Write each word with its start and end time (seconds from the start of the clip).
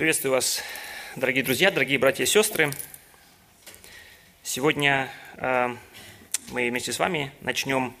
Приветствую 0.00 0.32
вас, 0.32 0.62
дорогие 1.14 1.44
друзья, 1.44 1.70
дорогие 1.70 1.98
братья 1.98 2.24
и 2.24 2.26
сестры. 2.26 2.70
Сегодня 4.42 5.10
э, 5.36 5.76
мы 6.52 6.70
вместе 6.70 6.90
с 6.90 6.98
вами 6.98 7.30
начнем 7.42 7.94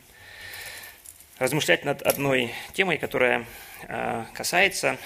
размышлять 1.38 1.84
над 1.84 2.00
одной 2.00 2.54
темой, 2.72 2.96
которая 2.96 3.44
э, 3.82 4.24
касается 4.32 4.96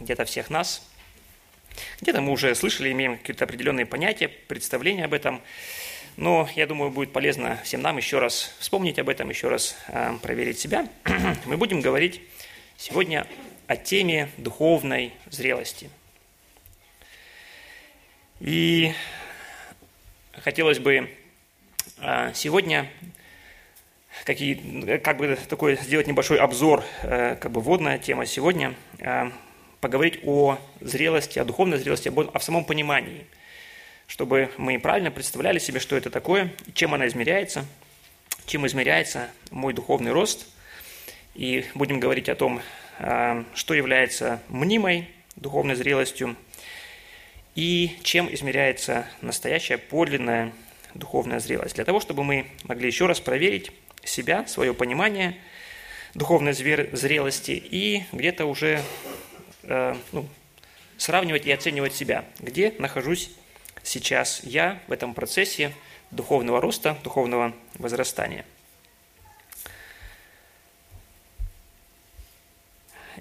где-то 0.00 0.24
всех 0.24 0.48
нас. 0.48 0.88
Где-то 2.00 2.22
мы 2.22 2.32
уже 2.32 2.54
слышали, 2.54 2.90
имеем 2.90 3.18
какие-то 3.18 3.44
определенные 3.44 3.84
понятия, 3.84 4.28
представления 4.28 5.04
об 5.04 5.12
этом. 5.12 5.42
Но 6.16 6.48
я 6.56 6.66
думаю, 6.66 6.90
будет 6.90 7.12
полезно 7.12 7.60
всем 7.64 7.82
нам 7.82 7.98
еще 7.98 8.18
раз 8.18 8.56
вспомнить 8.60 8.98
об 8.98 9.10
этом, 9.10 9.28
еще 9.28 9.50
раз 9.50 9.76
э, 9.88 10.14
проверить 10.22 10.58
себя. 10.58 10.88
мы 11.44 11.58
будем 11.58 11.82
говорить 11.82 12.22
сегодня 12.78 13.26
о 13.66 13.76
теме 13.76 14.30
духовной 14.38 15.12
зрелости– 15.28 15.90
и 18.40 18.92
хотелось 20.32 20.78
бы 20.78 21.10
а, 21.98 22.32
сегодня 22.32 22.88
какие, 24.24 24.96
как 24.98 25.18
бы 25.18 25.36
такой 25.48 25.76
сделать 25.76 26.06
небольшой 26.06 26.38
обзор, 26.38 26.84
э, 27.02 27.36
как 27.36 27.52
бы 27.52 27.60
вводная 27.60 27.98
тема 27.98 28.26
сегодня, 28.26 28.74
а, 29.00 29.32
поговорить 29.80 30.20
о 30.24 30.58
зрелости, 30.80 31.38
о 31.38 31.44
духовной 31.44 31.78
зрелости, 31.78 32.10
о 32.10 32.40
самом 32.40 32.64
понимании, 32.64 33.26
чтобы 34.06 34.50
мы 34.56 34.78
правильно 34.78 35.10
представляли 35.10 35.58
себе, 35.58 35.80
что 35.80 35.96
это 35.96 36.10
такое, 36.10 36.52
чем 36.74 36.94
она 36.94 37.06
измеряется, 37.06 37.64
чем 38.46 38.66
измеряется 38.66 39.30
мой 39.50 39.72
духовный 39.72 40.12
рост, 40.12 40.46
и 41.34 41.64
будем 41.74 42.00
говорить 42.00 42.28
о 42.28 42.34
том, 42.34 42.62
а, 42.98 43.44
что 43.54 43.74
является 43.74 44.42
мнимой 44.48 45.08
духовной 45.36 45.74
зрелостью, 45.74 46.36
и 47.54 47.96
чем 48.02 48.32
измеряется 48.32 49.06
настоящая 49.20 49.78
подлинная 49.78 50.52
духовная 50.94 51.40
зрелость. 51.40 51.76
Для 51.76 51.84
того, 51.84 52.00
чтобы 52.00 52.24
мы 52.24 52.46
могли 52.64 52.86
еще 52.86 53.06
раз 53.06 53.20
проверить 53.20 53.70
себя, 54.04 54.46
свое 54.46 54.74
понимание 54.74 55.36
духовной 56.14 56.52
зрелости 56.52 57.52
и 57.52 58.04
где-то 58.12 58.46
уже 58.46 58.82
э, 59.62 59.94
ну, 60.12 60.26
сравнивать 60.96 61.46
и 61.46 61.52
оценивать 61.52 61.94
себя, 61.94 62.24
где 62.38 62.74
нахожусь 62.78 63.30
сейчас 63.82 64.40
я 64.44 64.80
в 64.88 64.92
этом 64.92 65.14
процессе 65.14 65.72
духовного 66.10 66.60
роста, 66.60 66.98
духовного 67.04 67.54
возрастания. 67.74 68.44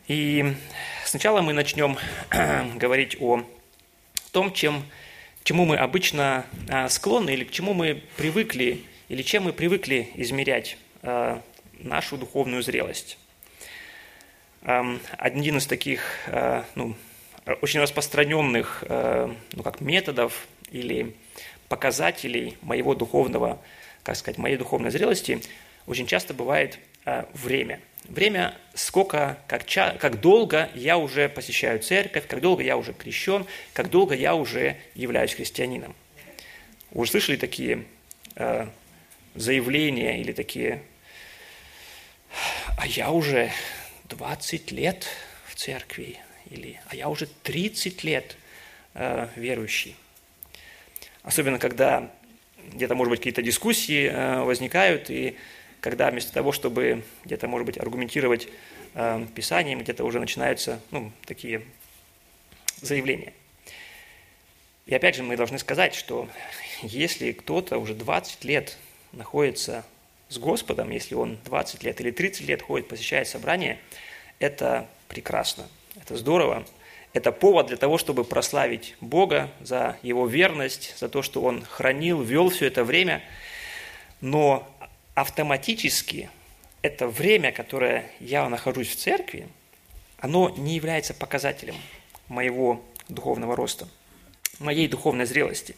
И 0.08 0.56
сначала 1.06 1.42
мы 1.42 1.54
начнем 1.54 1.98
говорить 2.76 3.18
о 3.20 3.44
том, 4.30 4.54
чем, 4.54 4.84
чему 5.44 5.66
мы 5.66 5.78
обычно 5.78 6.46
а, 6.70 6.90
склонны 6.90 7.32
или 7.32 7.44
к 7.44 7.52
чему 7.52 7.74
мы 7.74 8.04
привыкли, 8.18 8.84
или 9.08 9.22
чем 9.22 9.44
мы 9.44 9.54
привыкли 9.54 10.10
измерять 10.16 10.78
а, 11.02 11.42
нашу 11.74 12.18
духовную 12.18 12.62
зрелость. 12.62 13.18
Один 14.62 15.58
из 15.58 15.68
таких 15.68 16.04
а, 16.28 16.66
ну, 16.76 16.96
очень 17.62 17.80
распространенных 17.80 18.84
ну, 18.88 19.64
как 19.64 19.82
методов 19.82 20.48
или 20.72 21.16
показателей 21.70 22.58
моего 22.62 22.94
духовного, 22.94 23.62
как 24.04 24.18
сказать, 24.18 24.38
моей 24.38 24.58
духовной 24.58 24.92
зрелости 24.92 25.42
очень 25.88 26.06
часто 26.06 26.34
бывает 26.34 26.78
время– 27.34 27.80
время, 28.06 28.56
сколько, 28.74 29.38
как, 29.48 29.66
ча, 29.66 29.96
как 30.00 30.20
долго 30.20 30.70
я 30.76 30.98
уже 30.98 31.30
посещаю 31.30 31.80
церковь, 31.80 32.28
как 32.28 32.42
долго 32.42 32.64
я 32.64 32.78
уже 32.78 32.94
крещен, 32.94 33.46
как 33.74 33.90
долго 33.90 34.16
я 34.16 34.36
уже 34.36 34.78
являюсь 34.96 35.34
христианином. 35.34 35.96
Уже 36.92 37.12
слышали 37.12 37.38
такие 37.38 37.86
э, 38.36 38.68
заявления 39.36 40.20
или 40.22 40.32
такие, 40.32 40.82
а 42.78 42.88
я 42.88 43.12
уже 43.12 43.52
20 44.06 44.72
лет 44.72 45.08
в 45.46 45.56
церкви, 45.56 46.18
или 46.50 46.80
а 46.88 46.96
я 46.96 47.10
уже 47.10 47.28
30 47.44 48.04
лет 48.04 48.38
э, 48.94 49.28
верующий. 49.36 49.96
Особенно, 51.22 51.60
когда 51.60 52.12
где-то, 52.74 52.96
может 52.96 53.12
быть, 53.12 53.20
какие-то 53.20 53.42
дискуссии 53.42 54.10
э, 54.10 54.42
возникают, 54.42 55.10
и 55.10 55.38
когда 55.82 56.10
вместо 56.10 56.34
того, 56.34 56.52
чтобы 56.52 57.04
где-то, 57.26 57.48
может 57.48 57.66
быть, 57.66 57.78
аргументировать 57.78 58.48
э, 58.96 59.26
Писанием, 59.36 59.80
где-то 59.80 60.04
уже 60.04 60.20
начинаются 60.20 60.82
ну, 60.92 61.12
такие 61.26 61.64
заявления. 62.82 63.34
И 64.86 64.96
опять 64.96 65.16
же 65.16 65.24
мы 65.24 65.38
должны 65.38 65.60
сказать, 65.60 65.94
что 65.94 66.28
если 66.82 67.32
кто-то 67.32 67.78
уже 67.78 67.94
20 67.94 68.44
лет 68.44 68.78
находится 69.12 69.86
с 70.30 70.38
Господом, 70.38 70.90
если 70.90 71.16
он 71.16 71.38
20 71.46 71.84
лет 71.84 72.02
или 72.02 72.12
30 72.12 72.42
лет 72.48 72.62
ходит, 72.62 72.88
посещает 72.88 73.28
собрание, 73.28 73.80
это 74.40 74.88
прекрасно, 75.08 75.68
это 76.02 76.18
здорово, 76.18 76.66
это 77.14 77.32
повод 77.32 77.68
для 77.68 77.78
того, 77.78 77.98
чтобы 77.98 78.24
прославить 78.24 78.96
Бога 79.02 79.50
за 79.62 79.98
Его 80.04 80.28
верность, 80.28 80.96
за 80.98 81.10
то, 81.10 81.22
что 81.22 81.42
Он 81.42 81.64
хранил, 81.64 82.22
вел 82.22 82.50
все 82.50 82.68
это 82.68 82.84
время. 82.84 83.24
Но 84.22 84.68
автоматически 85.20 86.30
это 86.82 87.08
время, 87.08 87.52
которое 87.52 88.10
я 88.20 88.48
нахожусь 88.48 88.88
в 88.88 88.96
церкви, 88.96 89.48
оно 90.18 90.50
не 90.50 90.76
является 90.76 91.14
показателем 91.14 91.76
моего 92.28 92.82
духовного 93.10 93.56
роста, 93.56 93.88
моей 94.60 94.88
духовной 94.88 95.26
зрелости. 95.26 95.76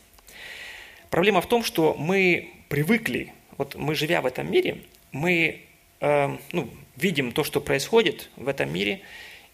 Проблема 1.09 1.41
в 1.41 1.47
том, 1.47 1.63
что 1.63 1.95
мы 1.95 2.53
привыкли, 2.69 3.33
вот 3.57 3.75
мы 3.75 3.95
живя 3.95 4.21
в 4.21 4.25
этом 4.25 4.49
мире, 4.51 4.83
мы 5.11 5.61
э, 5.99 6.37
ну, 6.51 6.69
видим 6.95 7.31
то, 7.31 7.43
что 7.43 7.61
происходит 7.61 8.29
в 8.35 8.47
этом 8.47 8.71
мире, 8.71 9.01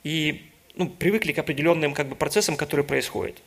и 0.03 0.49
ну, 0.75 0.89
привыкли 0.89 1.31
к 1.31 1.39
определенным 1.39 1.93
как 1.93 2.07
бы, 2.07 2.15
процессам, 2.15 2.57
которые 2.57 2.85
происходят. 2.85 3.41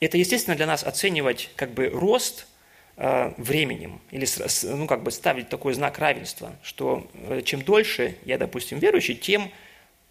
И 0.00 0.06
это 0.06 0.16
естественно 0.16 0.56
для 0.56 0.66
нас 0.66 0.82
оценивать 0.82 1.50
как 1.56 1.72
бы 1.72 1.88
рост– 1.88 2.46
временем, 2.96 4.00
или 4.12 4.24
ну, 4.62 4.86
как 4.86 5.02
бы 5.02 5.10
ставить 5.10 5.48
такой 5.48 5.74
знак 5.74 5.98
равенства, 5.98 6.54
что 6.62 7.10
э, 7.14 7.42
чем 7.44 7.62
дольше 7.62 8.16
я, 8.24 8.38
допустим, 8.38 8.78
верующий, 8.78 9.16
тем 9.16 9.50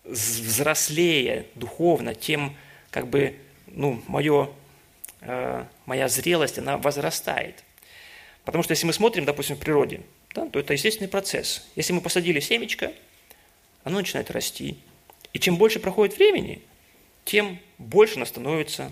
взрослее 0.03 1.45
духовно, 1.55 2.13
тем 2.13 2.57
как 2.91 3.07
бы, 3.07 3.35
ну, 3.67 4.01
мое, 4.07 4.49
э, 5.21 5.65
моя 5.85 6.07
зрелость, 6.09 6.59
она 6.59 6.77
возрастает. 6.77 7.63
Потому 8.43 8.63
что 8.63 8.73
если 8.73 8.85
мы 8.85 8.93
смотрим, 8.93 9.25
допустим, 9.25 9.55
в 9.55 9.59
природе, 9.59 10.01
да, 10.35 10.47
то 10.47 10.59
это 10.59 10.73
естественный 10.73 11.07
процесс. 11.07 11.65
Если 11.75 11.93
мы 11.93 12.01
посадили 12.01 12.39
семечко, 12.39 12.91
оно 13.83 13.99
начинает 13.99 14.29
расти. 14.31 14.77
И 15.31 15.39
чем 15.39 15.57
больше 15.57 15.79
проходит 15.79 16.17
времени, 16.17 16.61
тем 17.25 17.59
больше 17.77 18.15
оно 18.17 18.25
становится 18.25 18.91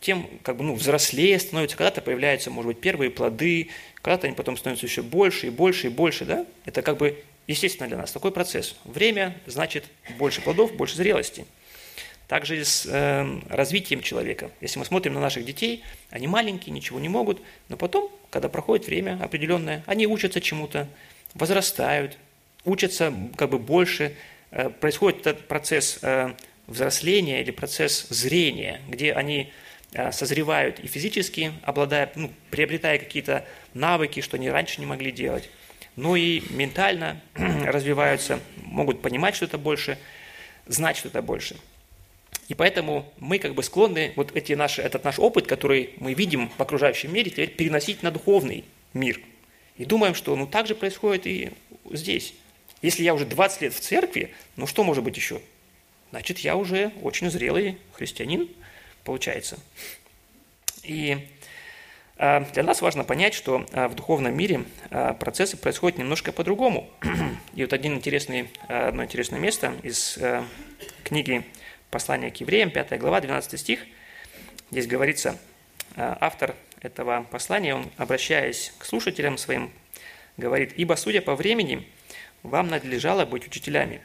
тем 0.00 0.28
как 0.42 0.56
бы, 0.56 0.64
ну, 0.64 0.74
взрослее 0.74 1.38
становится, 1.38 1.76
когда-то 1.76 2.00
появляются, 2.00 2.50
может 2.50 2.68
быть, 2.68 2.80
первые 2.80 3.10
плоды, 3.10 3.68
когда-то 4.02 4.26
они 4.26 4.34
потом 4.34 4.56
становятся 4.56 4.86
еще 4.86 5.02
больше 5.02 5.48
и 5.48 5.50
больше 5.50 5.88
и 5.88 5.90
больше, 5.90 6.24
да? 6.24 6.46
Это 6.64 6.82
как 6.82 6.96
бы 6.96 7.22
естественно 7.46 7.88
для 7.88 7.98
нас 7.98 8.12
такой 8.12 8.32
процесс. 8.32 8.76
Время 8.84 9.36
значит 9.46 9.84
больше 10.18 10.40
плодов, 10.40 10.74
больше 10.74 10.96
зрелости. 10.96 11.44
Также 12.28 12.60
и 12.60 12.64
с 12.64 12.86
э, 12.86 13.40
развитием 13.48 14.02
человека. 14.02 14.50
Если 14.60 14.78
мы 14.78 14.84
смотрим 14.84 15.14
на 15.14 15.20
наших 15.20 15.44
детей, 15.44 15.82
они 16.10 16.28
маленькие, 16.28 16.72
ничего 16.72 17.00
не 17.00 17.08
могут, 17.08 17.42
но 17.68 17.76
потом, 17.76 18.10
когда 18.30 18.48
проходит 18.48 18.86
время 18.86 19.18
определенное, 19.20 19.82
они 19.86 20.06
учатся 20.06 20.40
чему-то, 20.40 20.86
возрастают, 21.34 22.16
учатся 22.64 23.12
как 23.36 23.50
бы 23.50 23.58
больше, 23.58 24.14
э, 24.52 24.70
происходит 24.70 25.26
этот 25.26 25.48
процесс 25.48 25.98
э, 26.02 26.34
взросления 26.68 27.42
или 27.42 27.50
процесс 27.50 28.06
зрения, 28.10 28.80
где 28.88 29.12
они 29.12 29.52
созревают 30.12 30.78
и 30.80 30.86
физически, 30.86 31.52
обладая, 31.62 32.12
ну, 32.14 32.30
приобретая 32.50 32.98
какие-то 32.98 33.44
навыки, 33.74 34.20
что 34.20 34.36
они 34.36 34.48
раньше 34.48 34.80
не 34.80 34.86
могли 34.86 35.10
делать, 35.10 35.48
но 35.96 36.16
и 36.16 36.42
ментально 36.50 37.20
развиваются, 37.34 38.40
могут 38.56 39.02
понимать 39.02 39.34
что-то 39.34 39.58
больше, 39.58 39.98
знать 40.66 40.96
что-то 40.96 41.22
больше. 41.22 41.56
И 42.48 42.54
поэтому 42.54 43.12
мы 43.18 43.38
как 43.38 43.54
бы 43.54 43.62
склонны 43.62 44.12
вот 44.16 44.34
эти 44.34 44.54
наши, 44.54 44.82
этот 44.82 45.04
наш 45.04 45.18
опыт, 45.18 45.46
который 45.46 45.90
мы 45.98 46.14
видим 46.14 46.50
в 46.56 46.60
окружающем 46.60 47.12
мире, 47.12 47.30
теперь 47.30 47.50
переносить 47.50 48.02
на 48.02 48.10
духовный 48.10 48.64
мир. 48.92 49.20
И 49.76 49.84
думаем, 49.84 50.14
что 50.14 50.34
ну 50.34 50.46
так 50.46 50.66
же 50.66 50.74
происходит 50.74 51.26
и 51.26 51.52
здесь. 51.92 52.34
Если 52.82 53.02
я 53.04 53.14
уже 53.14 53.24
20 53.24 53.62
лет 53.62 53.74
в 53.74 53.80
церкви, 53.80 54.32
ну 54.56 54.66
что 54.66 54.84
может 54.84 55.04
быть 55.04 55.16
еще? 55.16 55.40
Значит, 56.10 56.40
я 56.40 56.56
уже 56.56 56.90
очень 57.02 57.30
зрелый 57.30 57.78
христианин, 57.92 58.48
получается. 59.10 59.58
И 60.84 61.26
а, 62.16 62.42
для 62.52 62.62
нас 62.62 62.80
важно 62.80 63.02
понять, 63.02 63.34
что 63.34 63.66
а, 63.72 63.88
в 63.88 63.96
духовном 63.96 64.36
мире 64.36 64.62
а, 64.92 65.14
процессы 65.14 65.56
происходят 65.56 65.98
немножко 65.98 66.30
по-другому. 66.30 66.88
И 67.56 67.62
вот 67.62 67.72
один 67.72 67.94
интересный, 67.94 68.50
одно 68.68 69.02
интересное 69.02 69.40
место 69.40 69.74
из 69.82 70.16
книги 71.02 71.44
«Послание 71.90 72.30
к 72.30 72.36
евреям», 72.36 72.70
5 72.70 73.00
глава, 73.00 73.20
12 73.20 73.58
стих, 73.58 73.80
здесь 74.70 74.86
говорится, 74.86 75.36
автор 75.96 76.54
этого 76.80 77.26
послания, 77.32 77.74
он, 77.74 77.90
обращаясь 77.96 78.72
к 78.78 78.84
слушателям 78.84 79.38
своим, 79.38 79.72
говорит, 80.36 80.72
«Ибо, 80.76 80.94
судя 80.94 81.20
по 81.20 81.34
времени, 81.34 81.84
вам 82.44 82.68
надлежало 82.68 83.24
быть 83.26 83.44
учителями, 83.44 84.02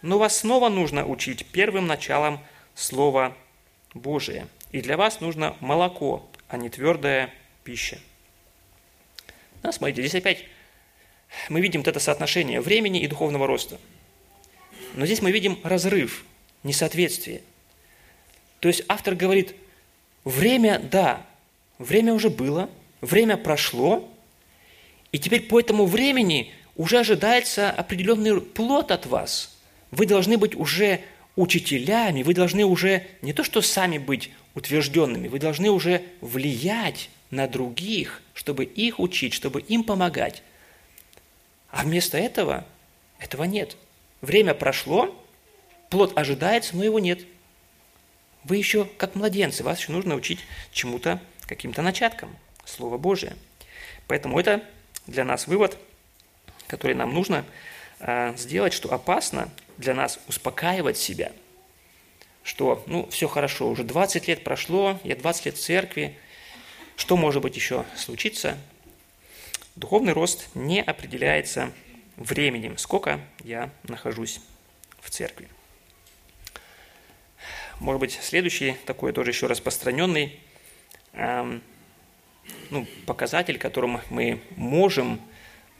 но 0.00 0.18
вас 0.18 0.38
снова 0.38 0.70
нужно 0.70 1.06
учить 1.06 1.44
первым 1.44 1.86
началом 1.86 2.40
Слова 2.74 3.36
Божия, 3.94 4.48
и 4.72 4.80
для 4.80 4.96
вас 4.96 5.20
нужно 5.20 5.56
молоко, 5.60 6.28
а 6.48 6.56
не 6.56 6.68
твердая 6.68 7.32
пища». 7.64 7.98
Да, 9.62 9.72
смотрите, 9.72 10.02
здесь 10.02 10.14
опять 10.14 10.44
мы 11.48 11.60
видим 11.60 11.80
вот 11.80 11.88
это 11.88 12.00
соотношение 12.00 12.60
времени 12.60 13.00
и 13.00 13.06
духовного 13.06 13.46
роста. 13.46 13.78
Но 14.94 15.06
здесь 15.06 15.22
мы 15.22 15.30
видим 15.30 15.58
разрыв, 15.62 16.24
несоответствие. 16.62 17.42
То 18.60 18.68
есть 18.68 18.82
автор 18.88 19.14
говорит, 19.14 19.54
время, 20.24 20.78
да, 20.78 21.24
время 21.78 22.12
уже 22.12 22.30
было, 22.30 22.68
время 23.00 23.36
прошло, 23.36 24.08
и 25.12 25.18
теперь 25.18 25.42
по 25.42 25.60
этому 25.60 25.86
времени 25.86 26.52
уже 26.76 26.98
ожидается 26.98 27.70
определенный 27.70 28.40
плод 28.40 28.90
от 28.90 29.06
вас. 29.06 29.56
Вы 29.90 30.06
должны 30.06 30.38
быть 30.38 30.54
уже 30.54 31.02
учителями, 31.36 32.22
вы 32.22 32.34
должны 32.34 32.64
уже 32.64 33.06
не 33.22 33.32
то 33.32 33.44
что 33.44 33.62
сами 33.62 33.98
быть 33.98 34.30
утвержденными, 34.54 35.28
вы 35.28 35.38
должны 35.38 35.70
уже 35.70 36.02
влиять 36.20 37.10
на 37.30 37.46
других, 37.46 38.22
чтобы 38.34 38.64
их 38.64 38.98
учить, 38.98 39.34
чтобы 39.34 39.60
им 39.60 39.84
помогать. 39.84 40.42
А 41.70 41.84
вместо 41.84 42.18
этого, 42.18 42.66
этого 43.18 43.44
нет. 43.44 43.76
Время 44.20 44.54
прошло, 44.54 45.14
плод 45.88 46.16
ожидается, 46.18 46.76
но 46.76 46.84
его 46.84 46.98
нет. 46.98 47.20
Вы 48.44 48.56
еще 48.56 48.84
как 48.84 49.14
младенцы, 49.14 49.62
вас 49.62 49.78
еще 49.78 49.92
нужно 49.92 50.14
учить 50.14 50.40
чему-то, 50.72 51.20
каким-то 51.46 51.82
начаткам, 51.82 52.36
Слово 52.64 52.98
Божие. 52.98 53.36
Поэтому 54.06 54.38
это 54.38 54.64
для 55.06 55.24
нас 55.24 55.46
вывод, 55.46 55.76
который 56.66 56.94
нам 56.94 57.14
нужно 57.14 57.44
сделать, 58.36 58.72
что 58.72 58.92
опасно 58.92 59.50
для 59.76 59.94
нас 59.94 60.18
успокаивать 60.26 60.96
себя, 60.96 61.32
что, 62.42 62.82
ну, 62.86 63.08
все 63.10 63.28
хорошо, 63.28 63.68
уже 63.68 63.84
20 63.84 64.28
лет 64.28 64.44
прошло, 64.44 64.98
я 65.04 65.16
20 65.16 65.46
лет 65.46 65.56
в 65.56 65.60
церкви, 65.60 66.16
что 66.96 67.16
может 67.16 67.42
быть 67.42 67.56
еще 67.56 67.84
случиться? 67.96 68.58
Духовный 69.76 70.12
рост 70.12 70.48
не 70.54 70.82
определяется 70.82 71.72
временем, 72.16 72.76
сколько 72.76 73.20
я 73.42 73.70
нахожусь 73.84 74.40
в 75.00 75.10
церкви. 75.10 75.48
Может 77.78 78.00
быть, 78.00 78.18
следующий 78.20 78.72
такой 78.84 79.12
тоже 79.12 79.30
еще 79.30 79.46
распространенный 79.46 80.38
эм, 81.14 81.62
ну, 82.68 82.86
показатель, 83.06 83.58
которым 83.58 84.00
мы 84.10 84.42
можем 84.56 85.20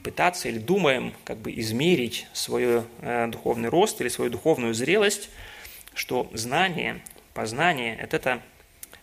пытаться 0.03 0.49
или 0.49 0.59
думаем 0.59 1.13
как 1.25 1.39
бы 1.39 1.53
измерить 1.53 2.27
свой 2.33 2.85
э, 3.01 3.27
духовный 3.29 3.69
рост 3.69 4.01
или 4.01 4.09
свою 4.09 4.31
духовную 4.31 4.75
зрелость, 4.75 5.31
что 5.95 6.31
знание, 6.33 7.01
познание, 7.35 7.97
это, 7.97 8.41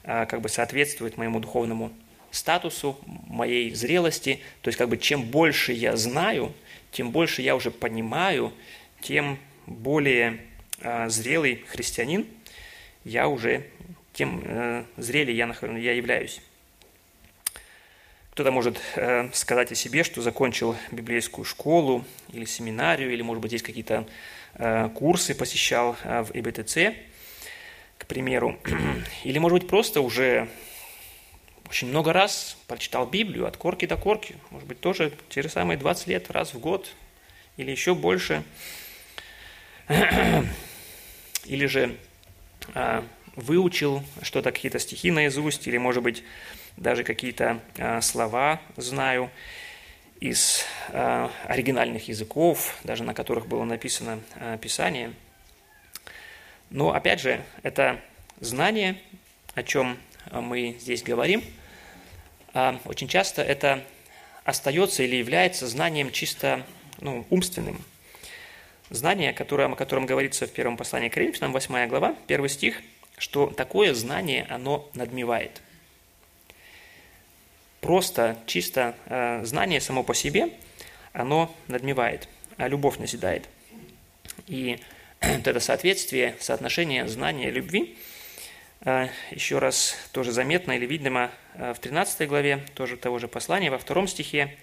э, 0.03 0.25
как 0.25 0.41
бы 0.41 0.49
соответствует 0.49 1.17
моему 1.17 1.39
духовному 1.39 1.91
статусу, 2.31 2.97
моей 3.05 3.73
зрелости. 3.73 4.41
То 4.61 4.69
есть 4.69 4.77
как 4.77 4.89
бы 4.89 4.97
чем 4.97 5.23
больше 5.23 5.73
я 5.73 5.95
знаю, 5.95 6.53
тем 6.91 7.11
больше 7.11 7.41
я 7.41 7.55
уже 7.55 7.71
понимаю, 7.71 8.53
тем 9.01 9.39
более 9.65 10.39
э, 10.79 11.09
зрелый 11.09 11.63
христианин 11.67 12.25
я 13.03 13.27
уже, 13.27 13.67
тем 14.13 14.85
зрелее 14.97 15.37
я, 15.37 15.55
я 15.77 15.93
являюсь. 15.93 16.41
Кто-то 18.37 18.51
может 18.51 18.79
э, 18.95 19.31
сказать 19.33 19.71
о 19.71 19.75
себе, 19.75 20.03
что 20.03 20.21
закончил 20.21 20.75
библейскую 20.91 21.43
школу 21.43 22.05
или 22.31 22.45
семинарию, 22.45 23.11
или, 23.11 23.23
может 23.23 23.41
быть, 23.41 23.51
есть 23.51 23.65
какие-то 23.65 24.07
э, 24.53 24.89
курсы 24.93 25.33
посещал 25.33 25.97
э, 26.03 26.21
в 26.21 26.29
ИБТЦ, 26.35 26.95
к 27.97 28.05
примеру. 28.05 28.59
Или, 29.23 29.39
может 29.39 29.57
быть, 29.57 29.67
просто 29.67 30.01
уже 30.01 30.49
очень 31.67 31.87
много 31.87 32.13
раз 32.13 32.59
прочитал 32.67 33.07
Библию 33.07 33.47
от 33.47 33.57
корки 33.57 33.87
до 33.87 33.97
корки, 33.97 34.35
может 34.51 34.67
быть, 34.67 34.79
тоже 34.81 35.11
те 35.29 35.41
же 35.41 35.49
самые 35.49 35.79
20 35.79 36.05
лет 36.05 36.29
раз 36.29 36.53
в 36.53 36.59
год 36.59 36.93
или 37.57 37.71
еще 37.71 37.95
больше. 37.95 38.43
Или 41.45 41.65
же 41.65 41.97
выучил 43.35 44.03
что-то, 44.21 44.51
какие-то 44.51 44.77
стихи 44.77 45.09
наизусть, 45.09 45.67
или, 45.67 45.77
может 45.77 46.03
быть, 46.03 46.23
даже 46.77 47.03
какие-то 47.03 47.59
а, 47.77 48.01
слова 48.01 48.61
знаю 48.77 49.29
из 50.19 50.63
а, 50.89 51.31
оригинальных 51.45 52.07
языков, 52.07 52.77
даже 52.83 53.03
на 53.03 53.13
которых 53.13 53.47
было 53.47 53.63
написано 53.63 54.21
а, 54.35 54.57
Писание. 54.57 55.13
Но, 56.69 56.93
опять 56.93 57.19
же, 57.19 57.41
это 57.63 57.99
знание, 58.39 58.97
о 59.55 59.63
чем 59.63 59.97
мы 60.31 60.75
здесь 60.81 61.01
говорим, 61.01 61.41
очень 62.83 63.07
часто 63.07 63.41
это 63.41 63.85
остается 64.43 65.03
или 65.03 65.15
является 65.15 65.65
знанием 65.65 66.11
чисто 66.11 66.65
ну, 66.99 67.25
умственным. 67.29 67.81
Знание, 68.89 69.31
которое, 69.31 69.69
о 69.69 69.75
котором 69.75 70.05
говорится 70.05 70.45
в 70.45 70.51
первом 70.51 70.75
послании 70.75 71.07
к 71.07 71.13
Коринфянам, 71.13 71.53
8 71.53 71.87
глава, 71.87 72.15
1 72.27 72.49
стих, 72.49 72.81
что 73.17 73.47
такое 73.47 73.93
знание, 73.93 74.45
оно 74.49 74.89
надмевает. 74.93 75.61
Просто, 77.87 78.37
чисто 78.45 78.95
э, 79.05 79.43
знание 79.45 79.81
само 79.81 80.03
по 80.03 80.13
себе, 80.13 80.49
оно 81.13 81.55
надмевает, 81.67 82.27
а 82.57 82.67
любовь 82.67 82.97
назидает. 82.97 83.47
И 84.47 84.79
это 85.19 85.59
соответствие, 85.59 86.35
соотношение 86.39 87.07
знания 87.07 87.47
и 87.47 87.51
любви– 87.51 87.97
а, 88.81 89.09
еще 89.31 89.59
раз 89.59 89.95
тоже 90.11 90.31
заметно 90.31 90.73
или 90.73 90.85
видимо 90.85 91.31
а, 91.55 91.73
в 91.73 91.79
13 91.79 92.27
главе 92.27 92.63
тоже 92.75 92.95
того 92.95 93.19
же 93.19 93.27
послания, 93.27 93.71
во 93.71 93.79
втором 93.79 94.07
стихе, 94.07 94.55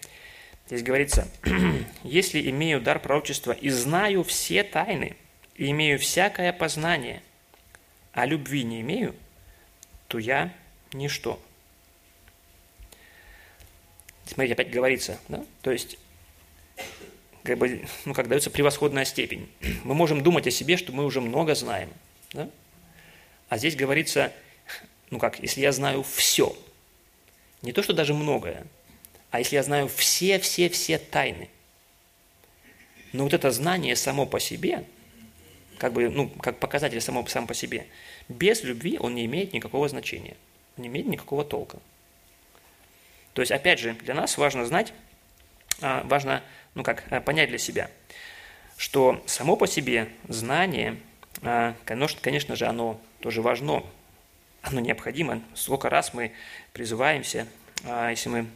здесь 0.67 0.83
говорится, 0.83 1.29
«Если 2.05 2.49
имею 2.51 2.81
дар 2.81 3.01
пророчества 3.01 3.53
и 3.53 3.71
знаю 3.71 4.23
все 4.23 4.63
тайны, 4.63 5.17
и 5.57 5.71
имею 5.71 5.99
всякое 5.99 6.53
познание, 6.53 7.23
а 8.13 8.25
любви 8.27 8.63
не 8.63 8.81
имею, 8.83 9.15
то 10.07 10.19
я 10.19 10.53
ничто». 10.93 11.41
Смотрите, 14.27 14.55
опять 14.55 14.71
говорится, 14.71 15.19
да? 15.29 15.45
то 15.63 15.71
есть 15.71 15.99
как 17.43 17.59
бы, 17.59 17.85
ну, 18.07 18.15
как 18.15 18.29
дается 18.29 18.51
превосходная 18.51 19.05
степень. 19.05 19.49
Мы 19.85 19.95
можем 19.95 20.23
думать 20.23 20.47
о 20.47 20.51
себе, 20.51 20.77
что 20.77 20.93
мы 20.93 21.05
уже 21.05 21.21
много 21.21 21.55
знаем. 21.55 21.91
Да? 22.33 22.49
А 23.49 23.59
здесь 23.59 23.77
говорится, 23.77 24.33
ну 25.11 25.19
как, 25.19 25.39
если 25.41 25.61
я 25.61 25.71
знаю 25.73 26.03
все, 26.03 26.57
не 27.63 27.73
то, 27.73 27.83
что 27.83 27.93
даже 27.93 28.15
многое, 28.15 28.67
а 29.31 29.39
если 29.39 29.57
я 29.57 29.63
знаю 29.63 29.89
все-все-все 29.89 30.99
тайны. 30.99 31.49
Но 33.13 33.25
вот 33.25 33.33
это 33.33 33.51
знание 33.51 33.95
само 33.95 34.27
по 34.27 34.41
себе, 34.41 34.85
как 35.79 35.93
бы, 35.93 36.09
ну, 36.09 36.29
как 36.29 36.59
показатель 36.59 37.01
само, 37.01 37.27
сам 37.27 37.47
по 37.47 37.55
себе, 37.55 37.87
без 38.29 38.63
любви 38.63 38.99
он 38.99 39.15
не 39.15 39.25
имеет 39.27 39.53
никакого 39.53 39.89
значения, 39.89 40.37
не 40.77 40.89
имеет 40.89 41.07
никакого 41.07 41.45
толка. 41.45 41.79
То 43.35 43.43
есть, 43.43 43.53
опять 43.53 43.81
же, 43.81 43.93
для 43.95 44.15
нас 44.15 44.39
важно 44.39 44.65
знать, 44.65 44.93
а, 45.83 46.03
важно, 46.05 46.43
ну 46.75 46.85
как, 46.85 47.03
а, 47.11 47.21
понять 47.21 47.49
для 47.49 47.59
себя, 47.59 47.91
что 48.77 49.23
само 49.27 49.57
по 49.57 49.67
себе 49.67 50.09
знание, 50.29 50.97
а, 51.43 51.75
конечно 51.85 52.57
же, 52.57 52.67
оно 52.67 53.01
тоже 53.21 53.43
важно, 53.43 53.83
оно 54.63 54.81
необходимо. 54.81 55.43
Сколько 55.55 55.91
раз 55.91 56.15
мы 56.15 56.33
призываемся, 56.73 57.47
если 58.09 58.29
мы 58.29 58.47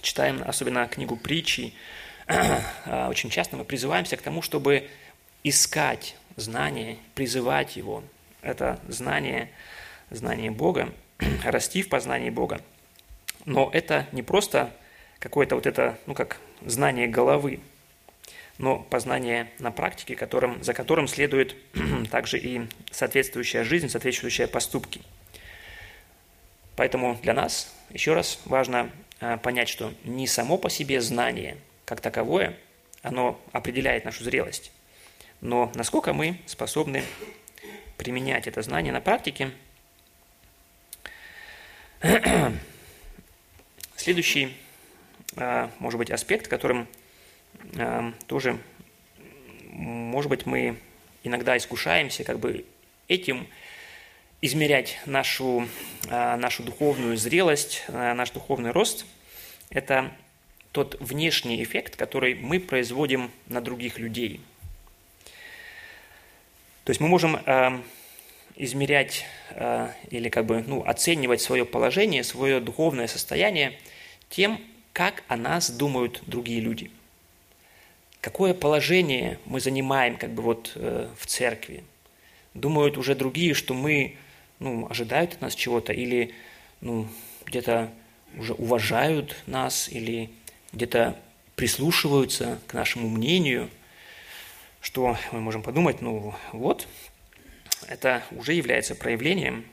читаем 0.00 0.42
особенно 0.46 0.88
книгу 0.88 1.16
притчи, 1.16 1.74
очень 3.08 3.28
часто 3.30 3.56
мы 3.56 3.64
призываемся 3.64 4.16
к 4.16 4.22
тому, 4.22 4.40
чтобы 4.40 4.88
искать 5.44 6.16
знание, 6.36 6.96
призывать 7.14 7.76
его. 7.76 8.02
Это 8.40 8.80
знание, 8.88 9.50
знание 10.10 10.50
Бога, 10.50 10.92
расти 11.44 11.82
в 11.82 11.88
познании 11.88 12.30
Бога. 12.30 12.60
Но 13.44 13.70
это 13.72 14.06
не 14.12 14.22
просто 14.22 14.70
какое-то 15.18 15.54
вот 15.54 15.66
это, 15.66 15.98
ну 16.06 16.14
как, 16.14 16.38
знание 16.64 17.08
головы 17.08 17.60
но 18.60 18.78
познание 18.78 19.50
на 19.58 19.72
практике, 19.72 20.14
которым, 20.14 20.62
за 20.62 20.74
которым 20.74 21.08
следует 21.08 21.56
также 22.10 22.38
и 22.38 22.68
соответствующая 22.90 23.64
жизнь, 23.64 23.88
соответствующие 23.88 24.48
поступки. 24.48 25.00
Поэтому 26.76 27.18
для 27.22 27.32
нас, 27.32 27.74
еще 27.88 28.12
раз, 28.12 28.38
важно 28.44 28.90
а, 29.18 29.38
понять, 29.38 29.70
что 29.70 29.94
не 30.04 30.26
само 30.26 30.58
по 30.58 30.68
себе 30.68 31.00
знание 31.00 31.56
как 31.86 32.02
таковое, 32.02 32.54
оно 33.00 33.40
определяет 33.52 34.04
нашу 34.04 34.24
зрелость, 34.24 34.72
но 35.40 35.72
насколько 35.74 36.12
мы 36.12 36.38
способны 36.44 37.02
применять 37.96 38.46
это 38.46 38.60
знание 38.60 38.92
на 38.92 39.00
практике, 39.00 39.52
Следующий, 44.00 44.56
а, 45.36 45.70
может 45.78 45.98
быть, 45.98 46.10
аспект, 46.10 46.48
которым 46.48 46.88
а, 47.76 48.14
тоже, 48.28 48.58
может 49.68 50.30
быть, 50.30 50.46
мы 50.46 50.78
иногда 51.22 51.54
искушаемся 51.54 52.24
как 52.24 52.38
бы 52.38 52.64
этим 53.08 53.46
измерять 54.40 54.98
нашу, 55.04 55.68
а, 56.08 56.38
нашу 56.38 56.62
духовную 56.62 57.18
зрелость, 57.18 57.84
наш 57.88 58.30
духовный 58.30 58.70
рост, 58.70 59.04
это 59.68 60.10
тот 60.72 60.96
внешний 60.98 61.62
эффект, 61.62 61.96
который 61.96 62.34
мы 62.34 62.58
производим 62.58 63.30
на 63.48 63.60
других 63.60 63.98
людей. 63.98 64.40
То 66.84 66.90
есть 66.90 67.02
мы 67.02 67.08
можем 67.08 67.38
измерять 68.56 69.26
или 70.10 70.30
как 70.30 70.46
бы 70.46 70.64
ну, 70.66 70.82
оценивать 70.86 71.42
свое 71.42 71.66
положение, 71.66 72.24
свое 72.24 72.60
духовное 72.60 73.06
состояние 73.06 73.78
тем, 74.30 74.60
как 74.94 75.24
о 75.28 75.36
нас 75.36 75.70
думают 75.70 76.22
другие 76.26 76.60
люди. 76.60 76.90
Какое 78.20 78.54
положение 78.54 79.38
мы 79.44 79.60
занимаем 79.60 80.16
как 80.16 80.30
бы 80.32 80.42
вот 80.42 80.72
э, 80.76 81.08
в 81.18 81.26
церкви. 81.26 81.84
Думают 82.54 82.96
уже 82.96 83.14
другие, 83.14 83.54
что 83.54 83.74
мы, 83.74 84.16
ну, 84.58 84.86
ожидают 84.88 85.34
от 85.34 85.40
нас 85.40 85.54
чего-то, 85.54 85.92
или, 85.92 86.34
ну, 86.80 87.08
где-то 87.44 87.90
уже 88.36 88.54
уважают 88.54 89.36
нас, 89.46 89.88
или 89.88 90.30
где-то 90.72 91.16
прислушиваются 91.56 92.60
к 92.66 92.74
нашему 92.74 93.08
мнению, 93.08 93.68
что 94.80 95.16
мы 95.32 95.40
можем 95.40 95.62
подумать, 95.62 96.00
ну, 96.00 96.34
вот, 96.52 96.86
это 97.88 98.22
уже 98.30 98.52
является 98.54 98.94
проявлением 98.94 99.64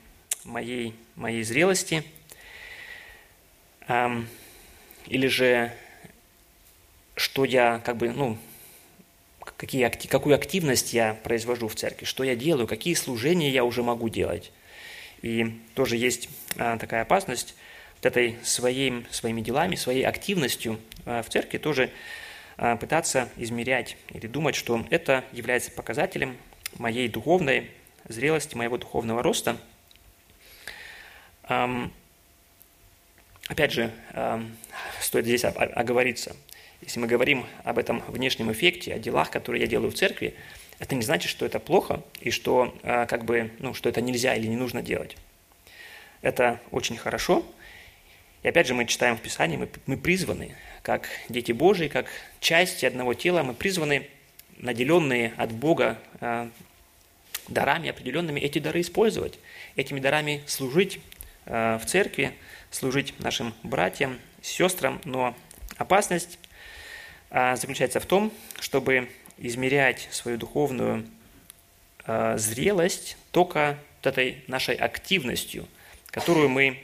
моей, 0.44 0.94
моей 1.14 1.42
зрелости– 1.42 2.02
или 5.08 5.26
же 5.26 5.72
что 7.16 7.44
я 7.44 7.80
как 7.84 7.96
бы, 7.96 8.10
ну, 8.10 8.38
какие, 9.56 9.88
какую 10.06 10.34
активность 10.34 10.92
я 10.92 11.14
произвожу 11.14 11.68
в 11.68 11.74
церкви, 11.74 12.04
что 12.04 12.22
я 12.24 12.36
делаю, 12.36 12.66
какие 12.66 12.94
служения 12.94 13.50
я 13.50 13.64
уже 13.64 13.82
могу 13.82 14.08
делать. 14.08 14.52
И 15.22 15.58
тоже 15.74 15.96
есть 15.96 16.28
а, 16.56 16.78
такая 16.78 17.02
опасность 17.02 17.56
вот 17.96 18.06
этой 18.06 18.38
своим, 18.44 19.04
своими 19.10 19.40
делами, 19.40 19.74
своей 19.74 20.04
активностью 20.04 20.78
а, 21.04 21.22
в 21.22 21.28
церкви 21.28 21.58
тоже 21.58 21.90
а, 22.56 22.76
пытаться 22.76 23.28
измерять 23.36 23.96
или 24.10 24.28
думать, 24.28 24.54
что 24.54 24.86
это 24.90 25.24
является 25.32 25.72
показателем 25.72 26.36
моей 26.76 27.08
духовной 27.08 27.70
зрелости, 28.08 28.54
моего 28.54 28.78
духовного 28.78 29.22
роста. 29.22 29.56
Опять 33.48 33.72
же, 33.72 33.90
эм, 34.12 34.54
стоит 35.00 35.24
здесь 35.24 35.44
оговориться. 35.44 36.36
Если 36.82 37.00
мы 37.00 37.06
говорим 37.06 37.46
об 37.64 37.78
этом 37.78 38.02
внешнем 38.06 38.52
эффекте, 38.52 38.94
о 38.94 38.98
делах, 38.98 39.30
которые 39.30 39.62
я 39.62 39.66
делаю 39.66 39.90
в 39.90 39.94
церкви, 39.94 40.34
это 40.78 40.94
не 40.94 41.02
значит, 41.02 41.30
что 41.30 41.46
это 41.46 41.58
плохо 41.58 42.02
и 42.20 42.30
что, 42.30 42.78
э, 42.82 43.06
как 43.06 43.24
бы, 43.24 43.50
ну, 43.58 43.72
что 43.72 43.88
это 43.88 44.02
нельзя 44.02 44.34
или 44.34 44.46
не 44.46 44.56
нужно 44.56 44.82
делать. 44.82 45.16
Это 46.20 46.60
очень 46.70 46.96
хорошо. 46.98 47.44
И 48.42 48.48
опять 48.48 48.66
же, 48.66 48.74
мы 48.74 48.84
читаем 48.84 49.16
в 49.16 49.20
Писании, 49.22 49.56
мы, 49.56 49.68
мы 49.86 49.96
призваны, 49.96 50.54
как 50.82 51.08
дети 51.30 51.52
Божии, 51.52 51.88
как 51.88 52.06
части 52.40 52.84
одного 52.84 53.14
тела, 53.14 53.42
мы 53.42 53.54
призваны, 53.54 54.06
наделенные 54.58 55.32
от 55.36 55.52
Бога 55.52 55.98
э, 56.20 56.48
дарами 57.48 57.88
определенными, 57.88 58.40
эти 58.40 58.58
дары 58.58 58.82
использовать, 58.82 59.38
этими 59.74 60.00
дарами 60.00 60.42
служить 60.46 61.00
э, 61.46 61.78
в 61.82 61.86
церкви, 61.86 62.34
служить 62.70 63.18
нашим 63.20 63.54
братьям, 63.62 64.18
сестрам, 64.42 65.00
но 65.04 65.34
опасность 65.76 66.38
а, 67.30 67.56
заключается 67.56 68.00
в 68.00 68.06
том, 68.06 68.32
чтобы 68.60 69.08
измерять 69.36 70.08
свою 70.10 70.38
духовную 70.38 71.06
а, 72.04 72.36
зрелость 72.38 73.16
только 73.30 73.78
вот 73.98 74.06
этой 74.06 74.44
нашей 74.46 74.74
активностью, 74.74 75.68
которую 76.06 76.48
мы, 76.48 76.80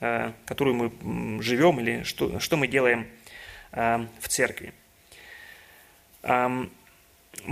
а, 0.00 0.32
которую 0.46 0.76
мы 0.76 1.42
живем 1.42 1.80
или 1.80 2.02
что, 2.02 2.38
что 2.40 2.56
мы 2.56 2.68
делаем 2.68 3.08
в 3.72 4.28
церкви. 4.28 4.72
Мы 6.22 6.70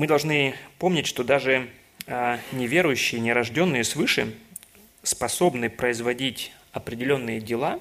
должны 0.07 0.55
помнить, 0.79 1.09
что 1.09 1.25
даже 1.25 1.69
неверующие, 2.07 3.21
нерожденные 3.21 3.83
свыше 3.83 4.33
способны 5.03 5.69
производить 5.69 6.53
определенные 6.73 7.41
дела, 7.41 7.81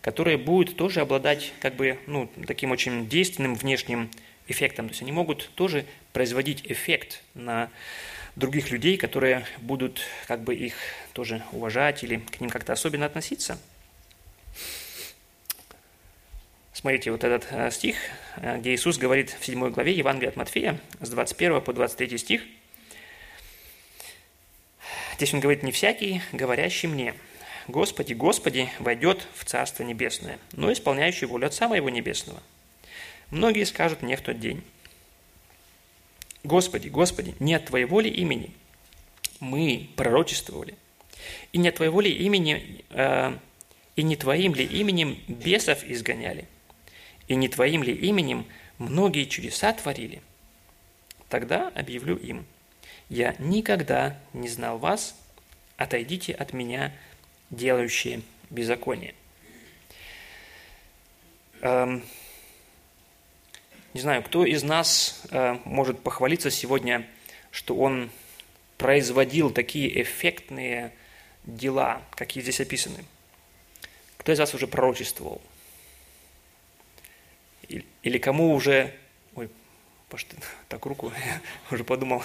которые 0.00 0.36
будут 0.36 0.76
тоже 0.76 1.00
обладать 1.00 1.52
как 1.60 1.76
бы, 1.76 1.98
ну, 2.06 2.28
таким 2.46 2.70
очень 2.72 3.08
действенным 3.08 3.54
внешним 3.54 4.10
эффектом. 4.48 4.88
То 4.88 4.92
есть 4.92 5.02
они 5.02 5.12
могут 5.12 5.50
тоже 5.54 5.84
производить 6.12 6.62
эффект 6.64 7.22
на 7.34 7.70
других 8.36 8.70
людей, 8.70 8.96
которые 8.96 9.46
будут 9.58 10.00
как 10.26 10.42
бы 10.42 10.54
их 10.54 10.74
тоже 11.12 11.42
уважать 11.52 12.02
или 12.02 12.16
к 12.16 12.40
ним 12.40 12.50
как-то 12.50 12.72
особенно 12.72 13.06
относиться. 13.06 13.58
Смотрите, 16.72 17.12
вот 17.12 17.22
этот 17.22 17.46
э, 17.50 17.70
стих, 17.70 17.96
э, 18.36 18.58
где 18.58 18.74
Иисус 18.74 18.98
говорит 18.98 19.36
в 19.38 19.44
7 19.44 19.70
главе 19.70 19.92
Евангелия 19.92 20.30
от 20.30 20.36
Матфея, 20.36 20.80
с 21.00 21.10
21 21.10 21.60
по 21.60 21.72
23 21.72 22.18
стих. 22.18 22.42
Здесь 25.16 25.34
он 25.34 25.40
говорит, 25.40 25.62
«Не 25.62 25.70
всякий, 25.70 26.22
говорящий 26.32 26.88
мне, 26.88 27.14
Господи, 27.68 28.12
Господи, 28.12 28.68
войдет 28.78 29.26
в 29.34 29.44
Царство 29.44 29.84
Небесное, 29.84 30.38
но 30.52 30.72
исполняющий 30.72 31.26
волю 31.26 31.46
Отца 31.46 31.68
Моего 31.68 31.90
Небесного. 31.90 32.42
Многие 33.30 33.64
скажут 33.64 34.02
мне 34.02 34.16
в 34.16 34.20
тот 34.20 34.40
день, 34.40 34.62
Господи, 36.44 36.88
Господи, 36.88 37.34
не 37.38 37.54
от 37.54 37.66
Твоей 37.66 37.84
воли 37.84 38.08
имени 38.08 38.50
мы 39.38 39.88
пророчествовали, 39.96 40.74
и 41.52 41.58
не 41.58 41.68
от 41.68 41.76
Твоей 41.76 41.90
воли 41.90 42.08
имени, 42.08 42.84
э, 42.90 43.36
и 43.94 44.02
не 44.02 44.16
Твоим 44.16 44.54
ли 44.54 44.64
именем 44.64 45.18
бесов 45.28 45.84
изгоняли, 45.84 46.48
и 47.28 47.36
не 47.36 47.48
Твоим 47.48 47.82
ли 47.82 47.94
именем 47.94 48.44
многие 48.78 49.24
чудеса 49.24 49.72
творили. 49.72 50.20
Тогда 51.28 51.68
объявлю 51.74 52.16
им, 52.16 52.44
я 53.08 53.36
никогда 53.38 54.18
не 54.32 54.48
знал 54.48 54.78
вас, 54.78 55.14
отойдите 55.76 56.32
от 56.32 56.52
меня, 56.52 56.92
делающие 57.52 58.22
беззаконие. 58.50 59.14
Эм, 61.60 62.02
не 63.94 64.00
знаю, 64.00 64.22
кто 64.24 64.44
из 64.44 64.64
нас 64.64 65.22
э, 65.30 65.58
может 65.64 66.00
похвалиться 66.00 66.50
сегодня, 66.50 67.06
что 67.52 67.76
он 67.76 68.10
производил 68.78 69.50
такие 69.50 70.02
эффектные 70.02 70.92
дела, 71.44 72.02
какие 72.16 72.42
здесь 72.42 72.60
описаны. 72.60 73.04
Кто 74.16 74.32
из 74.32 74.38
вас 74.38 74.54
уже 74.54 74.66
пророчествовал? 74.66 75.40
Или 77.68 78.18
кому 78.18 78.54
уже... 78.54 78.94
Ой, 79.34 79.50
паш, 80.08 80.26
так 80.68 80.84
руку, 80.86 81.12
я 81.24 81.40
уже 81.70 81.84
подумал. 81.84 82.22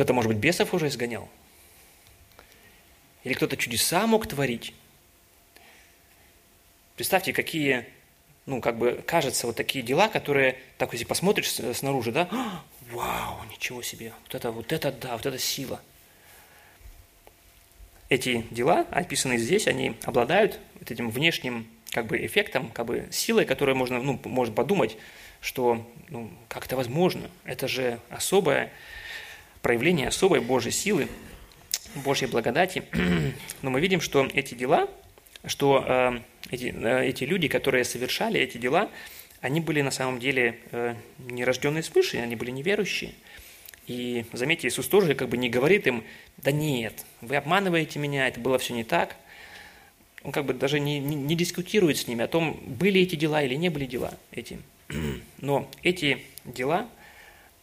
Кто-то, 0.00 0.14
может 0.14 0.30
быть, 0.30 0.38
бесов 0.38 0.72
уже 0.72 0.86
изгонял. 0.86 1.28
Или 3.22 3.34
кто-то 3.34 3.58
чудеса 3.58 4.06
мог 4.06 4.26
творить. 4.26 4.72
Представьте, 6.96 7.34
какие, 7.34 7.84
ну, 8.46 8.62
как 8.62 8.78
бы, 8.78 9.04
кажется, 9.06 9.46
вот 9.46 9.56
такие 9.56 9.84
дела, 9.84 10.08
которые, 10.08 10.56
так, 10.78 10.90
если 10.94 11.04
посмотришь 11.04 11.50
снаружи, 11.50 12.12
да, 12.12 12.30
«А, 12.30 12.64
вау, 12.90 13.44
ничего 13.50 13.82
себе, 13.82 14.14
вот 14.22 14.34
это, 14.34 14.50
вот 14.52 14.72
это, 14.72 14.90
да, 14.90 15.18
вот 15.18 15.26
это 15.26 15.38
сила. 15.38 15.82
Эти 18.08 18.46
дела, 18.50 18.86
описанные 18.90 19.38
здесь, 19.38 19.66
они 19.66 19.96
обладают 20.04 20.60
вот 20.78 20.90
этим 20.90 21.10
внешним, 21.10 21.68
как 21.90 22.06
бы, 22.06 22.24
эффектом, 22.24 22.70
как 22.70 22.86
бы, 22.86 23.06
силой, 23.12 23.44
которая 23.44 23.76
можно, 23.76 24.00
ну, 24.00 24.18
можно 24.24 24.54
подумать, 24.54 24.96
что, 25.42 25.86
ну, 26.08 26.30
как 26.48 26.64
это 26.64 26.76
возможно? 26.76 27.28
Это 27.44 27.68
же 27.68 28.00
особая 28.08 28.72
проявление 29.62 30.08
особой 30.08 30.40
Божьей 30.40 30.72
силы, 30.72 31.08
Божьей 31.94 32.28
благодати. 32.28 32.82
Но 33.62 33.70
мы 33.70 33.80
видим, 33.80 34.00
что 34.00 34.26
эти 34.32 34.54
дела, 34.54 34.88
что 35.44 35.84
э, 35.86 36.20
эти, 36.50 36.74
э, 36.76 37.06
эти 37.06 37.24
люди, 37.24 37.48
которые 37.48 37.84
совершали 37.84 38.40
эти 38.40 38.58
дела, 38.58 38.90
они 39.40 39.60
были 39.60 39.80
на 39.82 39.90
самом 39.90 40.20
деле 40.20 40.58
э, 40.70 40.94
нерожденные 41.18 41.82
свыше, 41.82 42.18
они 42.18 42.36
были 42.36 42.50
неверующие. 42.50 43.12
И 43.86 44.24
заметьте, 44.32 44.68
Иисус 44.68 44.86
тоже 44.86 45.14
как 45.14 45.28
бы 45.28 45.36
не 45.36 45.48
говорит 45.48 45.86
им, 45.86 46.04
да 46.36 46.52
нет, 46.52 47.04
вы 47.20 47.36
обманываете 47.36 47.98
меня, 47.98 48.28
это 48.28 48.38
было 48.38 48.58
все 48.58 48.74
не 48.74 48.84
так. 48.84 49.16
Он 50.22 50.32
как 50.32 50.44
бы 50.44 50.52
даже 50.52 50.78
не, 50.78 51.00
не, 51.00 51.16
не 51.16 51.34
дискутирует 51.34 51.96
с 51.96 52.06
ними 52.06 52.22
о 52.22 52.28
том, 52.28 52.60
были 52.66 53.00
эти 53.00 53.16
дела 53.16 53.42
или 53.42 53.54
не 53.54 53.70
были 53.70 53.86
дела 53.86 54.14
эти. 54.30 54.60
Но 55.38 55.68
эти 55.82 56.18
дела, 56.44 56.88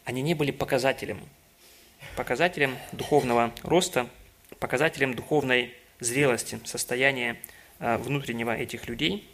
они 0.04 0.22
не 0.22 0.34
были 0.34 0.52
показателем 0.52 1.20
показателем 2.18 2.76
духовного 2.92 3.54
роста, 3.62 4.10
показателем 4.60 5.14
духовной 5.14 5.74
зрелости, 6.00 6.60
состояния 6.66 7.38
а, 7.80 8.00
внутреннего 8.00 8.58
этих 8.58 8.88
людей. 8.90 9.30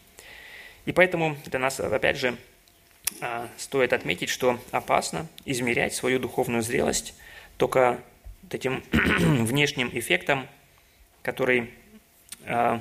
И 0.85 0.91
поэтому 0.91 1.37
для 1.45 1.59
нас, 1.59 1.79
опять 1.79 2.17
же, 2.17 2.35
а, 3.21 3.47
стоит 3.57 3.93
отметить, 3.93 4.27
что 4.27 4.59
опасно 4.71 5.27
измерять 5.45 5.95
свою 5.95 6.19
духовную 6.19 6.61
зрелость 6.61 7.15
только 7.55 8.01
этим 8.51 8.83
внешним 8.91 9.89
эффектом, 9.91 10.47
который 11.23 11.71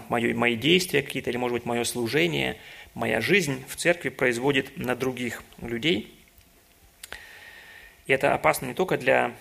мои, 0.08 0.34
мои 0.34 0.56
действия 0.56 1.02
какие-то, 1.02 1.30
или, 1.30 1.36
может 1.36 1.54
быть, 1.56 1.64
мое 1.64 1.84
служение, 1.84 2.58
моя 2.94 3.20
жизнь 3.20 3.64
в 3.68 3.76
церкви 3.76 4.08
производит 4.08 4.76
на 4.76 4.96
других 4.96 5.44
людей. 5.60 6.12
И 8.06 8.12
это 8.12 8.34
опасно 8.34 8.66
не 8.66 8.74
только 8.74 8.98
для 8.98 9.32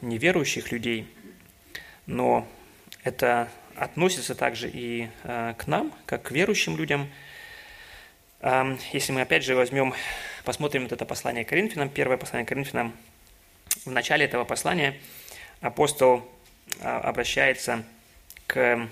неверующих 0.00 0.72
людей, 0.72 1.06
но 2.06 2.48
это 3.04 3.48
относится 3.76 4.34
также 4.34 4.70
и 4.72 5.08
э, 5.24 5.54
к 5.58 5.66
нам, 5.66 5.92
как 6.06 6.22
к 6.22 6.30
верующим 6.30 6.76
людям. 6.76 7.08
Если 8.92 9.12
мы 9.12 9.20
опять 9.20 9.44
же 9.44 9.54
возьмем, 9.54 9.94
посмотрим 10.44 10.82
вот 10.82 10.90
это 10.90 11.04
послание 11.04 11.44
Коринфянам, 11.44 11.88
первое 11.88 12.16
послание 12.16 12.44
Коринфянам, 12.44 12.92
в 13.84 13.90
начале 13.92 14.24
этого 14.24 14.42
послания 14.42 14.98
апостол 15.60 16.28
а, 16.80 16.98
обращается 16.98 17.84
к 18.48 18.88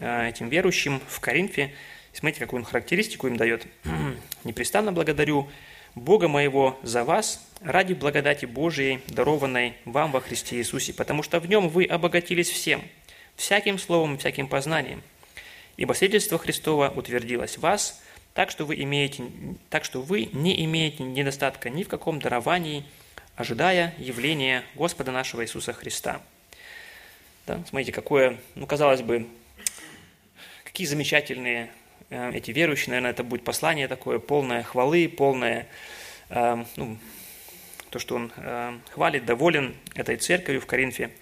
этим 0.00 0.48
верующим 0.48 1.02
в 1.06 1.20
Коринфе. 1.20 1.74
Смотрите, 2.14 2.40
какую 2.40 2.60
он 2.60 2.64
характеристику 2.64 3.26
им 3.26 3.36
дает. 3.36 3.66
«Непрестанно 4.44 4.90
благодарю 4.90 5.50
Бога 5.94 6.28
моего 6.28 6.78
за 6.82 7.04
вас 7.04 7.46
ради 7.60 7.94
благодати 7.94 8.44
Божией, 8.44 9.00
дарованной 9.08 9.74
вам 9.84 10.12
во 10.12 10.20
Христе 10.20 10.56
Иисусе, 10.56 10.92
потому 10.92 11.22
что 11.22 11.40
в 11.40 11.48
нем 11.48 11.68
вы 11.68 11.84
обогатились 11.84 12.50
всем– 12.50 12.82
всяким 13.36 13.78
словом 13.78 14.18
всяким 14.18 14.48
познанием. 14.48 15.02
Ибо 15.76 15.92
свидетельство 15.92 16.38
Христова 16.38 16.92
утвердилось 16.94 17.58
вас, 17.58 18.02
так 18.32 18.50
что 18.50 18.64
вы, 18.64 18.76
имеете, 18.82 19.24
так 19.70 19.84
что 19.84 20.02
вы 20.02 20.28
не 20.32 20.64
имеете 20.64 21.02
недостатка 21.02 21.70
ни 21.70 21.82
в 21.82 21.88
каком 21.88 22.20
даровании, 22.20 22.84
ожидая 23.36 23.94
явления 23.98 24.64
Господа 24.74 25.10
нашего 25.12 25.42
Иисуса 25.44 25.72
Христа. 25.72 26.20
Да, 27.46 27.62
смотрите, 27.68 27.92
какое, 27.92 28.38
ну, 28.54 28.66
казалось 28.66 29.02
бы, 29.02 29.26
какие 30.64 30.86
замечательные 30.86 31.70
эти 32.10 32.50
верующие, 32.50 32.90
наверное, 32.90 33.10
это 33.10 33.24
будет 33.24 33.44
послание 33.44 33.88
такое, 33.88 34.18
полное 34.18 34.62
хвалы, 34.62 35.08
полное, 35.08 35.66
э, 36.30 36.64
ну, 36.76 36.98
то, 37.90 37.98
что 37.98 38.16
он 38.16 38.32
э, 38.36 38.78
хвалит, 38.90 39.24
доволен 39.24 39.74
этой 39.94 40.16
церковью 40.16 40.60
в 40.60 40.66
Коринфе– 40.66 41.10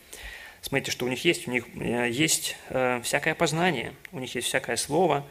Смотрите, 0.63 0.93
что 0.93 1.07
у 1.07 1.09
них 1.09 1.25
есть, 1.25 1.49
у 1.49 1.51
них 1.51 1.67
э, 1.75 2.09
есть 2.09 2.57
э, 2.69 3.01
всякое 3.03 3.35
познание, 3.35 3.93
у 4.13 4.21
них 4.21 4.33
есть 4.37 4.47
всякое 4.47 4.77
слово, 4.77 5.27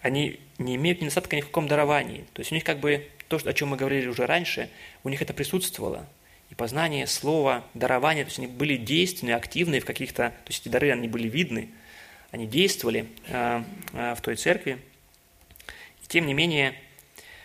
они 0.00 0.40
не 0.56 0.76
имеют 0.76 1.02
недостатка 1.02 1.36
ни 1.36 1.42
в 1.42 1.46
каком 1.46 1.68
даровании. 1.68 2.24
То 2.32 2.40
есть 2.40 2.50
у 2.50 2.54
них 2.54 2.64
как 2.64 2.80
бы 2.80 3.06
то, 3.28 3.38
о 3.44 3.52
чем 3.52 3.68
мы 3.68 3.76
говорили 3.76 4.06
уже 4.06 4.24
раньше, 4.24 4.70
у 5.04 5.10
них 5.10 5.20
это 5.20 5.34
присутствовало. 5.34 6.06
И 6.48 6.54
познание, 6.54 7.06
слово, 7.06 7.62
дарование, 7.74 8.24
то 8.24 8.28
есть 8.28 8.38
они 8.38 8.48
были 8.48 8.76
действенны, 8.76 9.32
активны 9.32 9.80
в 9.80 9.84
каких-то, 9.84 10.30
то 10.30 10.48
есть 10.48 10.62
эти 10.62 10.70
дары, 10.70 10.90
они 10.90 11.08
были 11.08 11.28
видны, 11.28 11.68
они 12.30 12.46
действовали 12.46 13.06
э, 13.26 13.62
э, 13.92 14.14
в 14.14 14.22
той 14.22 14.36
церкви. 14.36 14.78
Тем 16.10 16.26
не 16.26 16.34
менее, 16.34 16.74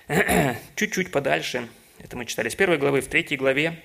чуть-чуть 0.75 1.11
подальше, 1.11 1.69
это 1.99 2.17
мы 2.17 2.25
читали 2.25 2.49
с 2.49 2.55
первой 2.55 2.79
главы, 2.79 3.01
в 3.01 3.07
третьей 3.07 3.37
главе, 3.37 3.79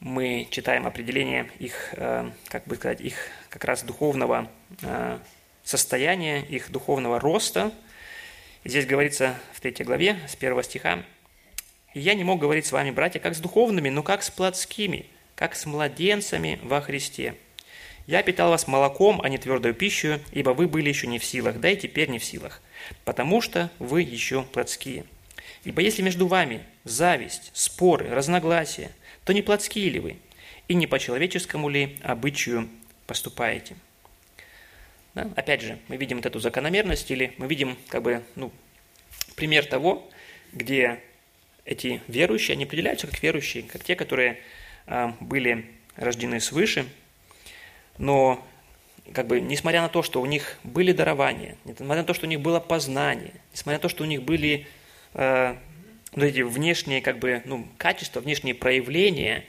мы 0.00 0.48
читаем 0.50 0.86
определение 0.86 1.50
их, 1.58 1.90
э, 1.92 2.30
как 2.48 2.64
бы 2.64 2.76
сказать, 2.76 3.02
их 3.02 3.16
как 3.50 3.66
раз 3.66 3.82
духовного 3.82 4.50
э, 4.80 5.18
состояния, 5.62 6.40
их 6.40 6.70
духовного 6.70 7.20
роста. 7.20 7.70
Здесь 8.64 8.86
говорится 8.86 9.38
в 9.52 9.60
третьей 9.60 9.84
главе 9.84 10.16
с 10.26 10.36
первого 10.36 10.62
стиха, 10.62 11.04
«И 11.92 12.00
я 12.00 12.14
не 12.14 12.24
мог 12.24 12.40
говорить 12.40 12.64
с 12.64 12.72
вами, 12.72 12.90
братья, 12.92 13.20
как 13.20 13.34
с 13.34 13.40
духовными, 13.40 13.90
но 13.90 14.02
как 14.02 14.22
с 14.22 14.30
плотскими, 14.30 15.04
как 15.34 15.54
с 15.54 15.66
младенцами 15.66 16.58
во 16.62 16.80
Христе. 16.80 17.34
Я 18.06 18.22
питал 18.22 18.50
вас 18.50 18.66
молоком, 18.66 19.20
а 19.22 19.28
не 19.28 19.38
твердую 19.38 19.74
пищу, 19.74 20.20
ибо 20.32 20.50
вы 20.50 20.68
были 20.68 20.88
еще 20.88 21.06
не 21.06 21.18
в 21.18 21.24
силах, 21.24 21.58
да 21.58 21.70
и 21.70 21.76
теперь 21.76 22.08
не 22.08 22.18
в 22.18 22.24
силах, 22.24 22.62
потому 23.04 23.40
что 23.40 23.70
вы 23.78 24.02
еще 24.02 24.42
плотские. 24.42 25.04
Ибо 25.64 25.82
если 25.82 26.02
между 26.02 26.26
вами 26.28 26.62
зависть, 26.84 27.50
споры, 27.52 28.08
разногласия– 28.10 28.90
то 29.26 29.32
не 29.32 29.42
плотские 29.42 29.90
ли 29.90 29.98
вы, 29.98 30.16
и 30.68 30.74
не 30.74 30.86
по 30.86 31.00
человеческому 31.00 31.68
ли 31.68 31.98
обычаю 32.04 32.68
поступаете? 33.08 33.74
Да? 35.14 35.28
Опять 35.34 35.62
же, 35.62 35.80
мы 35.88 35.96
видим 35.96 36.18
вот 36.18 36.26
эту 36.26 36.38
закономерность, 36.38 37.10
или 37.10 37.34
мы 37.36 37.48
видим 37.48 37.76
как 37.88 38.02
бы, 38.02 38.22
ну, 38.36 38.52
пример 39.34 39.66
того, 39.66 40.08
где 40.52 41.00
эти 41.64 42.00
верующие, 42.06 42.54
они 42.54 42.64
определяются 42.64 43.08
как 43.08 43.20
верующие, 43.20 43.64
как 43.64 43.82
те, 43.82 43.96
которые 43.96 44.38
э, 44.86 45.12
были 45.18 45.66
рождены 45.96 46.38
свыше, 46.38 46.86
но 47.98 48.44
как 49.12 49.26
бы, 49.26 49.40
несмотря 49.40 49.82
на 49.82 49.88
то, 49.88 50.02
что 50.02 50.20
у 50.20 50.26
них 50.26 50.58
были 50.64 50.92
дарования, 50.92 51.56
несмотря 51.64 52.02
на 52.02 52.06
то, 52.06 52.14
что 52.14 52.26
у 52.26 52.28
них 52.28 52.40
было 52.40 52.60
познание, 52.60 53.34
несмотря 53.52 53.78
на 53.78 53.82
то, 53.82 53.88
что 53.88 54.04
у 54.04 54.06
них 54.06 54.22
были 54.22 54.66
э, 55.14 55.56
вот 56.12 56.24
эти 56.24 56.40
внешние 56.40 57.02
как 57.02 57.18
бы, 57.18 57.42
ну, 57.44 57.68
качества, 57.78 58.20
внешние 58.20 58.54
проявления 58.54 59.44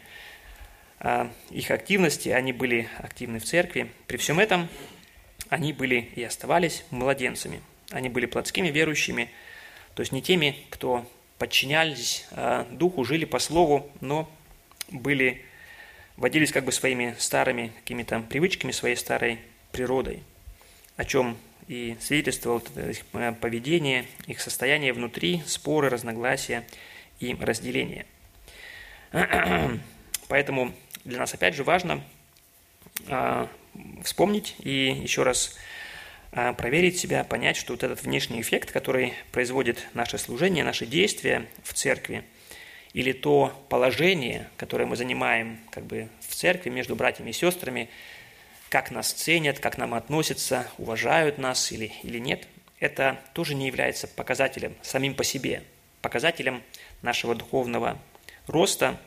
а, 1.00 1.32
их 1.50 1.72
активности, 1.72 2.30
они 2.30 2.54
были 2.54 2.90
активны 2.98 3.40
в 3.40 3.46
церкви. 3.46 3.92
При 4.08 4.18
всем 4.18 4.40
этом 4.40 4.68
они 5.50 5.74
были 5.74 6.10
и 6.16 6.24
оставались 6.24 6.84
младенцами. 6.92 7.62
Они 7.92 8.10
были 8.10 8.26
плотскими 8.26 8.68
верующими, 8.68 9.30
то 9.96 10.02
есть 10.02 10.12
не 10.12 10.22
теми, 10.22 10.58
кто 10.70 11.10
подчинялись 11.38 12.28
а, 12.32 12.68
духу, 12.72 13.06
жили 13.06 13.26
по 13.26 13.40
слову, 13.40 13.90
но 14.02 14.30
были, 14.90 15.46
водились 16.18 16.52
как 16.52 16.66
бы 16.66 16.72
своими 16.72 17.16
старыми 17.20 17.72
какими-то 17.80 18.20
привычками, 18.20 18.72
своей 18.72 18.96
старой 18.96 19.40
природой, 19.72 20.24
о 20.98 21.06
чем 21.06 21.38
и 21.68 21.98
свидетельствовал 22.00 22.60
их 22.60 23.04
э, 23.14 23.32
поведение, 23.34 24.06
их 24.26 24.42
состояние 24.42 24.94
внутри, 24.94 25.44
споры, 25.46 25.90
разногласия 25.90 26.66
и 27.20 27.36
разделения. 27.36 28.06
Поэтому 30.28 30.74
для 31.04 31.20
нас 31.20 31.34
опять 31.34 31.56
же 31.56 31.64
важно 31.64 32.04
а, 33.08 33.50
вспомнить 34.04 34.56
и 34.60 35.00
еще 35.02 35.24
раз 35.24 35.56
а, 36.32 36.54
проверить 36.54 36.98
себя, 37.00 37.24
понять, 37.24 37.56
что 37.56 37.74
вот 37.74 37.84
этот 37.84 38.04
внешний 38.04 38.42
эффект, 38.42 38.72
который 38.72 39.14
производит 39.32 39.88
наше 39.94 40.18
служение, 40.18 40.64
наши 40.64 40.86
действия 40.86 41.48
в 41.64 41.74
церкви, 41.74 42.24
или 42.94 43.12
то 43.12 43.54
положение, 43.70 44.50
которое 44.58 44.86
мы 44.86 44.96
занимаем 44.96 45.60
как 45.70 45.86
бы 45.86 46.10
в 46.22 46.36
церкви 46.36 46.70
между 46.70 46.96
братьями 46.96 47.30
и 47.30 47.34
сестрами, 47.34 47.90
как 48.70 48.92
нас 48.92 49.12
ценят, 49.12 49.60
как 49.60 49.78
нам 49.78 49.94
относятся, 49.94 50.68
уважают 50.78 51.38
нас 51.38 51.72
или, 51.72 51.92
или 52.04 52.20
нет, 52.20 52.48
это 52.80 53.20
тоже 53.34 53.56
не 53.56 53.68
является 53.68 54.08
показателем 54.08 54.76
самим 54.82 55.16
по 55.16 55.24
себе, 55.24 55.64
показателем 56.02 56.64
нашего 57.02 57.34
духовного 57.36 57.98
роста, 58.46 59.00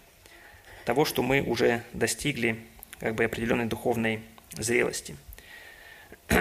того, 0.85 1.05
что 1.05 1.23
мы 1.23 1.43
уже 1.43 1.85
достигли 1.93 2.59
как 2.99 3.15
бы 3.15 3.25
определенной 3.25 3.67
духовной 3.67 4.23
зрелости. 4.53 5.17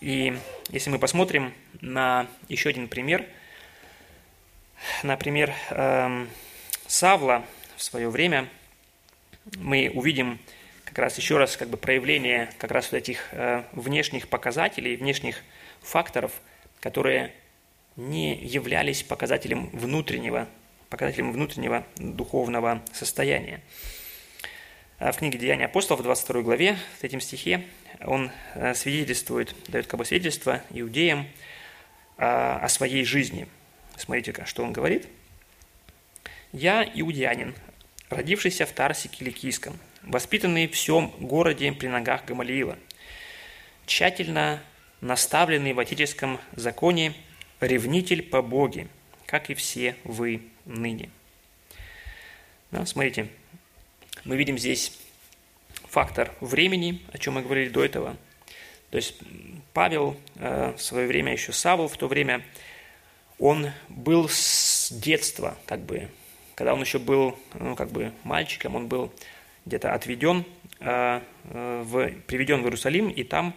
И 0.00 0.38
если 0.70 0.90
мы 0.90 0.98
посмотрим 0.98 1.52
на 1.80 2.26
еще 2.48 2.70
один 2.70 2.88
пример, 2.88 3.26
например, 5.02 5.52
эм, 5.70 6.28
Савла 6.86 7.44
в 7.76 7.82
свое 7.82 8.08
время, 8.10 8.48
мы 9.56 9.90
увидим 9.94 10.38
как 10.84 10.98
раз 10.98 11.16
еще 11.18 11.36
раз 11.38 11.56
как 11.56 11.68
бы 11.68 11.76
проявление 11.76 12.50
как 12.58 12.70
раз 12.72 12.90
вот 12.90 12.98
этих 12.98 13.28
э, 13.32 13.62
внешних 13.72 14.28
показателей, 14.28 14.96
внешних 14.96 15.42
факторов, 15.82 16.32
которые 16.80 17.32
не 17.96 18.36
являлись 18.36 19.02
показателем 19.02 19.70
внутреннего, 19.70 20.48
показателем 20.88 21.32
внутреннего 21.32 21.86
духовного 21.96 22.82
состояния. 22.92 23.60
А 24.98 25.12
в 25.12 25.18
книге 25.18 25.38
«Деяния 25.38 25.66
апостолов» 25.66 26.00
в 26.00 26.04
22 26.04 26.42
главе, 26.42 26.76
в 26.96 27.00
третьем 27.00 27.20
стихе, 27.20 27.64
он 28.04 28.30
э, 28.54 28.74
свидетельствует, 28.74 29.54
дает 29.68 29.86
как 29.86 29.98
бы 29.98 30.04
свидетельство 30.04 30.62
иудеям 30.70 31.26
а, 32.18 32.58
о 32.62 32.68
своей 32.68 33.04
жизни. 33.04 33.48
Смотрите-ка, 34.00 34.46
что 34.46 34.62
он 34.62 34.72
говорит. 34.72 35.06
«Я 36.52 36.90
иудеянин, 36.94 37.54
родившийся 38.08 38.64
в 38.64 38.72
Тарсе 38.72 39.08
Киликийском, 39.08 39.78
воспитанный 40.00 40.68
в 40.68 40.72
всем 40.72 41.10
городе 41.18 41.70
при 41.72 41.86
ногах 41.86 42.24
Гамалиила, 42.24 42.78
тщательно 43.84 44.62
наставленный 45.02 45.74
в 45.74 45.78
отеческом 45.78 46.40
законе, 46.52 47.12
ревнитель 47.60 48.22
по 48.22 48.40
Боге, 48.40 48.88
как 49.26 49.50
и 49.50 49.54
все 49.54 49.94
вы 50.04 50.44
ныне. 50.64 51.10
Да, 52.70 52.86
смотрите, 52.86 53.28
мы 54.24 54.38
видим 54.38 54.56
здесь 54.56 54.98
фактор 55.84 56.34
времени, 56.40 57.02
о 57.12 57.18
чем 57.18 57.34
мы 57.34 57.42
говорили 57.42 57.68
до 57.68 57.84
этого. 57.84 58.16
То 58.90 58.96
есть 58.96 59.18
Павел 59.74 60.18
в 60.36 60.78
свое 60.78 61.06
время, 61.06 61.32
еще 61.32 61.52
Савл 61.52 61.86
в 61.86 61.98
то 61.98 62.08
время, 62.08 62.42
он 63.40 63.70
был 63.88 64.28
с 64.28 64.92
детства, 64.92 65.56
как 65.66 65.80
бы, 65.80 66.08
когда 66.54 66.74
он 66.74 66.80
еще 66.80 66.98
был, 66.98 67.36
ну, 67.54 67.74
как 67.74 67.90
бы 67.90 68.12
мальчиком, 68.22 68.76
он 68.76 68.86
был 68.86 69.12
где-то 69.66 69.92
отведен, 69.92 70.44
в, 70.78 72.10
приведен 72.26 72.62
в 72.62 72.64
Иерусалим, 72.64 73.10
и 73.10 73.24
там 73.24 73.54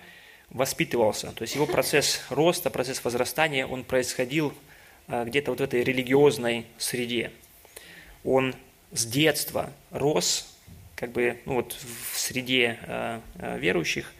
воспитывался. 0.50 1.32
То 1.32 1.41
есть 1.43 1.56
его 1.56 1.65
процесс 1.65 2.22
роста, 2.30 2.69
процесс 2.69 3.04
возрастания, 3.04 3.65
он 3.65 3.84
происходил 3.84 4.54
а, 5.08 5.26
где-то 5.26 5.52
вот 5.52 5.60
в 5.60 5.63
этой 5.63 5.84
религиозной 5.84 6.65
среде. 6.78 7.32
Он 8.24 8.56
с 8.91 9.06
детства 9.06 9.74
рос 9.91 10.50
как 10.96 11.12
бы 11.12 11.39
ну 11.46 11.56
вот 11.56 11.76
в 12.13 12.17
среде 12.17 12.78
а, 12.84 13.22
а, 13.36 13.58
верующих 13.58 14.13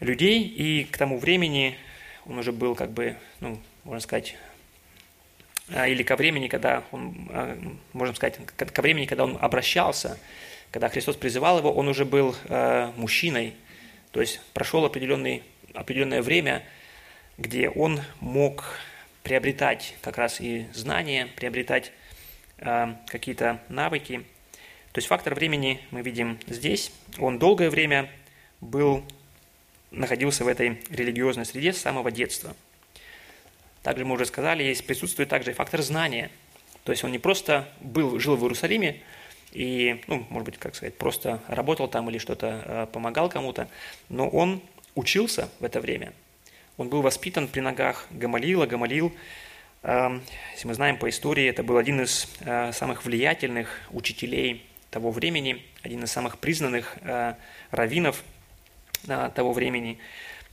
людей, 0.00 0.42
и 0.42 0.84
к 0.84 0.98
тому 0.98 1.18
времени 1.18 1.78
он 2.26 2.38
уже 2.38 2.52
был 2.52 2.74
как 2.74 2.90
бы, 2.90 3.16
ну, 3.40 3.60
можно 3.84 4.00
сказать, 4.00 4.36
или 5.68 6.02
ко 6.02 6.16
времени, 6.16 6.48
когда 6.48 6.82
он, 6.90 7.78
можно 7.92 8.14
сказать, 8.14 8.38
ко 8.56 8.82
времени, 8.82 9.06
когда 9.06 9.24
он 9.24 9.38
обращался, 9.40 10.18
когда 10.70 10.88
Христос 10.88 11.16
призывал 11.16 11.58
его, 11.58 11.72
он 11.72 11.88
уже 11.88 12.04
был 12.04 12.34
мужчиной, 12.96 13.54
то 14.10 14.20
есть 14.20 14.40
прошел 14.52 14.84
определенный, 14.84 15.42
определенное 15.72 16.22
время, 16.22 16.64
где 17.38 17.68
он 17.68 18.00
мог 18.20 18.78
приобретать 19.22 19.94
как 20.02 20.18
раз 20.18 20.40
и 20.40 20.66
знания, 20.72 21.28
приобретать 21.36 21.92
какие-то 22.58 23.60
навыки. 23.68 24.24
То 24.92 24.98
есть 24.98 25.08
фактор 25.08 25.34
времени 25.34 25.80
мы 25.90 26.02
видим 26.02 26.38
здесь. 26.46 26.92
Он 27.18 27.38
долгое 27.38 27.70
время 27.70 28.08
был, 28.60 29.04
находился 29.90 30.44
в 30.44 30.48
этой 30.48 30.80
религиозной 30.90 31.44
среде 31.44 31.72
с 31.72 31.80
самого 31.80 32.10
детства. 32.12 32.54
Также 33.84 34.06
мы 34.06 34.14
уже 34.14 34.24
сказали, 34.24 34.62
есть 34.62 34.86
присутствует 34.86 35.28
также 35.28 35.50
и 35.50 35.54
фактор 35.54 35.82
знания. 35.82 36.30
То 36.84 36.92
есть 36.92 37.04
он 37.04 37.12
не 37.12 37.18
просто 37.18 37.68
был, 37.80 38.18
жил 38.18 38.34
в 38.34 38.42
Иерусалиме, 38.42 39.02
и, 39.52 40.02
ну, 40.06 40.26
может 40.30 40.46
быть, 40.46 40.58
как 40.58 40.74
сказать, 40.74 40.96
просто 40.96 41.40
работал 41.48 41.86
там 41.86 42.08
или 42.08 42.16
что-то 42.16 42.62
э, 42.64 42.86
помогал 42.90 43.28
кому-то, 43.28 43.68
но 44.08 44.26
он 44.26 44.62
учился 44.94 45.50
в 45.60 45.64
это 45.64 45.82
время. 45.82 46.14
Он 46.78 46.88
был 46.88 47.02
воспитан 47.02 47.46
при 47.46 47.60
ногах 47.60 48.06
Гамалила. 48.10 48.64
Гамалил, 48.64 49.14
э, 49.82 50.20
если 50.54 50.66
мы 50.66 50.72
знаем 50.72 50.96
по 50.96 51.08
истории, 51.10 51.46
это 51.46 51.62
был 51.62 51.76
один 51.76 52.00
из 52.00 52.26
э, 52.40 52.72
самых 52.72 53.04
влиятельных 53.04 53.68
учителей 53.90 54.64
того 54.90 55.10
времени, 55.10 55.62
один 55.82 56.04
из 56.04 56.10
самых 56.10 56.38
признанных 56.38 56.96
раввинов 57.72 58.22
того 59.34 59.52
времени. 59.52 59.98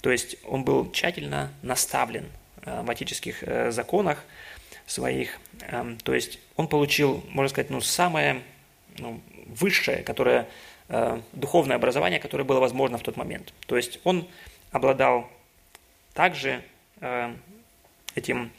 То 0.02 0.10
есть 0.10 0.36
он 0.44 0.64
был 0.64 0.92
тщательно 0.92 1.54
наставлен 1.62 2.26
в 2.66 2.90
отеческих 2.90 3.44
законах 3.70 4.24
своих. 4.86 5.40
То 6.04 6.14
есть 6.14 6.40
он 6.56 6.68
получил, 6.68 7.24
можно 7.30 7.50
сказать, 7.50 7.70
ну, 7.70 7.82
самое 7.82 8.42
ну, 8.98 9.22
высшее, 9.48 10.04
которое, 10.04 10.48
э, 10.90 11.22
духовное 11.34 11.76
образование, 11.76 12.20
которое 12.20 12.44
было 12.44 12.60
возможно 12.60 12.98
в 12.98 13.04
тот 13.04 13.18
момент. 13.18 13.54
То 13.68 13.78
есть 13.78 14.00
он 14.04 14.28
обладал 14.72 15.30
также 16.14 16.62
э, 17.00 17.34
этим 18.16 18.52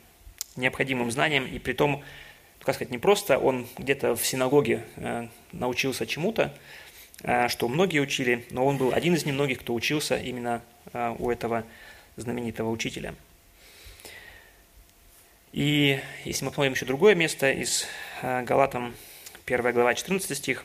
необходимым 0.56 1.10
знанием, 1.10 1.46
и 1.46 1.58
при 1.58 1.72
том, 1.72 2.02
как 2.60 2.74
сказать, 2.74 2.90
не 2.90 2.98
просто 2.98 3.38
он 3.38 3.66
где-то 3.78 4.14
в 4.14 4.26
синагоге 4.26 4.84
э, 4.96 5.28
научился 5.52 6.06
чему-то, 6.06 6.54
э, 7.22 7.48
что 7.48 7.68
многие 7.68 8.00
учили, 8.00 8.46
но 8.50 8.66
он 8.66 8.76
был 8.76 8.92
один 8.92 9.14
из 9.14 9.24
немногих, 9.24 9.60
кто 9.60 9.74
учился 9.74 10.16
именно 10.16 10.62
э, 10.92 11.14
у 11.18 11.30
этого 11.30 11.64
знаменитого 12.16 12.70
учителя. 12.70 13.14
И 15.52 16.00
если 16.24 16.46
мы 16.46 16.50
посмотрим 16.50 16.72
еще 16.72 16.86
другое 16.86 17.14
место 17.14 17.52
из 17.52 17.86
э, 18.22 18.42
Галатам 18.42 18.94
1 19.44 19.72
глава, 19.72 19.92
14 19.92 20.36
стих, 20.36 20.64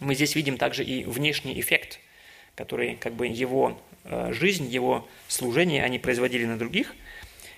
мы 0.00 0.16
здесь 0.16 0.34
видим 0.34 0.56
также 0.58 0.82
и 0.82 1.04
внешний 1.04 1.60
эффект, 1.60 2.00
который 2.56 2.96
как 2.96 3.14
бы 3.14 3.28
его 3.28 3.80
э, 4.02 4.32
жизнь, 4.32 4.66
его 4.66 5.08
служение 5.28 5.84
они 5.84 6.00
производили 6.00 6.44
на 6.44 6.58
других 6.58 6.96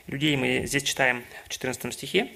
людей. 0.06 0.36
Мы 0.36 0.66
здесь 0.66 0.82
читаем 0.82 1.24
в 1.46 1.48
14 1.48 1.90
стихе. 1.94 2.28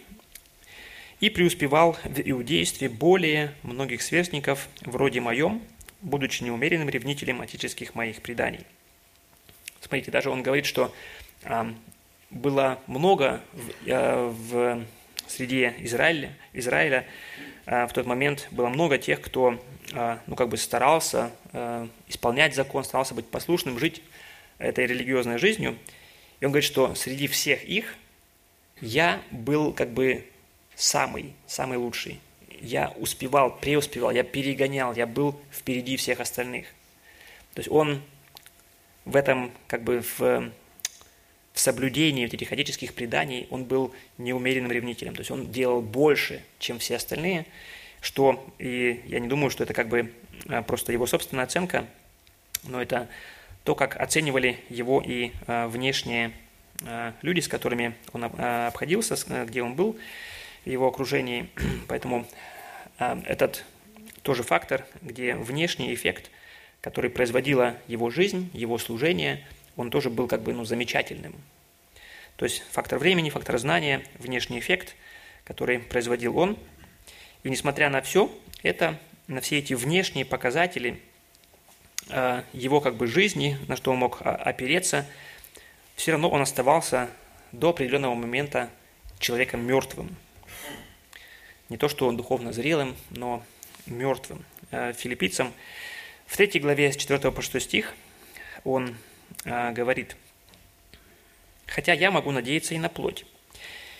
«И 1.21 1.29
преуспевал 1.29 1.99
в 2.05 2.21
иудействе 2.21 2.89
более 2.89 3.53
многих 3.63 4.01
сверстников, 4.01 4.69
вроде 4.81 5.21
моем, 5.21 5.63
будучи 6.01 6.43
неумеренным 6.43 6.89
ревнителем 6.89 7.43
отеческих 7.43 7.95
моих 7.95 8.23
преданий». 8.23 8.61
Смотрите, 9.81 10.11
даже 10.11 10.31
он 10.31 10.43
говорит, 10.43 10.65
что 10.65 10.95
было 12.31 12.79
много 12.87 13.41
в, 13.53 13.87
э, 13.87 14.85
в 15.27 15.31
среде 15.31 15.75
Израиля, 15.79 16.33
Израиля 16.53 17.07
а, 17.67 17.87
в 17.87 17.93
тот 17.93 18.07
момент 18.07 18.49
было 18.51 18.69
много 18.69 18.97
тех, 18.97 19.21
кто 19.21 19.61
а, 19.93 20.21
ну, 20.27 20.37
как 20.37 20.49
бы 20.49 20.57
старался 20.57 21.33
исполнять 22.07 22.55
закон, 22.55 22.85
старался 22.85 23.15
быть 23.15 23.27
послушным, 23.29 23.79
жить 23.79 24.03
этой 24.59 24.87
религиозной 24.87 25.39
жизнью. 25.39 25.79
И 26.41 26.45
он 26.45 26.53
говорит, 26.53 26.67
что 26.67 26.95
среди 26.95 27.29
всех 27.29 27.65
их 27.65 27.95
я 28.83 29.23
был 29.31 29.73
как 29.73 29.91
бы 29.91 30.27
самый, 30.75 31.33
самый 31.47 31.79
лучший. 31.79 32.21
Я 32.61 32.93
успевал, 32.97 33.57
преуспевал, 33.57 34.11
я 34.11 34.23
перегонял, 34.23 34.95
я 34.95 35.07
был 35.07 35.41
впереди 35.51 35.97
всех 35.97 36.21
остальных. 36.21 36.67
То 37.55 37.61
есть 37.61 37.71
он 37.71 38.03
в 39.07 39.17
этом, 39.17 39.51
как 39.67 39.83
бы 39.83 40.05
в 40.19 40.53
в 41.57 41.59
соблюдении 41.59 42.27
вот 42.27 42.35
этих 42.35 42.53
этических 42.53 42.93
преданий 42.93 43.47
он 43.49 43.65
был 43.65 43.95
неумеренным 44.19 44.71
ревнителем. 44.71 45.15
То 45.15 45.21
есть 45.21 45.31
он 45.31 45.51
делал 45.51 45.81
больше, 45.81 46.45
чем 46.59 46.79
все 46.79 46.97
остальные, 46.97 47.47
что, 48.03 48.47
и 48.59 49.01
я 49.07 49.21
не 49.21 49.27
думаю, 49.27 49.49
что 49.49 49.65
это 49.65 49.73
как 49.73 49.89
бы 49.89 50.13
а, 50.51 50.61
просто 50.61 50.93
его 50.93 51.07
собственная 51.07 51.45
оценка, 51.45 51.87
но 52.65 52.83
это 52.83 53.09
то, 53.65 53.75
как 53.75 53.99
оценивали 53.99 54.59
его 54.69 55.03
и 55.03 55.33
а, 55.47 55.67
внешние 55.67 56.33
а, 56.85 57.15
люди, 57.23 57.41
с 57.41 57.49
которыми 57.49 57.95
он 58.13 58.25
обходился, 58.25 59.17
где 59.47 59.63
он 59.63 59.77
был, 59.77 59.97
в 60.67 60.69
его 60.69 60.87
окружении. 60.87 61.49
Поэтому 61.89 62.27
этот 62.99 63.65
тоже 64.21 64.43
фактор, 64.43 64.85
где 65.01 65.35
внешний 65.35 65.95
эффект, 65.95 66.31
который 66.83 67.09
производила 67.09 67.77
его 67.89 68.11
жизнь, 68.11 68.51
его 68.53 68.77
служение– 68.77 69.43
он 69.77 69.91
тоже 69.91 70.11
был 70.11 70.29
как 70.29 70.43
бы 70.43 70.53
ну, 70.53 70.65
замечательным. 70.65 71.35
То 72.37 72.45
есть 72.45 72.63
фактор 72.71 72.99
времени, 72.99 73.31
фактор 73.31 73.59
знания, 73.59 74.03
внешний 74.19 74.59
эффект, 74.59 74.95
который 75.45 75.79
производил 75.79 76.37
он. 76.39 76.59
И 77.43 77.51
несмотря 77.51 77.89
на 77.89 78.03
все 78.03 78.31
это, 78.63 78.99
на 79.27 79.41
все 79.41 79.59
эти 79.59 79.75
внешние 79.75 80.25
показатели 80.25 81.01
э, 82.11 82.43
его 82.53 82.81
как 82.81 82.97
бы 82.97 83.07
жизни, 83.07 83.59
на 83.69 83.77
что 83.77 83.93
он 83.93 83.99
мог 83.99 84.19
а, 84.21 84.35
опереться, 84.35 85.07
все 85.95 86.13
равно 86.13 86.29
он 86.29 86.43
оставался 86.43 87.09
до 87.53 87.71
определенного 87.71 88.15
момента 88.15 88.71
человеком 89.19 89.67
мертвым. 89.67 90.15
Не 91.69 91.79
то, 91.79 91.89
что 91.89 92.07
он 92.07 92.17
духовно 92.17 92.53
зрелым, 92.53 92.97
но 93.11 93.43
мертвым. 93.87 94.45
Э, 94.71 94.93
филиппийцам 94.93 95.53
в 96.27 96.37
третьей 96.37 96.61
главе 96.61 96.93
с 96.93 96.97
4 96.97 97.31
по 97.31 97.41
6 97.41 97.61
стих 97.65 97.95
он 98.65 98.97
говорит, 99.45 100.17
«Хотя 101.67 101.93
я 101.93 102.11
могу 102.11 102.31
надеяться 102.31 102.75
и 102.75 102.79
на 102.79 102.89
плоть. 102.89 103.25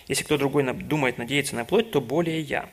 Если 0.09 0.25
кто 0.25 0.39
другой 0.39 0.65
думает 0.73 1.19
надеяться 1.19 1.57
на 1.57 1.65
плоть, 1.65 1.91
то 1.91 2.01
более 2.01 2.41
я. 2.41 2.69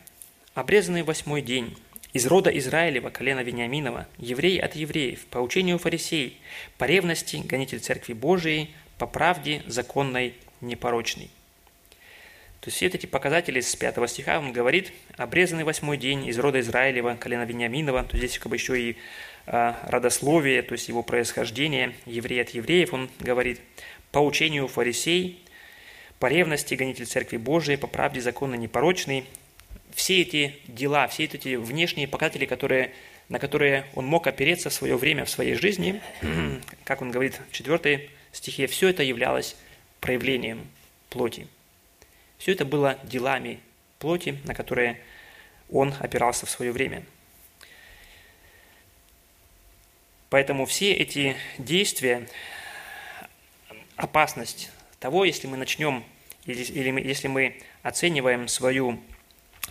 Обрезанный 0.54 1.04
восьмой 1.04 1.42
день, 1.42 1.76
из 2.14 2.28
рода 2.28 2.56
Израилева, 2.56 3.10
колена 3.10 3.40
Вениаминова, 3.42 4.08
еврей 4.18 4.60
от 4.60 4.76
евреев, 4.76 5.26
по 5.26 5.40
учению 5.40 5.80
фарисей, 5.80 6.40
по 6.78 6.86
ревности, 6.86 7.38
гонитель 7.38 7.80
Церкви 7.80 8.14
Божией, 8.14 8.74
по 8.98 9.08
правде 9.08 9.64
законной, 9.66 10.36
непорочной». 10.62 11.32
То 12.64 12.70
есть 12.70 12.78
все 12.78 12.86
эти 12.86 13.08
показатели 13.08 13.60
с 13.60 13.76
5 13.76 14.10
стиха 14.10 14.40
он 14.40 14.54
говорит, 14.54 14.94
обрезанный 15.18 15.66
восьмой 15.66 15.98
день 15.98 16.26
из 16.28 16.40
рода 16.40 16.62
Израилева, 16.62 17.18
колена 17.20 17.44
Вениаминова, 17.44 18.06
то 18.06 18.16
здесь 18.16 18.40
как 18.40 18.52
бы 18.52 18.56
еще 18.56 18.80
и 18.80 18.92
а, 18.92 18.98
родословие, 19.46 20.62
то 20.62 20.74
есть 20.74 20.88
его 20.88 21.04
происхождение, 21.04 21.94
еврей 22.06 22.42
от 22.42 22.52
евреев, 22.52 22.94
он 22.94 23.10
говорит, 23.20 23.60
по 24.12 24.20
учению 24.20 24.68
фарисей, 24.68 25.44
по 26.20 26.28
ревности 26.28 26.76
гонитель 26.76 27.06
Церкви 27.06 27.38
Божией, 27.38 27.78
по 27.78 27.88
правде 27.88 28.22
законно 28.22 28.56
непорочный. 28.56 29.26
Все 29.94 30.22
эти 30.22 30.56
дела, 30.68 31.08
все 31.08 31.26
эти 31.26 31.56
внешние 31.56 32.08
показатели, 32.08 32.46
которые, 32.46 32.92
на 33.28 33.40
которые 33.40 33.86
он 33.96 34.06
мог 34.06 34.28
опереться 34.28 34.70
в 34.70 34.74
свое 34.74 34.96
время, 34.96 35.26
в 35.26 35.30
своей 35.30 35.56
жизни, 35.56 36.02
как 36.86 37.02
он 37.02 37.12
говорит 37.12 37.40
в 37.50 37.52
4 37.52 38.10
стихе, 38.32 38.68
все 38.68 38.88
это 38.90 39.04
являлось 39.04 39.56
проявлением 40.00 40.68
плоти. 41.10 41.48
Все 42.38 42.54
это 42.54 42.66
было 42.66 42.98
делами 43.04 43.60
плоти, 44.00 44.38
на 44.46 44.54
которые 44.54 45.00
он 45.70 45.94
опирался 46.00 46.46
в 46.46 46.50
свое 46.50 46.72
время– 46.72 47.04
Поэтому 50.34 50.66
все 50.66 50.94
эти 50.94 51.36
действия, 51.60 52.28
опасность 53.96 54.72
того, 55.00 55.26
если 55.26 55.46
мы 55.46 55.58
начнем, 55.58 56.04
или, 56.48 56.64
или 56.64 57.08
если 57.08 57.28
мы 57.28 57.62
оцениваем 57.84 58.48
свою 58.48 59.00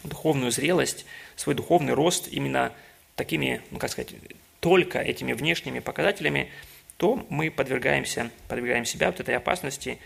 духовную 0.05 0.53
зрелость, 0.53 1.05
свой 1.35 1.57
духовный 1.57 1.94
рост 1.94 2.29
именно 2.29 2.72
такими, 3.16 3.61
ну 3.72 3.81
как 3.81 3.90
сказать, 3.90 4.14
только 4.61 5.01
этими 5.01 5.33
внешними 5.33 5.81
показателями, 5.81 6.48
то 6.96 7.27
мы 7.29 7.51
подвергаемся, 7.51 8.31
подвергаем 8.46 8.85
себя 8.85 9.09
вот 9.11 9.18
этой 9.18 9.35
опасности 9.37 9.98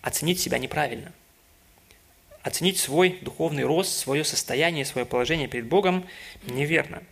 оценить 0.00 0.38
себя 0.38 0.58
неправильно. 0.58 1.12
Оценить 2.42 2.78
свой 2.78 3.18
духовный 3.20 3.64
рост, 3.64 3.98
свое 3.98 4.22
состояние, 4.22 4.84
свое 4.84 5.04
положение 5.04 5.48
перед 5.48 5.66
Богом 5.66 6.06
неверно. 6.44 7.02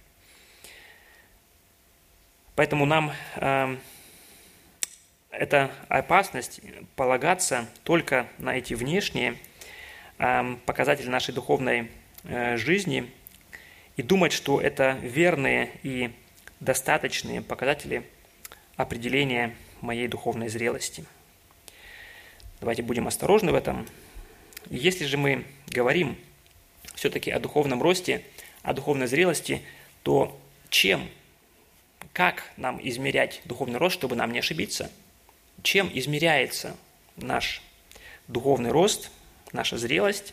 Поэтому 2.56 2.86
нам 2.86 3.12
э, 3.36 3.76
эта 5.30 5.70
опасность 5.88 6.62
полагаться 6.96 7.68
только 7.84 8.26
на 8.38 8.56
эти 8.56 8.72
внешние 8.72 9.36
э, 10.18 10.56
показатели 10.64 11.08
нашей 11.08 11.34
духовной 11.34 11.90
э, 12.24 12.56
жизни 12.56 13.12
и 13.98 14.02
думать, 14.02 14.32
что 14.32 14.58
это 14.58 14.98
верные 15.02 15.70
и 15.82 16.10
достаточные 16.60 17.42
показатели 17.42 18.08
определения 18.76 19.54
моей 19.82 20.08
духовной 20.08 20.48
зрелости. 20.48 21.04
Давайте 22.60 22.82
будем 22.82 23.06
осторожны 23.06 23.52
в 23.52 23.54
этом. 23.54 23.86
Если 24.70 25.04
же 25.04 25.18
мы 25.18 25.44
говорим 25.66 26.16
все-таки 26.94 27.30
о 27.30 27.38
духовном 27.38 27.82
росте, 27.82 28.24
о 28.62 28.72
духовной 28.72 29.08
зрелости, 29.08 29.60
то 30.02 30.40
чем, 30.70 31.06
как 32.16 32.50
нам 32.56 32.80
измерять 32.82 33.42
духовный 33.44 33.78
рост, 33.78 33.94
чтобы 33.94 34.16
нам 34.16 34.32
не 34.32 34.38
ошибиться? 34.38 34.90
Чем 35.62 35.90
измеряется 35.92 36.74
наш 37.16 37.60
духовный 38.26 38.70
рост, 38.70 39.10
наша 39.52 39.76
зрелость? 39.76 40.32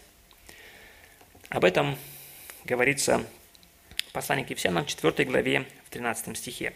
Об 1.49 1.65
этом 1.65 1.97
говорится 2.63 3.25
Послание 4.13 4.45
к 4.45 4.51
Ефесянам, 4.51 4.85
4 4.85 5.25
главе, 5.25 5.65
в 5.85 5.89
13 5.89 6.37
стихе. 6.37 6.73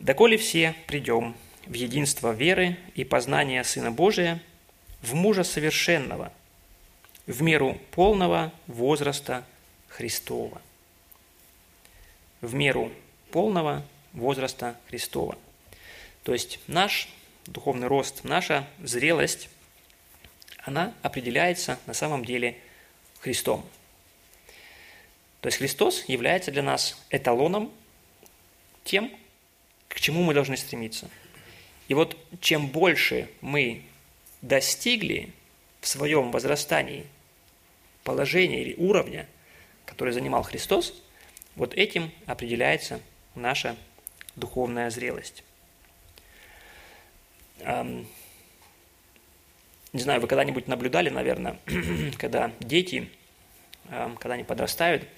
«Доколе 0.00 0.38
все 0.38 0.74
придем 0.86 1.36
в 1.66 1.74
единство 1.74 2.32
веры 2.32 2.78
и 2.94 3.04
познания 3.04 3.62
Сына 3.64 3.90
Божия, 3.90 4.40
в 5.02 5.12
мужа 5.12 5.44
совершенного, 5.44 6.32
в 7.26 7.42
меру 7.42 7.78
полного 7.90 8.50
возраста 8.66 9.44
Христова». 9.88 10.62
В 12.40 12.54
меру 12.54 12.92
полного 13.30 13.82
возраста 14.12 14.76
Христова. 14.88 15.36
То 16.22 16.32
есть 16.32 16.60
наш 16.66 17.08
духовный 17.46 17.86
рост, 17.86 18.24
наша 18.24 18.66
зрелость, 18.82 19.48
она 20.58 20.94
определяется 21.02 21.78
на 21.86 21.94
самом 21.94 22.24
деле 22.24 22.58
Христом– 23.20 23.64
то 25.46 25.48
есть 25.48 25.58
Христос 25.58 26.04
является 26.08 26.50
для 26.50 26.64
нас 26.64 27.00
эталоном 27.10 27.70
тем, 28.82 29.12
к 29.86 30.00
чему 30.00 30.24
мы 30.24 30.34
должны 30.34 30.56
стремиться. 30.56 31.08
И 31.86 31.94
вот 31.94 32.16
чем 32.40 32.66
больше 32.66 33.30
мы 33.40 33.82
достигли 34.42 35.32
в 35.80 35.86
своем 35.86 36.32
возрастании 36.32 37.06
положения 38.02 38.60
или 38.60 38.74
уровня, 38.74 39.28
который 39.84 40.12
занимал 40.12 40.42
Христос, 40.42 41.00
вот 41.56 41.74
этим 41.74 42.12
определяется 42.26 43.00
наша 43.34 43.76
духовная 44.36 44.90
зрелость. 44.90 45.42
Не 47.64 48.06
знаю, 50.02 50.20
вы 50.20 50.28
когда-нибудь 50.28 50.68
наблюдали, 50.68 51.08
наверное, 51.08 51.58
когда 52.18 52.52
дети, 52.60 53.10
когда 53.88 54.34
они 54.34 54.44
подрастают, 54.44 55.08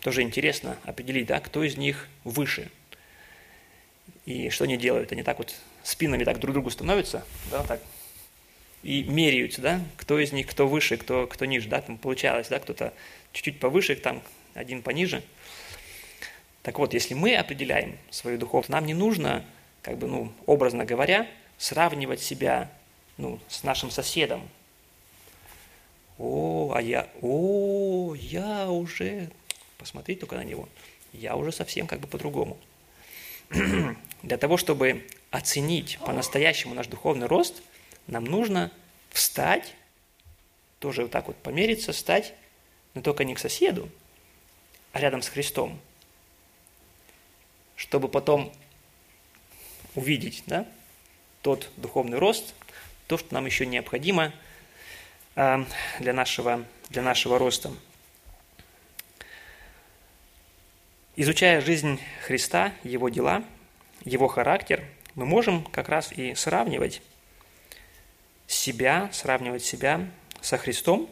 тоже 0.00 0.22
интересно 0.22 0.76
определить, 0.84 1.26
да, 1.26 1.40
кто 1.40 1.62
из 1.62 1.76
них 1.76 2.08
выше. 2.24 2.70
И 4.26 4.50
что 4.50 4.64
они 4.64 4.76
делают? 4.76 5.12
Они 5.12 5.22
так 5.22 5.38
вот 5.38 5.54
спинами 5.82 6.24
так 6.24 6.40
друг 6.40 6.52
к 6.52 6.54
другу 6.54 6.70
становятся, 6.70 7.24
да, 7.50 7.62
так, 7.62 7.80
и 8.82 9.02
меряются, 9.04 9.62
да, 9.62 9.80
кто 9.96 10.18
из 10.18 10.32
них, 10.32 10.46
кто 10.46 10.66
выше, 10.68 10.96
кто, 10.96 11.26
кто 11.26 11.46
ниже, 11.46 11.68
да, 11.68 11.80
там 11.80 11.96
получалось, 11.96 12.48
да, 12.48 12.58
кто-то 12.58 12.92
чуть-чуть 13.32 13.58
повыше, 13.58 13.96
там 13.96 14.22
один 14.52 14.82
пониже. 14.82 15.22
Так 16.64 16.78
вот, 16.78 16.94
если 16.94 17.12
мы 17.12 17.36
определяем 17.36 17.98
свою 18.08 18.38
духовность, 18.38 18.70
нам 18.70 18.86
не 18.86 18.94
нужно, 18.94 19.44
как 19.82 19.98
бы, 19.98 20.06
ну, 20.06 20.32
образно 20.46 20.86
говоря, 20.86 21.28
сравнивать 21.58 22.22
себя, 22.22 22.70
ну, 23.18 23.38
с 23.48 23.64
нашим 23.64 23.90
соседом. 23.90 24.48
О, 26.16 26.72
а 26.74 26.80
я, 26.80 27.06
о, 27.20 28.14
я 28.14 28.70
уже 28.70 29.30
посмотреть 29.76 30.20
только 30.20 30.36
на 30.36 30.44
него, 30.44 30.66
я 31.12 31.36
уже 31.36 31.52
совсем 31.52 31.86
как 31.86 32.00
бы 32.00 32.08
по-другому. 32.08 32.56
Для 34.22 34.38
того, 34.38 34.56
чтобы 34.56 35.06
оценить 35.30 35.98
по-настоящему 35.98 36.74
наш 36.74 36.86
духовный 36.86 37.26
рост, 37.26 37.62
нам 38.06 38.24
нужно 38.24 38.72
встать, 39.10 39.74
тоже 40.78 41.02
вот 41.02 41.10
так 41.10 41.26
вот 41.26 41.36
помериться, 41.36 41.92
встать, 41.92 42.32
но 42.94 43.02
только 43.02 43.24
не 43.24 43.34
к 43.34 43.38
соседу, 43.38 43.90
а 44.92 45.00
рядом 45.00 45.20
с 45.20 45.28
Христом, 45.28 45.78
чтобы 47.84 48.08
потом 48.08 48.50
увидеть 49.94 50.42
да, 50.46 50.66
тот 51.42 51.70
духовный 51.76 52.18
рост, 52.18 52.54
то, 53.06 53.18
что 53.18 53.34
нам 53.34 53.44
еще 53.44 53.66
необходимо 53.66 54.32
а, 55.36 55.66
для 56.00 56.14
нашего, 56.14 56.64
для 56.88 57.02
нашего 57.02 57.38
роста. 57.38 57.70
Изучая 61.16 61.60
жизнь 61.60 62.00
Христа, 62.22 62.72
Его 62.84 63.10
дела, 63.10 63.44
Его 64.04 64.28
характер, 64.28 64.82
мы 65.14 65.26
можем 65.26 65.62
как 65.64 65.90
раз 65.90 66.10
и 66.10 66.34
сравнивать 66.34 67.02
себя, 68.46 69.10
сравнивать 69.12 69.62
себя 69.62 70.08
со 70.40 70.56
Христом, 70.56 71.08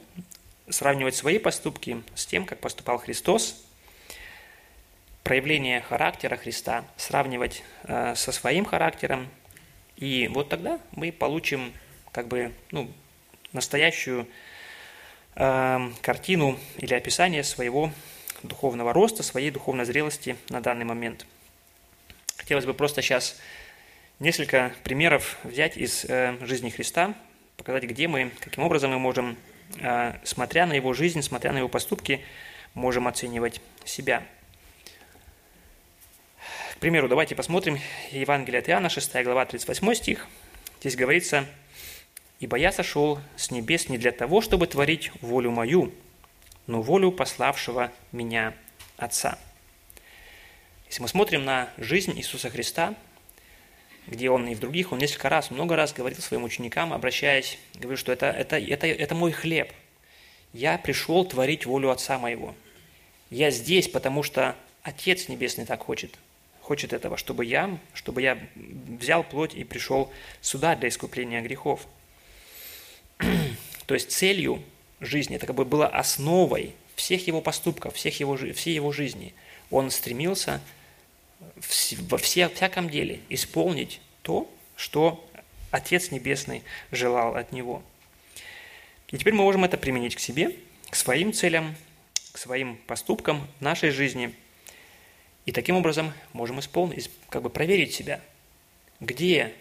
сравнивать 0.71 1.17
свои 1.17 1.39
поступки 1.39 2.03
с 2.15 2.25
тем, 2.25 2.47
как 2.47 2.61
поступал 2.61 2.97
Христос, 2.97 3.63
проявление 5.23 5.81
характера 5.81 6.37
Христа, 6.37 6.85
сравнивать 6.97 7.63
э, 7.85 8.15
со 8.17 8.33
своим 8.33 8.65
характером, 8.65 9.29
и 9.97 10.29
вот 10.29 10.49
тогда 10.49 10.81
мы 10.93 11.13
получим 11.13 11.73
как 12.11 12.29
бы 12.29 12.53
ну, 12.71 12.91
настоящую 13.53 14.27
э, 15.37 15.91
картину 16.01 16.59
или 16.79 16.95
описание 16.95 17.45
своего 17.45 17.91
духовного 18.43 18.93
роста, 18.93 19.23
своей 19.23 19.51
духовной 19.51 19.85
зрелости 19.85 20.37
на 20.49 20.61
данный 20.61 20.85
момент. 20.85 21.27
Хотелось 22.37 22.65
бы 22.65 22.75
просто 22.75 23.03
сейчас 23.03 23.39
несколько 24.19 24.73
примеров 24.83 25.39
взять 25.45 25.77
из 25.77 26.05
э, 26.05 26.37
жизни 26.41 26.71
Христа, 26.71 27.15
показать, 27.57 27.85
где 27.85 28.09
мы, 28.09 28.33
каким 28.41 28.65
образом 28.65 28.91
мы 28.91 28.99
можем, 28.99 29.37
э, 29.79 30.15
смотря 30.25 30.67
на 30.67 30.73
его 30.73 30.93
жизнь, 30.93 31.23
смотря 31.23 31.53
на 31.53 31.59
его 31.59 31.69
поступки, 31.69 32.25
можем 32.75 33.07
оценивать 33.07 33.61
себя. 33.85 34.25
Примеру, 36.83 37.07
давайте 37.07 37.37
посмотрим 37.37 37.79
Евангелие 38.11 38.59
от 38.59 38.69
Иоанна, 38.69 38.89
6 38.89 39.15
глава, 39.23 39.47
38 39.47 39.95
стих. 39.95 40.27
Здесь 40.81 40.97
говорится, 40.97 41.47
«Ибо 42.41 42.57
я 42.57 42.73
сошел 42.73 43.21
с 43.37 43.53
небес 43.53 43.89
не 43.89 43.99
для 43.99 44.11
того, 44.11 44.41
чтобы 44.41 44.67
творить 44.67 45.13
волю 45.21 45.53
мою, 45.53 45.93
но 46.67 46.83
волю 46.83 47.13
пославшего 47.13 47.93
меня 48.11 48.53
Отца. 48.97 49.39
Если 50.89 51.03
мы 51.03 51.07
смотрим 51.07 51.45
на 51.45 51.71
жизнь 51.79 52.19
Иисуса 52.19 52.51
Христа, 52.51 52.97
где 54.09 54.29
Он 54.29 54.49
и 54.49 54.57
в 54.57 54.59
других, 54.59 54.91
Он 54.91 54.99
несколько 54.99 55.29
раз, 55.29 55.53
много 55.53 55.77
раз 55.77 55.93
говорил 55.93 56.21
своим 56.21 56.43
ученикам, 56.43 56.93
обращаясь, 56.93 57.61
говорил, 57.75 57.97
что 57.97 58.11
это, 58.11 58.27
это, 58.27 58.59
это, 58.59 58.89
это 58.89 59.15
мой 59.15 59.31
хлеб. 59.31 59.73
Я 60.53 60.79
пришел 60.79 61.25
творить 61.25 61.65
волю 61.65 61.91
Отца 61.91 62.19
моего. 62.19 62.57
Я 63.31 63.53
здесь, 63.53 63.87
потому 63.87 64.25
что 64.25 64.57
Отец 64.83 65.29
Небесный 65.29 65.65
так 65.65 65.81
хочет. 65.81 66.19
Хочет 66.63 66.93
этого, 66.93 67.17
чтобы 67.17 67.45
я, 67.45 67.79
чтобы 67.93 68.23
я 68.23 68.39
взял 68.55 69.25
плоть 69.25 69.55
и 69.55 69.65
пришел 69.65 70.11
сюда 70.41 70.75
для 70.77 70.89
искупления 70.89 71.43
грехов. 71.43 71.87
То 73.87 73.95
есть 73.95 74.11
целью 74.11 74.63
жизни. 75.01 75.37
Это 75.37 75.47
как 75.47 75.57
бы 75.57 75.65
было 75.65 75.87
основой 75.87 76.75
всех 76.95 77.27
его 77.27 77.41
поступков, 77.41 77.95
всех 77.95 78.19
его, 78.21 78.37
всей 78.37 78.75
его 78.75 78.93
жизни. 78.93 79.35
Он 79.71 79.91
стремился 79.91 80.61
во 82.09 82.19
все, 82.19 82.49
всяком 82.49 82.89
деле 82.89 83.21
исполнить 83.29 84.01
то, 84.23 84.49
что 84.77 85.29
Отец 85.71 86.11
Небесный 86.11 86.63
желал 86.91 87.35
от 87.35 87.53
него. 87.53 87.83
И 89.09 89.19
теперь 89.19 89.35
мы 89.35 89.43
можем 89.43 89.65
это 89.65 89.77
применить 89.77 90.17
к 90.17 90.21
себе, 90.21 90.57
к 90.91 90.97
своим 90.97 91.33
целям, 91.33 91.75
к 92.33 92.39
своим 92.39 92.77
поступкам 92.87 93.47
в 93.59 93.63
нашей 93.63 93.91
жизни. 93.91 94.35
И 95.45 95.53
таким 95.53 95.77
образом 95.77 96.13
можем 96.33 96.61
исполнить, 96.61 97.11
как 97.29 97.43
бы 97.43 97.51
проверить 97.51 97.95
себя, 97.95 98.21
где, 99.01 99.53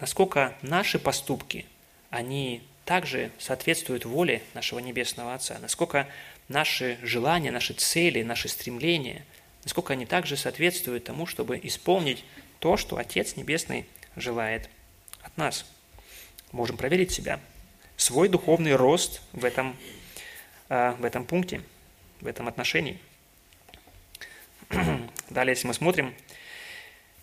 насколько 0.00 0.56
наши 0.62 0.98
поступки, 0.98 1.66
они 2.08 2.62
также 2.84 3.30
соответствуют 3.38 4.04
воле 4.04 4.42
нашего 4.54 4.78
Небесного 4.78 5.34
Отца, 5.34 5.58
насколько 5.60 6.08
наши 6.48 6.98
желания, 7.02 7.50
наши 7.50 7.74
цели, 7.74 8.22
наши 8.22 8.48
стремления, 8.48 9.24
насколько 9.64 9.92
они 9.92 10.06
также 10.06 10.36
соответствуют 10.36 11.04
тому, 11.04 11.26
чтобы 11.26 11.60
исполнить 11.62 12.24
то, 12.58 12.76
что 12.76 12.96
Отец 12.96 13.36
Небесный 13.36 13.86
желает 14.16 14.68
от 15.22 15.36
нас. 15.36 15.66
Можем 16.52 16.76
проверить 16.76 17.12
себя, 17.12 17.38
свой 17.96 18.28
духовный 18.28 18.76
рост 18.76 19.20
в 19.32 19.44
этом, 19.44 19.76
а, 20.68 20.92
в 20.92 21.04
этом 21.04 21.24
пункте, 21.26 21.62
в 22.20 22.26
этом 22.26 22.48
отношении– 22.48 22.98
Далее, 25.30 25.52
если 25.52 25.66
мы 25.66 25.74
смотрим, 25.74 26.14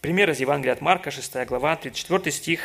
пример 0.01 0.29
из 0.29 0.39
Евангелия 0.39 0.73
от 0.73 0.81
Марка, 0.81 1.09
6 1.09 1.45
глава, 1.47 1.75
34 1.75 2.31
стих. 2.31 2.61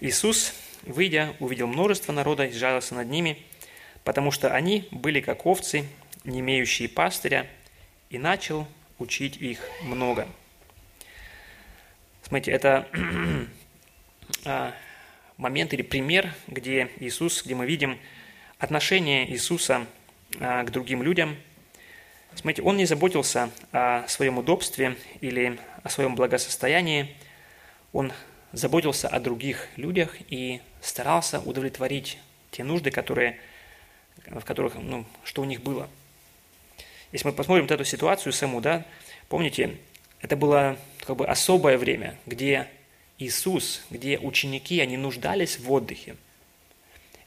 Иисус, 0.00 0.52
выйдя, 0.82 1.34
увидел 1.40 1.66
множество 1.66 2.12
народа 2.12 2.44
и 2.44 2.52
сжалился 2.52 2.94
над 2.94 3.08
ними, 3.08 3.38
потому 4.02 4.30
что 4.30 4.52
они 4.52 4.88
были 4.90 5.20
как 5.20 5.46
овцы, 5.46 5.86
не 6.24 6.40
имеющие 6.40 6.88
пастыря, 6.88 7.46
и 8.10 8.18
начал 8.18 8.68
учить 8.98 9.36
их 9.38 9.60
много. 9.82 10.28
Смотрите, 12.22 12.52
это 12.52 12.86
а, 14.44 14.74
момент 15.36 15.72
или 15.72 15.82
пример, 15.82 16.34
где 16.48 16.90
Иисус, 16.98 17.42
где 17.42 17.54
мы 17.54 17.66
видим 17.66 17.98
отношение 18.58 19.30
Иисуса 19.30 19.86
а, 20.38 20.64
к 20.64 20.70
другим 20.70 21.02
людям– 21.02 21.36
Смотрите, 22.34 22.62
он 22.62 22.76
не 22.76 22.86
заботился 22.86 23.50
о 23.72 24.06
своем 24.08 24.38
удобстве 24.38 24.96
или 25.20 25.58
о 25.82 25.88
своем 25.88 26.14
благосостоянии, 26.14 27.14
он 27.92 28.12
заботился 28.52 29.08
о 29.08 29.20
других 29.20 29.68
людях 29.76 30.16
и 30.28 30.60
старался 30.80 31.40
удовлетворить 31.40 32.18
те 32.50 32.64
нужды, 32.64 32.90
которые, 32.90 33.38
в 34.26 34.44
которых, 34.44 34.74
ну, 34.74 35.04
что 35.24 35.42
у 35.42 35.44
них 35.44 35.62
было. 35.62 35.88
Если 37.12 37.26
мы 37.26 37.32
посмотрим 37.32 37.64
вот 37.64 37.70
эту 37.70 37.84
ситуацию 37.84 38.32
саму, 38.32 38.60
да, 38.60 38.84
помните, 39.28 39.76
это 40.20 40.36
было 40.36 40.76
как 41.00 41.16
бы 41.16 41.26
особое 41.26 41.78
время, 41.78 42.16
где 42.26 42.68
Иисус, 43.18 43.84
где 43.90 44.18
ученики, 44.18 44.80
они 44.80 44.96
нуждались 44.96 45.58
в 45.58 45.70
отдыхе. 45.70 46.16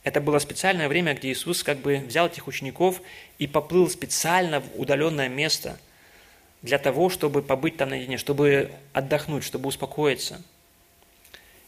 Это 0.04 0.20
было 0.20 0.38
специальное 0.38 0.88
время, 0.88 1.14
где 1.14 1.30
Иисус 1.30 1.62
как 1.62 1.78
бы 1.78 1.98
взял 1.98 2.26
этих 2.26 2.46
учеников 2.46 3.02
и 3.38 3.46
поплыл 3.46 3.90
специально 3.90 4.60
в 4.60 4.80
удаленное 4.80 5.28
место 5.28 5.78
для 6.62 6.78
того, 6.78 7.08
чтобы 7.08 7.42
побыть 7.42 7.76
там 7.76 7.90
наедине, 7.90 8.16
чтобы 8.16 8.70
отдохнуть, 8.92 9.44
чтобы 9.44 9.68
успокоиться. 9.68 10.42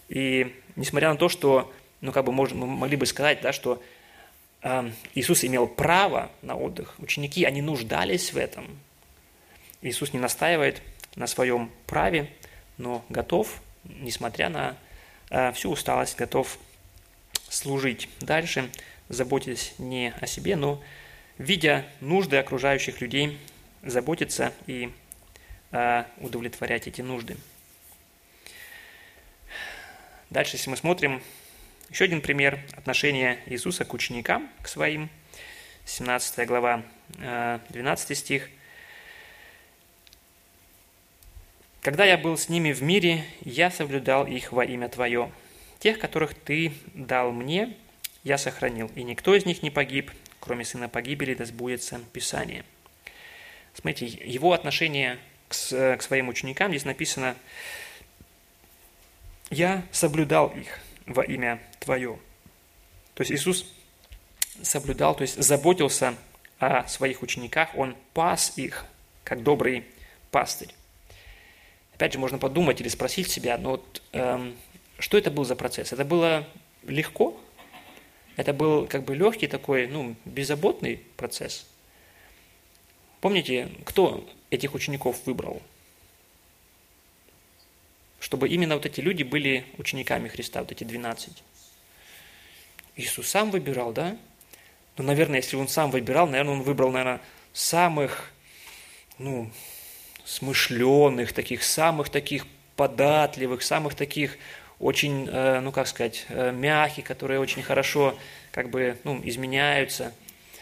И 0.08 0.54
несмотря 0.76 1.10
на 1.10 1.16
то, 1.16 1.28
что, 1.28 1.72
ну 2.00 2.12
как 2.12 2.24
бы 2.24 2.32
можно, 2.32 2.56
мы 2.58 2.66
могли 2.66 2.96
бы 2.96 3.06
сказать, 3.06 3.40
да, 3.40 3.52
что 3.52 3.82
э, 4.62 4.90
Иисус 5.14 5.44
имел 5.44 5.66
право 5.68 6.30
на 6.42 6.56
отдых, 6.56 6.94
ученики, 6.98 7.44
они 7.44 7.62
нуждались 7.62 8.32
в 8.32 8.36
этом. 8.36 8.78
Иисус 9.82 10.12
не 10.12 10.18
настаивает 10.18 10.82
на 11.14 11.26
своем 11.26 11.70
праве, 11.86 12.30
но 12.76 13.04
готов, 13.08 13.60
несмотря 13.84 14.48
на 14.48 14.76
э, 15.30 15.52
всю 15.52 15.70
усталость, 15.70 16.16
готов 16.16 16.58
служить 17.50 18.08
дальше, 18.20 18.70
заботясь 19.10 19.74
не 19.78 20.14
о 20.18 20.26
себе, 20.26 20.56
но 20.56 20.82
видя 21.36 21.84
нужды 22.00 22.38
окружающих 22.38 23.02
людей, 23.02 23.38
заботиться 23.82 24.54
и 24.66 24.90
э, 25.72 26.04
удовлетворять 26.18 26.86
эти 26.86 27.02
нужды. 27.02 27.36
Дальше, 30.30 30.56
если 30.56 30.70
мы 30.70 30.76
смотрим, 30.76 31.22
еще 31.90 32.04
один 32.04 32.20
пример 32.20 32.60
отношения 32.76 33.38
Иисуса 33.46 33.84
к 33.84 33.92
ученикам, 33.92 34.48
к 34.62 34.68
своим, 34.68 35.10
17 35.86 36.46
глава, 36.46 36.84
12 37.18 38.16
стих. 38.16 38.48
«Когда 41.80 42.04
я 42.04 42.16
был 42.16 42.38
с 42.38 42.48
ними 42.48 42.72
в 42.72 42.82
мире, 42.82 43.24
я 43.40 43.72
соблюдал 43.72 44.26
их 44.26 44.52
во 44.52 44.64
имя 44.64 44.88
Твое, 44.88 45.32
Тех, 45.80 45.98
которых 45.98 46.34
ты 46.34 46.74
дал 46.92 47.32
мне, 47.32 47.74
я 48.22 48.36
сохранил, 48.36 48.90
и 48.94 49.02
никто 49.02 49.34
из 49.34 49.46
них 49.46 49.62
не 49.62 49.70
погиб, 49.70 50.10
кроме 50.38 50.66
сына 50.66 50.90
погибели, 50.90 51.34
да 51.34 51.46
сбудется 51.46 51.98
Писание. 52.12 52.64
Смотрите, 53.72 54.06
его 54.24 54.52
отношение 54.52 55.18
к, 55.48 55.54
к 55.54 56.02
своим 56.02 56.28
ученикам, 56.28 56.70
здесь 56.70 56.84
написано, 56.84 57.34
«Я 59.48 59.82
соблюдал 59.90 60.48
их 60.48 60.80
во 61.06 61.22
имя 61.22 61.58
Твое». 61.78 62.18
То 63.14 63.22
есть 63.22 63.32
Иисус 63.32 63.66
соблюдал, 64.62 65.16
то 65.16 65.22
есть 65.22 65.42
заботился 65.42 66.14
о 66.58 66.86
своих 66.88 67.22
учениках, 67.22 67.74
Он 67.74 67.96
пас 68.12 68.52
их, 68.56 68.84
как 69.24 69.42
добрый 69.42 69.86
пастырь. 70.30 70.74
Опять 71.94 72.12
же, 72.12 72.18
можно 72.18 72.36
подумать 72.36 72.82
или 72.82 72.88
спросить 72.88 73.30
себя, 73.30 73.56
ну 73.56 73.70
вот 73.70 74.02
эм, 74.12 74.56
что 75.00 75.18
это 75.18 75.30
был 75.30 75.44
за 75.44 75.56
процесс? 75.56 75.92
Это 75.92 76.04
было 76.04 76.46
легко? 76.84 77.38
Это 78.36 78.52
был 78.52 78.86
как 78.86 79.04
бы 79.04 79.14
легкий 79.14 79.46
такой, 79.46 79.86
ну, 79.86 80.14
беззаботный 80.24 80.98
процесс? 81.16 81.66
Помните, 83.20 83.68
кто 83.84 84.28
этих 84.50 84.74
учеников 84.74 85.26
выбрал? 85.26 85.62
Чтобы 88.18 88.48
именно 88.48 88.74
вот 88.74 88.86
эти 88.86 89.00
люди 89.00 89.22
были 89.22 89.66
учениками 89.78 90.28
Христа, 90.28 90.60
вот 90.60 90.72
эти 90.72 90.84
12. 90.84 91.42
Иисус 92.96 93.28
сам 93.28 93.50
выбирал, 93.50 93.92
да? 93.92 94.16
Ну, 94.96 95.04
наверное, 95.04 95.36
если 95.36 95.56
он 95.56 95.68
сам 95.68 95.90
выбирал, 95.90 96.26
наверное, 96.26 96.54
он 96.54 96.62
выбрал, 96.62 96.90
наверное, 96.90 97.20
самых, 97.52 98.32
ну, 99.18 99.50
смышленных, 100.24 101.32
таких, 101.32 101.62
самых 101.62 102.10
таких 102.10 102.46
податливых, 102.76 103.62
самых 103.62 103.94
таких 103.94 104.38
очень, 104.80 105.28
э, 105.30 105.60
ну 105.60 105.72
как 105.72 105.86
сказать, 105.86 106.24
э, 106.30 106.52
мягкие, 106.52 107.04
которые 107.04 107.38
очень 107.38 107.62
хорошо 107.62 108.18
как 108.50 108.70
бы 108.70 108.96
ну, 109.04 109.20
изменяются. 109.22 110.12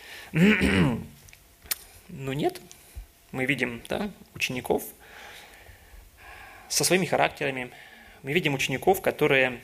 Но 0.33 2.33
нет, 2.33 2.61
мы 3.31 3.47
видим 3.47 3.81
да, 3.89 4.11
учеников 4.35 4.83
со 6.69 6.85
своими 6.85 7.07
характерами, 7.07 7.71
мы 8.23 8.33
видим 8.33 8.55
учеников, 8.55 9.01
которые 9.01 9.61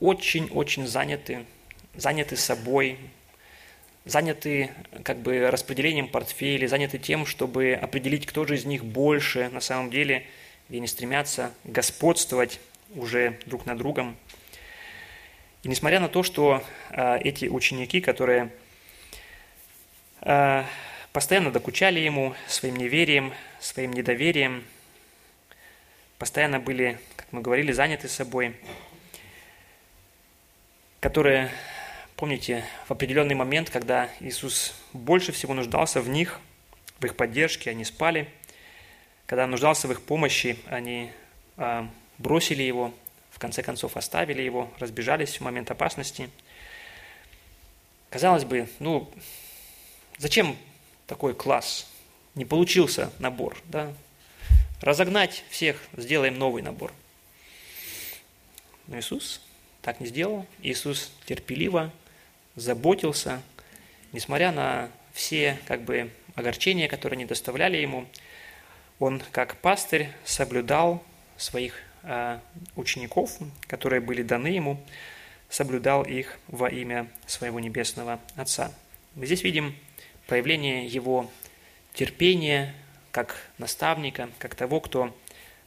очень-очень 0.00 0.86
заняты, 0.86 1.46
заняты 1.94 2.36
собой, 2.36 2.98
заняты 4.04 4.72
как 5.04 5.18
бы 5.18 5.50
распределением 5.50 6.08
портфелей, 6.08 6.66
заняты 6.66 6.98
тем, 6.98 7.26
чтобы 7.26 7.74
определить, 7.74 8.26
кто 8.26 8.44
же 8.44 8.56
из 8.56 8.64
них 8.64 8.84
больше 8.84 9.48
на 9.50 9.60
самом 9.60 9.90
деле, 9.90 10.26
и 10.68 10.80
не 10.80 10.88
стремятся 10.88 11.54
господствовать 11.64 12.58
уже 12.94 13.38
друг 13.46 13.66
над 13.66 13.78
другом. 13.78 14.16
И 15.62 15.68
несмотря 15.68 16.00
на 16.00 16.08
то, 16.08 16.22
что 16.22 16.62
э, 16.90 17.18
эти 17.18 17.46
ученики, 17.46 18.00
которые 18.00 18.50
э, 20.20 20.64
постоянно 21.12 21.50
докучали 21.50 22.00
ему 22.00 22.34
своим 22.46 22.76
неверием, 22.76 23.32
своим 23.60 23.92
недоверием, 23.92 24.64
постоянно 26.18 26.60
были, 26.60 26.98
как 27.16 27.26
мы 27.32 27.40
говорили, 27.40 27.72
заняты 27.72 28.08
собой, 28.08 28.56
которые, 31.00 31.50
помните, 32.16 32.64
в 32.86 32.90
определенный 32.90 33.34
момент, 33.34 33.70
когда 33.70 34.08
Иисус 34.20 34.74
больше 34.92 35.32
всего 35.32 35.54
нуждался 35.54 36.00
в 36.00 36.08
них, 36.08 36.40
в 36.98 37.04
их 37.04 37.16
поддержке, 37.16 37.70
они 37.70 37.84
спали, 37.84 38.28
когда 39.26 39.46
нуждался 39.46 39.88
в 39.88 39.92
их 39.92 40.02
помощи, 40.02 40.58
они 40.66 41.10
э, 41.56 41.86
бросили 42.18 42.62
его, 42.62 42.94
в 43.30 43.38
конце 43.38 43.62
концов 43.62 43.96
оставили 43.96 44.42
его, 44.42 44.72
разбежались 44.78 45.36
в 45.36 45.40
момент 45.40 45.70
опасности. 45.70 46.30
Казалось 48.10 48.44
бы, 48.44 48.68
ну, 48.78 49.10
зачем 50.18 50.56
такой 51.06 51.34
класс? 51.34 51.90
Не 52.34 52.44
получился 52.44 53.12
набор, 53.18 53.56
да? 53.64 53.92
Разогнать 54.80 55.44
всех, 55.50 55.80
сделаем 55.96 56.38
новый 56.38 56.62
набор. 56.62 56.92
Но 58.86 58.98
Иисус 58.98 59.40
так 59.82 60.00
не 60.00 60.06
сделал. 60.06 60.46
Иисус 60.62 61.12
терпеливо 61.26 61.92
заботился, 62.56 63.42
несмотря 64.12 64.52
на 64.52 64.90
все 65.12 65.58
как 65.66 65.82
бы 65.82 66.10
огорчения, 66.34 66.88
которые 66.88 67.16
не 67.16 67.24
доставляли 67.24 67.76
ему, 67.76 68.06
он 68.98 69.22
как 69.32 69.56
пастырь 69.56 70.10
соблюдал 70.24 71.02
своих 71.36 71.74
учеников, 72.76 73.38
которые 73.66 74.00
были 74.00 74.22
даны 74.22 74.48
ему, 74.48 74.84
соблюдал 75.48 76.02
их 76.02 76.38
во 76.48 76.68
имя 76.68 77.08
своего 77.26 77.60
небесного 77.60 78.20
Отца. 78.36 78.72
Мы 79.14 79.26
здесь 79.26 79.42
видим 79.42 79.74
проявление 80.26 80.86
его 80.86 81.30
терпения, 81.92 82.74
как 83.12 83.36
наставника, 83.58 84.28
как 84.38 84.54
того, 84.54 84.80
кто 84.80 85.16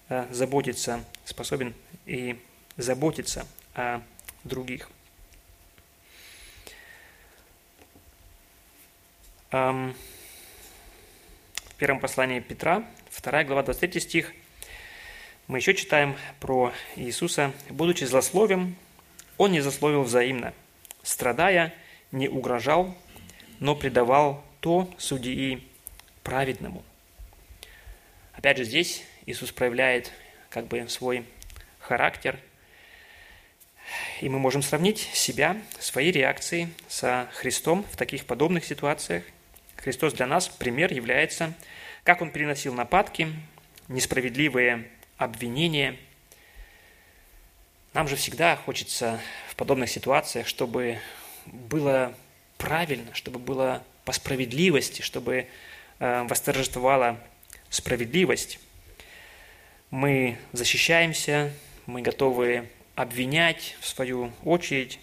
э, 0.09 0.27
заботится, 0.31 1.03
способен 1.23 1.73
и 2.05 2.37
заботиться 2.75 3.47
о 3.73 4.01
других. 4.43 4.89
В 9.49 9.93
первом 11.77 12.01
послании 12.01 12.41
Петра, 12.41 12.85
2 13.21 13.43
глава, 13.45 13.63
23 13.63 14.01
стих, 14.01 14.33
мы 15.47 15.59
еще 15.59 15.73
читаем 15.73 16.17
про 16.41 16.73
Иисуса. 16.97 17.53
«Будучи 17.69 18.03
злословием, 18.03 18.75
Он 19.37 19.53
не 19.53 19.61
злословил 19.61 20.03
взаимно, 20.03 20.53
страдая, 21.03 21.73
не 22.11 22.27
угрожал, 22.27 22.93
но 23.59 23.73
предавал 23.73 24.43
то 24.59 24.93
судьи 24.97 25.65
праведному». 26.23 26.83
Опять 28.33 28.57
же, 28.57 28.65
здесь 28.65 29.05
Иисус 29.25 29.53
проявляет 29.53 30.11
как 30.49 30.67
бы 30.67 30.87
свой 30.89 31.25
характер, 31.79 32.37
и 34.19 34.27
мы 34.27 34.39
можем 34.39 34.61
сравнить 34.61 34.99
себя, 35.13 35.55
свои 35.79 36.11
реакции 36.11 36.69
со 36.89 37.29
Христом 37.33 37.85
в 37.89 37.95
таких 37.95 38.25
подобных 38.25 38.65
ситуациях. 38.65 39.23
Христос 39.77 40.11
для 40.11 40.27
нас 40.27 40.49
пример 40.49 40.91
является, 40.91 41.53
как 42.03 42.21
Он 42.21 42.31
переносил 42.31 42.73
нападки, 42.73 43.29
несправедливые 43.87 44.89
обвинения. 45.17 45.97
Нам 47.93 48.07
же 48.07 48.15
всегда 48.15 48.55
хочется 48.55 49.19
в 49.49 49.55
подобных 49.55 49.89
ситуациях, 49.89 50.47
чтобы 50.47 50.99
было 51.45 52.13
правильно, 52.57 53.13
чтобы 53.13 53.39
было 53.39 53.83
по 54.05 54.11
справедливости, 54.11 55.01
чтобы 55.01 55.47
э, 55.99 56.23
восторжествовала 56.23 57.19
справедливость. 57.69 58.59
Мы 59.89 60.37
защищаемся, 60.51 61.53
мы 61.85 62.01
готовы 62.01 62.69
обвинять 62.95 63.77
в 63.79 63.87
свою 63.87 64.31
очередь, 64.43 64.99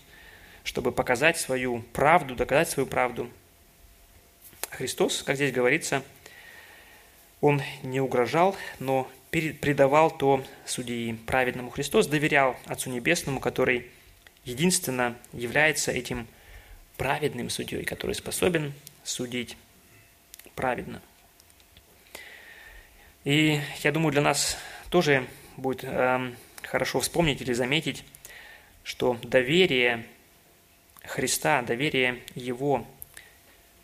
чтобы 0.62 0.93
показать 0.93 1.39
свою 1.39 1.81
правду, 1.93 2.35
доказать 2.35 2.69
свою 2.69 2.87
правду. 2.87 3.31
Христос, 4.71 5.23
как 5.23 5.37
здесь 5.37 5.53
говорится, 5.53 6.03
Он 7.41 7.62
не 7.83 8.01
угрожал, 8.01 8.57
но 8.79 9.09
предавал 9.41 10.16
то 10.16 10.45
судьи 10.64 11.14
праведному. 11.26 11.70
Христос 11.70 12.07
доверял 12.07 12.57
Отцу 12.66 12.91
Небесному, 12.91 13.41
который 13.41 13.91
единственно 14.45 15.16
является 15.32 15.91
этим 15.91 16.26
праведным 16.97 17.51
судьей, 17.51 17.85
который 17.85 18.14
способен 18.14 18.72
судить 19.03 19.57
праведно. 20.55 21.03
И 23.24 23.61
я 23.82 23.91
думаю, 23.91 24.12
для 24.12 24.20
нас 24.20 24.57
тоже 24.91 25.26
будет 25.57 25.82
э, 25.82 26.32
хорошо 26.62 27.01
вспомнить 27.01 27.41
или 27.41 27.53
заметить, 27.53 28.05
что 28.82 29.18
доверие 29.22 30.05
Христа, 31.03 31.62
доверие 31.62 32.22
Его, 32.35 32.87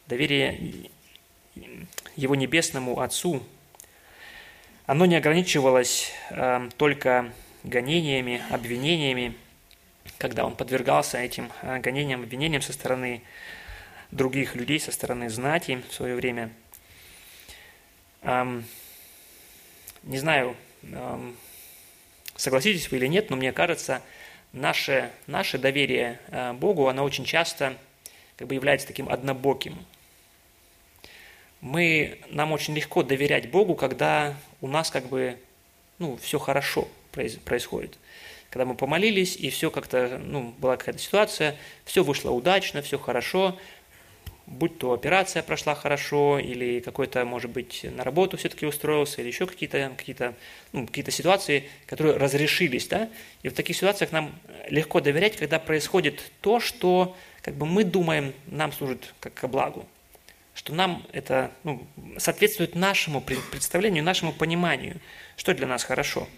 доверие 0.06 0.90
Его 2.16 2.34
Небесному 2.34 3.00
Отцу, 3.00 3.42
оно 4.90 5.06
не 5.06 5.14
ограничивалось 5.14 6.10
э, 6.30 6.68
только 6.76 7.32
гонениями, 7.62 8.42
обвинениями, 8.50 9.36
когда 10.18 10.44
он 10.44 10.56
подвергался 10.56 11.18
этим 11.18 11.52
э, 11.62 11.78
гонениям, 11.78 12.22
обвинениям 12.22 12.60
со 12.60 12.72
стороны 12.72 13.22
других 14.10 14.56
людей, 14.56 14.80
со 14.80 14.90
стороны 14.90 15.30
знати 15.30 15.80
в 15.88 15.94
свое 15.94 16.16
время. 16.16 16.50
Эм, 18.22 18.64
не 20.02 20.18
знаю, 20.18 20.56
эм, 20.82 21.36
согласитесь 22.34 22.90
вы 22.90 22.96
или 22.96 23.06
нет, 23.06 23.30
но 23.30 23.36
мне 23.36 23.52
кажется, 23.52 24.02
наше, 24.52 25.12
наше 25.28 25.58
доверие 25.58 26.18
э, 26.32 26.52
Богу, 26.54 26.88
оно 26.88 27.04
очень 27.04 27.24
часто 27.24 27.76
как 28.36 28.48
бы 28.48 28.56
является 28.56 28.88
таким 28.88 29.08
однобоким. 29.08 29.78
Мы, 31.60 32.18
нам 32.30 32.52
очень 32.52 32.74
легко 32.74 33.02
доверять 33.02 33.50
Богу, 33.50 33.74
когда 33.74 34.34
у 34.60 34.68
нас 34.68 34.90
как 34.90 35.06
бы 35.06 35.36
ну, 35.98 36.16
все 36.16 36.38
хорошо 36.38 36.88
происходит. 37.12 37.98
Когда 38.48 38.64
мы 38.64 38.74
помолились, 38.74 39.36
и 39.36 39.50
все 39.50 39.70
как-то, 39.70 40.20
ну, 40.24 40.54
была 40.58 40.76
какая-то 40.76 41.00
ситуация, 41.00 41.56
все 41.84 42.02
вышло 42.02 42.30
удачно, 42.30 42.82
все 42.82 42.98
хорошо, 42.98 43.56
будь 44.50 44.78
то 44.78 44.92
операция 44.92 45.42
прошла 45.42 45.74
хорошо, 45.74 46.38
или 46.38 46.80
какой-то, 46.80 47.24
может 47.24 47.50
быть, 47.50 47.84
на 47.84 48.02
работу 48.02 48.36
все-таки 48.36 48.66
устроился, 48.66 49.20
или 49.20 49.28
еще 49.28 49.46
какие-то 49.46 49.92
какие 49.96 50.16
ну, 50.72 50.86
какие 50.86 51.08
ситуации, 51.10 51.68
которые 51.86 52.16
разрешились. 52.16 52.88
Да? 52.88 53.08
И 53.42 53.48
в 53.48 53.54
таких 53.54 53.76
ситуациях 53.76 54.10
нам 54.10 54.34
легко 54.68 55.00
доверять, 55.00 55.36
когда 55.36 55.60
происходит 55.60 56.32
то, 56.40 56.58
что 56.58 57.16
как 57.42 57.54
бы 57.54 57.66
мы 57.66 57.84
думаем, 57.84 58.34
нам 58.46 58.72
служит 58.72 59.14
как 59.20 59.34
ко 59.34 59.46
благу. 59.46 59.86
Что 60.54 60.74
нам 60.74 61.06
это 61.12 61.52
ну, 61.64 61.86
соответствует 62.18 62.74
нашему 62.74 63.20
представлению, 63.20 64.04
нашему 64.04 64.32
пониманию, 64.32 65.00
что 65.36 65.54
для 65.54 65.66
нас 65.66 65.84
хорошо. 65.84 66.28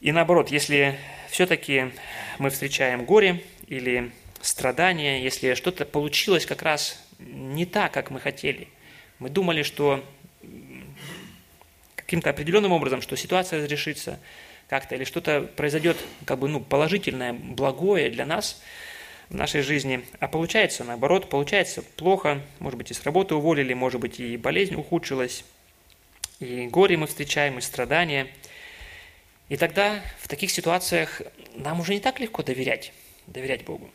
И 0.00 0.10
наоборот, 0.10 0.50
если 0.50 0.98
все-таки 1.30 1.92
мы 2.38 2.50
встречаем 2.50 3.04
горе 3.04 3.42
или 3.68 4.10
страдания, 4.40 5.22
если 5.22 5.54
что-то 5.54 5.86
получилось 5.86 6.44
как 6.44 6.62
раз 6.62 7.00
не 7.20 7.66
так, 7.66 7.92
как 7.92 8.10
мы 8.10 8.20
хотели. 8.20 8.68
Мы 9.18 9.30
думали, 9.30 9.62
что 9.62 10.04
каким-то 11.94 12.30
определенным 12.30 12.72
образом, 12.72 13.00
что 13.00 13.16
ситуация 13.16 13.60
разрешится 13.60 14.18
как-то, 14.68 14.96
или 14.96 15.04
что-то 15.04 15.42
произойдет 15.42 15.96
как 16.24 16.38
бы, 16.38 16.48
ну, 16.48 16.60
положительное, 16.60 17.32
благое 17.32 18.10
для 18.10 18.26
нас 18.26 18.60
в 19.32 19.34
нашей 19.34 19.62
жизни, 19.62 20.04
а 20.20 20.28
получается 20.28 20.84
наоборот, 20.84 21.30
получается 21.30 21.82
плохо, 21.96 22.42
может 22.58 22.76
быть, 22.76 22.90
и 22.90 22.94
с 22.94 23.02
работы 23.02 23.34
уволили, 23.34 23.72
может 23.72 23.98
быть, 23.98 24.20
и 24.20 24.36
болезнь 24.36 24.74
ухудшилась, 24.74 25.44
и 26.38 26.66
горе 26.66 26.98
мы 26.98 27.06
встречаем, 27.06 27.56
и 27.56 27.62
страдания. 27.62 28.26
И 29.48 29.56
тогда 29.56 30.00
в 30.20 30.28
таких 30.28 30.50
ситуациях 30.50 31.22
нам 31.54 31.80
уже 31.80 31.94
не 31.94 32.00
так 32.00 32.20
легко 32.20 32.42
доверять, 32.42 32.92
доверять 33.26 33.64
Богу. 33.64 33.90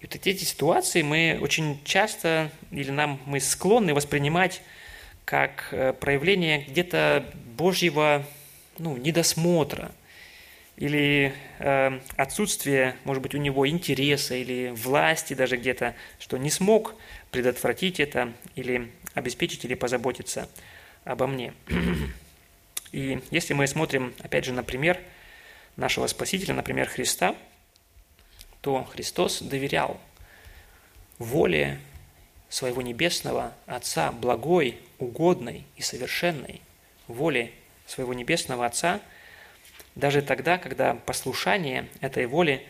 И 0.00 0.06
вот 0.06 0.14
эти 0.14 0.44
ситуации 0.44 1.00
мы 1.00 1.38
очень 1.40 1.82
часто, 1.84 2.50
или 2.70 2.90
нам 2.90 3.20
мы 3.24 3.40
склонны 3.40 3.94
воспринимать 3.94 4.60
как 5.24 5.68
э, 5.70 5.94
проявление 5.94 6.66
где-то 6.68 7.24
Божьего 7.56 8.26
ну, 8.78 8.98
недосмотра 8.98 9.92
или 10.76 11.34
э, 11.58 12.00
отсутствие, 12.16 12.96
может 13.04 13.22
быть, 13.22 13.34
у 13.34 13.38
него 13.38 13.68
интереса 13.68 14.34
или 14.34 14.72
власти 14.74 15.34
даже 15.34 15.56
где-то, 15.56 15.94
что 16.18 16.36
не 16.38 16.50
смог 16.50 16.94
предотвратить 17.30 18.00
это 18.00 18.32
или 18.56 18.90
обеспечить 19.14 19.64
или 19.64 19.74
позаботиться 19.74 20.48
обо 21.04 21.26
мне. 21.26 21.54
И 22.92 23.20
если 23.30 23.54
мы 23.54 23.66
смотрим, 23.66 24.12
опять 24.20 24.44
же, 24.44 24.52
на 24.52 24.62
пример 24.62 24.98
нашего 25.76 26.06
Спасителя, 26.06 26.54
например, 26.54 26.88
Христа– 26.88 27.34
то 28.62 28.84
Христос 28.84 29.42
доверял 29.42 30.00
воле 31.18 31.80
своего 32.48 32.80
небесного 32.80 33.52
Отца, 33.66 34.12
благой, 34.12 34.78
угодной 34.98 35.66
и 35.76 35.82
совершенной 35.82 36.62
воле 37.08 37.52
своего 37.86 38.14
небесного 38.14 38.64
Отца, 38.64 39.00
даже 39.94 40.22
тогда, 40.22 40.58
когда 40.58 40.94
послушание 40.94 41.88
этой 42.00 42.26
воли 42.26 42.66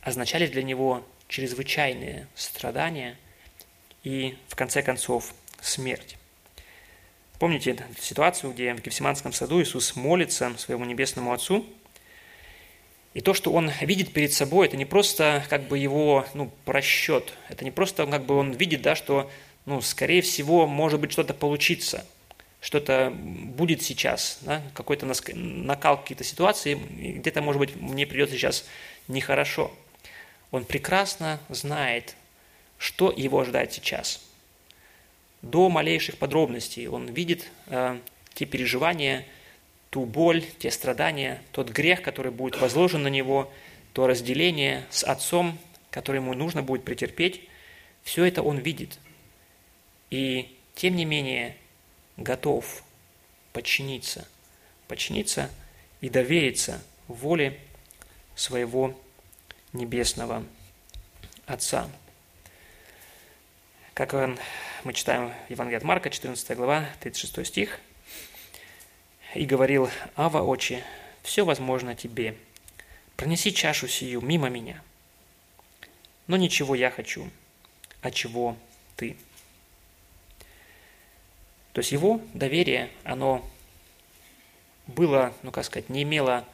означали 0.00 0.46
для 0.46 0.62
него 0.62 1.04
чрезвычайные 1.28 2.26
страдания 2.34 3.16
и, 4.02 4.36
в 4.48 4.56
конце 4.56 4.82
концов, 4.82 5.34
смерть. 5.60 6.16
Помните 7.38 7.76
ситуацию, 8.00 8.52
где 8.52 8.74
в 8.74 8.82
Гефсиманском 8.82 9.32
саду 9.32 9.62
Иисус 9.62 9.94
молится 9.94 10.56
своему 10.56 10.84
небесному 10.84 11.32
Отцу– 11.32 11.66
и 13.18 13.20
то, 13.20 13.34
что 13.34 13.52
он 13.52 13.72
видит 13.80 14.12
перед 14.12 14.32
собой, 14.32 14.68
это 14.68 14.76
не 14.76 14.84
просто 14.84 15.44
как 15.48 15.66
бы 15.66 15.76
его 15.76 16.24
ну, 16.34 16.52
просчет, 16.64 17.32
это 17.48 17.64
не 17.64 17.72
просто 17.72 18.06
как 18.06 18.24
бы 18.26 18.36
он 18.36 18.52
видит, 18.52 18.82
да, 18.82 18.94
что, 18.94 19.30
ну, 19.66 19.80
скорее 19.80 20.22
всего, 20.22 20.68
может 20.68 21.00
быть 21.00 21.10
что-то 21.10 21.34
получится, 21.34 22.06
что-то 22.60 23.12
будет 23.14 23.82
сейчас, 23.82 24.38
да, 24.42 24.62
какой-то 24.74 25.06
накал 25.34 26.00
какие-то 26.00 26.24
ситуации, 26.24 26.74
где-то, 26.74 27.40
может 27.40 27.60
быть, 27.60 27.76
мне 27.76 28.06
придется 28.06 28.36
сейчас 28.36 28.64
нехорошо. 29.06 29.72
Он 30.50 30.64
прекрасно 30.64 31.40
знает, 31.48 32.16
что 32.78 33.10
его 33.10 33.40
ожидает 33.40 33.72
сейчас. 33.72 34.24
До 35.42 35.68
малейших 35.68 36.18
подробностей 36.18 36.88
он 36.88 37.06
видит 37.06 37.48
э, 37.66 37.98
те 38.34 38.44
переживания, 38.44 39.24
ту 39.90 40.04
боль, 40.04 40.44
те 40.58 40.70
страдания, 40.70 41.42
тот 41.52 41.70
грех, 41.70 42.02
который 42.02 42.32
будет 42.32 42.60
возложен 42.60 43.02
на 43.02 43.08
него, 43.08 43.52
то 43.92 44.06
разделение 44.06 44.84
с 44.90 45.04
Отцом, 45.04 45.58
которое 45.90 46.18
ему 46.18 46.34
нужно 46.34 46.62
будет 46.62 46.84
претерпеть, 46.84 47.48
все 48.02 48.24
это 48.24 48.42
он 48.42 48.58
видит. 48.58 48.98
И 50.10 50.56
тем 50.74 50.96
не 50.96 51.04
менее, 51.04 51.56
готов 52.18 52.82
подчиниться, 53.52 54.28
подчиниться 54.88 55.50
и 56.00 56.10
довериться 56.10 56.82
воле 57.06 57.58
своего 58.34 58.98
небесного 59.72 60.44
Отца. 61.46 61.88
Как 63.94 64.12
мы 64.84 64.92
читаем 64.92 65.32
в 65.48 65.50
Евангелии 65.50 65.78
от 65.78 65.84
Марка, 65.84 66.10
14 66.10 66.56
глава, 66.56 66.86
36 67.00 67.46
стих. 67.46 67.80
«И 69.34 69.44
говорил, 69.44 69.90
Ава, 70.14 70.42
Отче, 70.42 70.84
все 71.22 71.44
возможно 71.44 71.94
тебе. 71.94 72.36
Пронеси 73.16 73.52
чашу 73.52 73.88
сию 73.88 74.20
мимо 74.20 74.48
меня. 74.48 74.82
Но 76.26 76.36
ничего 76.36 76.74
я 76.74 76.90
хочу, 76.90 77.28
а 78.02 78.10
чего 78.10 78.56
ты?» 78.96 79.16
То 81.72 81.80
есть 81.80 81.92
его 81.92 82.20
доверие, 82.34 82.90
оно 83.04 83.48
было, 84.86 85.32
ну 85.42 85.50
как 85.50 85.64
сказать, 85.64 85.88
не 85.88 86.02
имело 86.02 86.44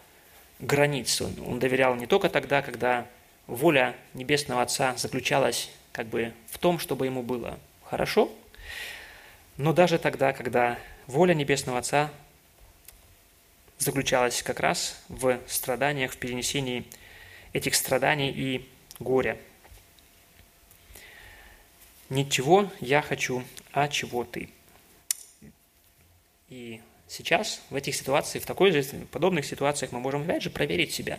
границ. 0.59 1.21
Он 1.21 1.59
доверял 1.59 1.95
не 1.95 2.07
только 2.07 2.29
тогда, 2.29 2.63
когда 2.63 3.07
воля 3.47 3.95
Небесного 4.15 4.63
Отца 4.63 4.97
заключалась 4.97 5.71
как 5.93 6.07
бы 6.07 6.33
в 6.49 6.59
том, 6.59 6.79
чтобы 6.79 7.07
ему 7.07 7.23
было 7.23 7.59
хорошо, 7.85 8.31
но 9.57 9.73
даже 9.73 9.99
тогда, 9.99 10.33
когда 10.33 10.79
воля 11.07 11.35
Небесного 11.35 11.79
Отца 11.79 12.11
заключалась 13.79 14.43
как 14.43 14.61
раз 14.61 15.01
в 15.09 15.39
страданиях, 15.47 16.13
в 16.13 16.17
перенесении 16.17 16.85
этих 17.53 17.75
страданий 17.75 18.31
и 18.31 18.69
горя. 18.99 19.39
Ничего 22.09 22.71
я 22.81 23.03
хочу, 23.03 23.45
а 23.73 23.89
чего 23.89 24.25
ты. 24.25 24.49
И 26.55 26.81
сейчас 27.09 27.63
в 27.69 27.75
этих 27.75 27.97
ситуациях, 27.97 28.45
в 28.45 28.47
такой 28.47 28.71
же, 28.71 28.83
в 28.83 29.07
подобных 29.07 29.45
ситуациях 29.45 29.91
мы 29.91 29.99
можем 29.99 30.23
опять 30.23 30.41
же 30.41 30.51
проверить 30.51 30.95
себя, 30.95 31.19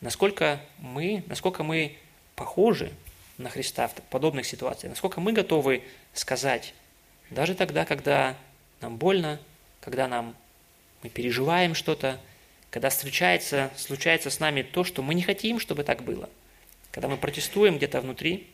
насколько 0.00 0.60
мы, 0.78 1.24
насколько 1.26 1.64
мы 1.64 1.96
похожи 2.36 2.92
на 3.38 3.50
Христа 3.50 3.88
в 3.88 3.94
подобных 4.02 4.46
ситуациях, 4.46 4.92
насколько 4.92 5.20
мы 5.20 5.32
готовы 5.32 5.82
сказать, 6.14 6.74
даже 7.28 7.56
тогда, 7.56 7.84
когда 7.84 8.36
нам 8.80 8.98
больно, 8.98 9.40
когда 9.80 10.06
нам, 10.06 10.36
мы 11.02 11.10
переживаем 11.10 11.74
что-то, 11.74 12.20
когда 12.70 12.88
случается, 12.90 13.72
случается 13.76 14.30
с 14.30 14.38
нами 14.38 14.62
то, 14.62 14.84
что 14.84 15.02
мы 15.02 15.14
не 15.14 15.22
хотим, 15.22 15.58
чтобы 15.58 15.82
так 15.82 16.04
было, 16.04 16.30
когда 16.92 17.08
мы 17.08 17.16
протестуем 17.16 17.78
где-то 17.78 18.00
внутри, 18.00 18.46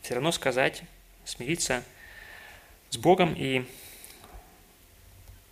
все 0.00 0.14
равно 0.14 0.32
сказать, 0.32 0.82
смириться 1.26 1.84
с 2.88 2.96
Богом 2.96 3.34
и 3.36 3.66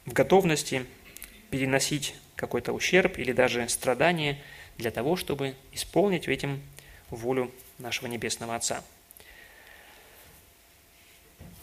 в 0.06 0.12
готовности 0.12 0.86
переносить 1.50 2.14
какой-то 2.36 2.72
ущерб 2.72 3.18
или 3.18 3.32
даже 3.32 3.68
страдание 3.68 4.40
для 4.78 4.90
того, 4.90 5.16
чтобы 5.16 5.54
исполнить 5.72 6.28
этим 6.28 6.62
волю 7.10 7.52
нашего 7.78 8.06
Небесного 8.06 8.56
Отца. 8.56 8.82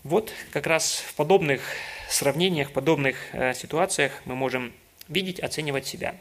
Вот 0.03 0.31
как 0.51 0.67
раз 0.67 1.03
в 1.07 1.15
подобных 1.15 1.61
сравнениях, 2.09 2.71
подобных 2.71 3.17
э, 3.33 3.53
ситуациях 3.53 4.21
мы 4.25 4.35
можем 4.35 4.71
видеть, 5.09 5.39
оценивать 5.39 5.85
себя 5.85 6.15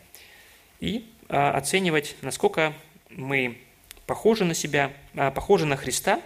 и 0.81 1.09
э, 1.29 1.37
оценивать, 1.37 2.17
насколько 2.23 2.75
мы 3.11 3.59
похожи 4.07 4.45
на 4.45 4.55
себя, 4.55 4.93
э, 5.15 5.31
похожи 5.31 5.65
на 5.65 5.77
Христа 5.77 6.21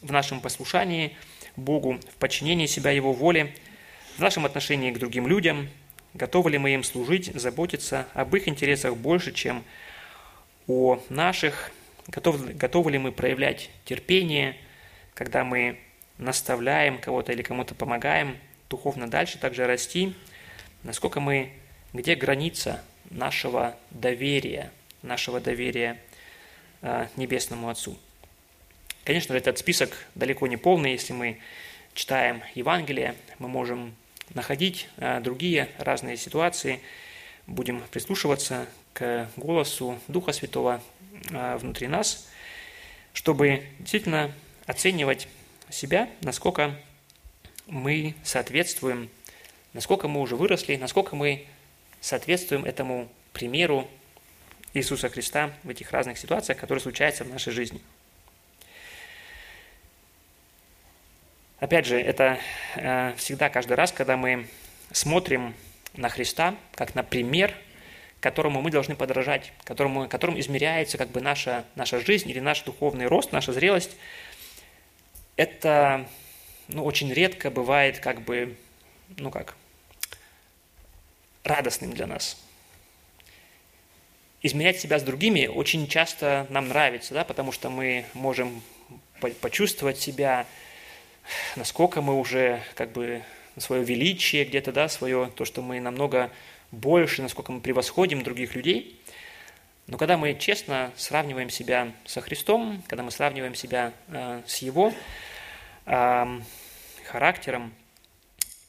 в 0.00 0.12
нашем 0.12 0.40
послушании 0.40 1.16
Богу, 1.56 1.98
в 2.12 2.16
подчинении 2.16 2.66
себя 2.66 2.92
Его 2.92 3.12
воле, 3.12 3.52
в 4.16 4.20
нашем 4.20 4.46
отношении 4.46 4.92
к 4.92 4.98
другим 4.98 5.26
людям, 5.26 5.68
готовы 6.14 6.52
ли 6.52 6.58
мы 6.58 6.74
им 6.74 6.84
служить, 6.84 7.32
заботиться 7.34 8.06
об 8.14 8.34
их 8.36 8.46
интересах 8.48 8.96
больше, 8.96 9.32
чем 9.32 9.64
о 10.68 11.00
наших, 11.08 11.70
готовы, 12.06 12.52
готовы 12.54 12.92
ли 12.92 12.98
мы 12.98 13.12
проявлять 13.12 13.70
терпение, 13.84 14.56
когда 15.14 15.44
мы 15.44 15.78
наставляем 16.18 16.98
кого-то 16.98 17.32
или 17.32 17.42
кому-то 17.42 17.74
помогаем 17.74 18.38
духовно 18.70 19.08
дальше 19.08 19.38
также 19.38 19.66
расти, 19.66 20.14
насколько 20.84 21.20
мы, 21.20 21.52
где 21.92 22.14
граница 22.14 22.82
нашего 23.10 23.76
доверия, 23.90 24.70
нашего 25.02 25.40
доверия 25.40 26.00
э, 26.82 27.08
Небесному 27.16 27.68
Отцу. 27.68 27.98
Конечно 29.04 29.34
же, 29.34 29.38
этот 29.38 29.58
список 29.58 30.06
далеко 30.14 30.46
не 30.46 30.56
полный. 30.56 30.92
Если 30.92 31.12
мы 31.12 31.38
читаем 31.94 32.42
Евангелие, 32.54 33.14
мы 33.38 33.48
можем 33.48 33.94
находить 34.34 34.88
э, 34.96 35.20
другие 35.20 35.68
разные 35.78 36.16
ситуации, 36.16 36.80
будем 37.46 37.80
прислушиваться 37.90 38.66
к 38.92 39.28
голосу 39.36 39.98
Духа 40.08 40.32
Святого 40.32 40.80
э, 41.30 41.56
внутри 41.56 41.86
нас, 41.88 42.28
чтобы 43.12 43.64
действительно 43.78 44.32
оценивать 44.66 45.28
себя, 45.70 46.08
насколько 46.20 46.74
мы 47.66 48.14
соответствуем, 48.22 49.08
насколько 49.72 50.08
мы 50.08 50.20
уже 50.20 50.36
выросли, 50.36 50.76
насколько 50.76 51.16
мы 51.16 51.46
соответствуем 52.00 52.64
этому 52.64 53.08
примеру 53.32 53.88
Иисуса 54.74 55.08
Христа 55.08 55.52
в 55.62 55.68
этих 55.68 55.92
разных 55.92 56.18
ситуациях, 56.18 56.58
которые 56.58 56.82
случаются 56.82 57.24
в 57.24 57.28
нашей 57.28 57.52
жизни. 57.52 57.80
Опять 61.64 61.86
же, 61.86 61.98
это 61.98 62.38
э, 62.76 63.14
всегда 63.16 63.48
каждый 63.48 63.72
раз, 63.72 63.90
когда 63.90 64.18
мы 64.18 64.48
смотрим 64.92 65.54
на 65.94 66.10
Христа 66.10 66.56
как 66.74 66.94
на 66.94 67.02
пример, 67.02 67.54
которому 68.20 68.60
мы 68.60 68.70
должны 68.70 68.94
подражать, 68.96 69.50
которому, 69.64 70.06
которым 70.06 70.38
измеряется 70.38 70.98
как 70.98 71.08
бы 71.08 71.22
наша, 71.22 71.64
наша 71.74 72.00
жизнь 72.00 72.28
или 72.28 72.38
наш 72.38 72.60
духовный 72.64 73.06
рост, 73.06 73.32
наша 73.32 73.54
зрелость, 73.54 73.96
это 75.36 76.06
ну, 76.68 76.84
очень 76.84 77.10
редко 77.10 77.50
бывает 77.50 77.98
как 77.98 78.20
бы, 78.20 78.58
ну 79.16 79.30
как, 79.30 79.56
радостным 81.44 81.94
для 81.94 82.06
нас. 82.06 82.44
Изменять 84.42 84.78
себя 84.80 84.98
с 84.98 85.02
другими 85.02 85.46
очень 85.46 85.88
часто 85.88 86.46
нам 86.50 86.68
нравится, 86.68 87.14
да, 87.14 87.24
потому 87.24 87.52
что 87.52 87.70
мы 87.70 88.04
можем 88.12 88.60
почувствовать 89.40 89.98
себя, 89.98 90.46
насколько 91.56 92.00
мы 92.00 92.18
уже 92.18 92.62
как 92.74 92.92
бы 92.92 93.22
свое 93.58 93.84
величие 93.84 94.44
где-то, 94.44 94.72
да, 94.72 94.88
свое, 94.88 95.30
то, 95.34 95.44
что 95.44 95.62
мы 95.62 95.80
намного 95.80 96.30
больше, 96.70 97.22
насколько 97.22 97.52
мы 97.52 97.60
превосходим 97.60 98.22
других 98.22 98.54
людей. 98.54 99.00
Но 99.86 99.98
когда 99.98 100.16
мы 100.16 100.34
честно 100.34 100.92
сравниваем 100.96 101.50
себя 101.50 101.92
со 102.04 102.20
Христом, 102.20 102.82
когда 102.88 103.02
мы 103.02 103.10
сравниваем 103.10 103.54
себя 103.54 103.92
э, 104.08 104.42
с 104.46 104.58
Его 104.58 104.92
э, 105.86 106.40
характером, 107.04 107.72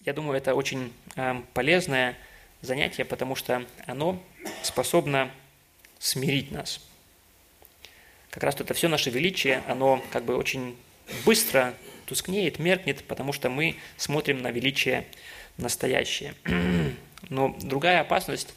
я 0.01 0.13
думаю, 0.13 0.37
это 0.37 0.53
очень 0.55 0.93
э, 1.15 1.41
полезное 1.53 2.17
занятие, 2.61 3.05
потому 3.05 3.35
что 3.35 3.65
оно 3.87 4.21
способно 4.61 5.31
смирить 5.99 6.51
нас. 6.51 6.81
Как 8.29 8.43
раз 8.43 8.59
это 8.59 8.73
все 8.73 8.89
наше 8.89 9.09
величие, 9.09 9.63
оно 9.67 10.03
как 10.11 10.25
бы 10.25 10.35
очень 10.35 10.77
быстро 11.25 11.73
тускнеет, 12.05 12.59
меркнет, 12.59 13.03
потому 13.03 13.33
что 13.33 13.49
мы 13.49 13.75
смотрим 13.97 14.41
на 14.41 14.51
величие 14.51 15.05
настоящее. 15.57 16.35
Но 17.29 17.55
другая 17.61 18.01
опасность, 18.01 18.53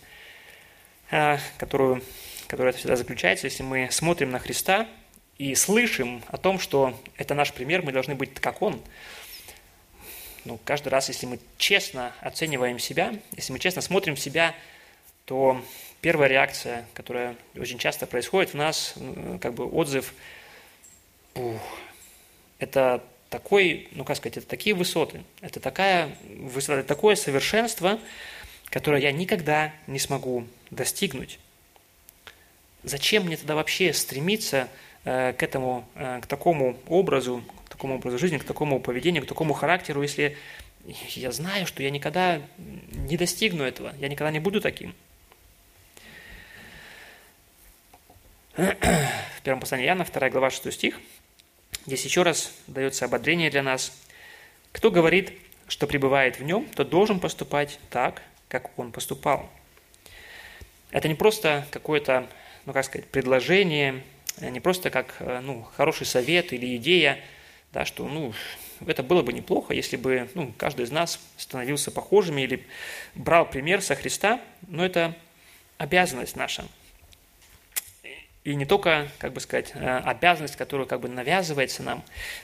э, 1.10 1.38
которую, 1.58 2.02
которая 2.46 2.72
всегда 2.72 2.96
заключается, 2.96 3.46
если 3.46 3.62
мы 3.62 3.88
смотрим 3.90 4.30
на 4.30 4.38
Христа 4.38 4.88
и 5.38 5.54
слышим 5.54 6.22
о 6.28 6.36
том, 6.36 6.58
что 6.58 6.98
это 7.16 7.34
наш 7.34 7.52
пример, 7.52 7.82
мы 7.82 7.92
должны 7.92 8.14
быть 8.14 8.34
как 8.34 8.62
Он, 8.62 8.82
ну, 10.44 10.58
каждый 10.64 10.88
раз, 10.88 11.08
если 11.08 11.26
мы 11.26 11.38
честно 11.58 12.12
оцениваем 12.20 12.78
себя, 12.78 13.14
если 13.36 13.52
мы 13.52 13.58
честно 13.58 13.82
смотрим 13.82 14.16
себя, 14.16 14.54
то 15.26 15.62
первая 16.00 16.28
реакция, 16.28 16.86
которая 16.94 17.36
очень 17.56 17.78
часто 17.78 18.06
происходит 18.06 18.52
в 18.52 18.54
нас, 18.54 18.94
как 19.40 19.52
бы 19.54 19.66
отзыв, 19.66 20.14
это 22.58 23.04
такой, 23.30 23.88
ну 23.92 24.04
как 24.04 24.16
сказать, 24.16 24.38
это 24.38 24.46
такие 24.46 24.74
высоты, 24.74 25.22
это 25.40 25.60
такая 25.60 26.16
высота, 26.38 26.82
такое 26.82 27.14
совершенство, 27.14 27.98
которое 28.70 29.02
я 29.02 29.12
никогда 29.12 29.72
не 29.86 29.98
смогу 29.98 30.46
достигнуть. 30.70 31.38
Зачем 32.84 33.24
мне 33.24 33.36
тогда 33.36 33.54
вообще 33.54 33.92
стремиться 33.92 34.68
э, 35.04 35.32
к 35.32 35.42
этому, 35.42 35.86
э, 35.94 36.20
к 36.22 36.26
такому 36.26 36.78
образу, 36.86 37.42
к 37.66 37.70
такому 37.70 37.96
образу 37.96 38.18
жизни, 38.18 38.38
к 38.38 38.44
такому 38.44 38.80
поведению, 38.80 39.24
к 39.24 39.26
такому 39.26 39.52
характеру, 39.52 40.02
если 40.02 40.36
я 41.10 41.32
знаю, 41.32 41.66
что 41.66 41.82
я 41.82 41.90
никогда 41.90 42.40
не 42.56 43.16
достигну 43.16 43.64
этого, 43.64 43.92
я 43.98 44.08
никогда 44.08 44.30
не 44.30 44.40
буду 44.40 44.60
таким. 44.60 44.94
В 48.56 49.42
первом 49.42 49.60
послании 49.60 49.86
Иоанна, 49.86 50.04
2 50.04 50.30
глава, 50.30 50.50
6 50.50 50.72
стих– 50.72 50.98
Здесь 51.88 52.04
еще 52.04 52.22
раз 52.22 52.52
дается 52.66 53.06
ободрение 53.06 53.48
для 53.48 53.62
нас. 53.62 53.98
Кто 54.72 54.90
говорит, 54.90 55.32
что 55.68 55.86
пребывает 55.86 56.38
в 56.38 56.42
нем, 56.42 56.66
тот 56.76 56.90
должен 56.90 57.18
поступать 57.18 57.80
так, 57.88 58.20
как 58.48 58.78
он 58.78 58.92
поступал. 58.92 59.48
Это 60.90 61.08
не 61.08 61.14
просто 61.14 61.66
какое-то, 61.70 62.28
ну 62.66 62.74
как 62.74 62.84
сказать, 62.84 63.06
предложение, 63.06 64.04
не 64.38 64.60
просто 64.60 64.90
как 64.90 65.14
ну, 65.18 65.66
хороший 65.78 66.04
совет 66.04 66.52
или 66.52 66.76
идея, 66.76 67.24
да, 67.72 67.86
что 67.86 68.06
ну, 68.06 68.34
это 68.86 69.02
было 69.02 69.22
бы 69.22 69.32
неплохо, 69.32 69.72
если 69.72 69.96
бы 69.96 70.28
ну, 70.34 70.52
каждый 70.58 70.84
из 70.84 70.90
нас 70.90 71.18
становился 71.38 71.90
похожими 71.90 72.42
или 72.42 72.66
брал 73.14 73.48
пример 73.48 73.80
со 73.80 73.94
Христа, 73.94 74.42
но 74.66 74.84
это 74.84 75.16
обязанность 75.78 76.36
наша. 76.36 76.66
И 78.48 78.54
не 78.54 78.64
только, 78.64 79.10
как 79.18 79.34
бы 79.34 79.42
сказать, 79.42 79.72
э, 79.74 79.98
обязанность, 79.98 80.56
которая 80.56 80.86
как 80.86 81.00
бы 81.00 81.08
навязывается 81.08 81.82
нам, 81.82 82.02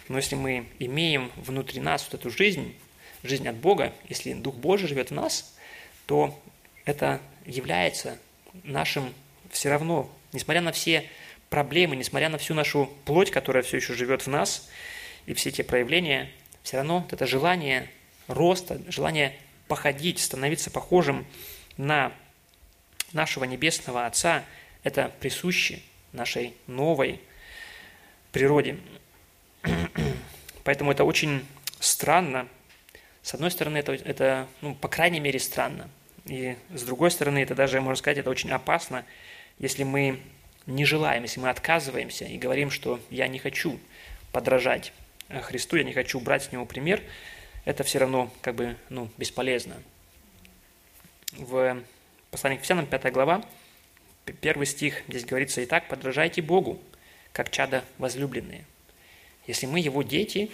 но 0.08 0.18
если 0.18 0.34
мы 0.34 0.68
имеем 0.78 1.32
внутри 1.34 1.80
нас 1.80 2.04
вот 2.04 2.20
эту 2.20 2.28
жизнь, 2.28 2.76
жизнь 3.22 3.48
от 3.48 3.56
Бога, 3.56 3.90
если 4.06 4.34
Дух 4.34 4.54
Божий 4.54 4.86
живет 4.86 5.08
в 5.08 5.14
нас, 5.14 5.56
то 6.04 6.38
это 6.84 7.22
является 7.46 8.18
нашим 8.64 9.14
все 9.50 9.70
равно, 9.70 10.10
несмотря 10.34 10.60
на 10.60 10.72
все 10.72 11.08
проблемы, 11.48 11.96
несмотря 11.96 12.28
на 12.28 12.36
всю 12.36 12.52
нашу 12.52 12.92
плоть, 13.06 13.30
которая 13.30 13.62
все 13.62 13.78
еще 13.78 13.94
живет 13.94 14.26
в 14.26 14.28
нас, 14.28 14.68
и 15.24 15.32
все 15.32 15.48
эти 15.48 15.62
проявления, 15.62 16.30
все 16.64 16.76
равно 16.76 16.98
вот 16.98 17.14
это 17.14 17.26
желание 17.26 17.88
роста, 18.28 18.78
желание 18.88 19.34
походить, 19.68 20.18
становиться 20.18 20.70
похожим 20.70 21.24
на 21.78 22.12
нашего 23.14 23.44
Небесного 23.44 24.04
Отца, 24.04 24.44
это 24.82 25.10
присуще 25.18 25.80
нашей 26.14 26.54
новой 26.66 27.20
природе. 28.32 28.78
Поэтому 30.64 30.92
это 30.92 31.04
очень 31.04 31.44
странно. 31.80 32.48
С 33.22 33.34
одной 33.34 33.50
стороны, 33.50 33.78
это, 33.78 33.92
это 33.92 34.46
ну, 34.60 34.74
по 34.74 34.88
крайней 34.88 35.20
мере, 35.20 35.38
странно. 35.38 35.90
И 36.24 36.56
с 36.74 36.82
другой 36.82 37.10
стороны, 37.10 37.42
это 37.42 37.54
даже, 37.54 37.80
можно 37.80 37.96
сказать, 37.96 38.18
это 38.18 38.30
очень 38.30 38.50
опасно, 38.50 39.04
если 39.58 39.84
мы 39.84 40.20
не 40.66 40.84
желаем, 40.84 41.22
если 41.22 41.40
мы 41.40 41.50
отказываемся 41.50 42.24
и 42.24 42.38
говорим, 42.38 42.70
что 42.70 42.98
я 43.10 43.28
не 43.28 43.38
хочу 43.38 43.78
подражать 44.32 44.92
Христу, 45.28 45.76
я 45.76 45.84
не 45.84 45.92
хочу 45.92 46.18
брать 46.20 46.44
с 46.44 46.52
него 46.52 46.64
пример, 46.64 47.02
это 47.64 47.84
все 47.84 47.98
равно 47.98 48.32
как 48.40 48.54
бы 48.54 48.76
ну, 48.88 49.10
бесполезно. 49.18 49.76
В 51.32 51.82
послании 52.30 52.56
к 52.56 52.60
Ефесянам 52.60 52.86
5 52.86 53.12
глава, 53.12 53.44
первый 54.32 54.66
стих, 54.66 55.02
здесь 55.08 55.24
говорится, 55.24 55.62
«Итак, 55.64 55.88
подражайте 55.88 56.42
Богу, 56.42 56.80
как 57.32 57.50
чада 57.50 57.84
возлюбленные». 57.98 58.64
Если 59.46 59.66
мы 59.66 59.80
Его 59.80 60.02
дети, 60.02 60.50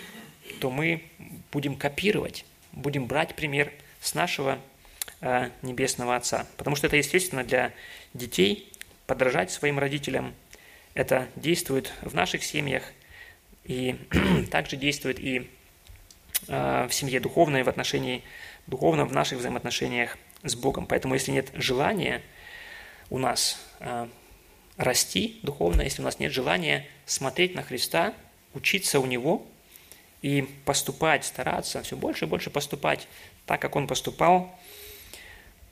то 0.60 0.70
мы 0.70 1.04
будем 1.52 1.76
копировать, 1.76 2.44
будем 2.72 3.06
брать 3.06 3.34
пример 3.36 3.72
с 4.00 4.14
нашего 4.14 4.58
э, 5.20 5.50
Небесного 5.62 6.16
Отца. 6.16 6.46
Потому 6.56 6.76
что 6.76 6.88
это 6.88 6.96
естественно 6.96 7.44
для 7.44 7.72
детей 8.14 8.72
подражать 9.06 9.50
своим 9.50 9.78
родителям. 9.78 10.34
Это 10.94 11.28
действует 11.36 11.92
в 12.02 12.14
наших 12.14 12.42
семьях, 12.42 12.82
и 13.64 13.96
также 14.50 14.76
действует 14.76 15.20
и 15.20 15.48
э, 16.48 16.86
в 16.88 16.92
семье 16.92 17.20
духовной, 17.20 17.62
в 17.62 17.68
отношении 17.68 18.22
духовном, 18.66 19.08
в 19.08 19.12
наших 19.12 19.38
взаимоотношениях 19.38 20.18
с 20.42 20.56
Богом. 20.56 20.86
Поэтому 20.86 21.14
если 21.14 21.30
нет 21.30 21.50
желания 21.54 22.22
у 23.10 23.18
нас 23.18 23.60
э, 23.80 24.08
расти 24.76 25.38
духовно, 25.42 25.82
если 25.82 26.00
у 26.00 26.04
нас 26.04 26.18
нет 26.18 26.32
желания 26.32 26.86
смотреть 27.04 27.54
на 27.54 27.62
Христа, 27.62 28.14
учиться 28.54 29.00
у 29.00 29.06
Него 29.06 29.46
и 30.22 30.42
поступать, 30.64 31.24
стараться 31.24 31.82
все 31.82 31.96
больше 31.96 32.24
и 32.24 32.28
больше 32.28 32.50
поступать 32.50 33.06
так, 33.46 33.60
как 33.60 33.76
Он 33.76 33.86
поступал, 33.86 34.58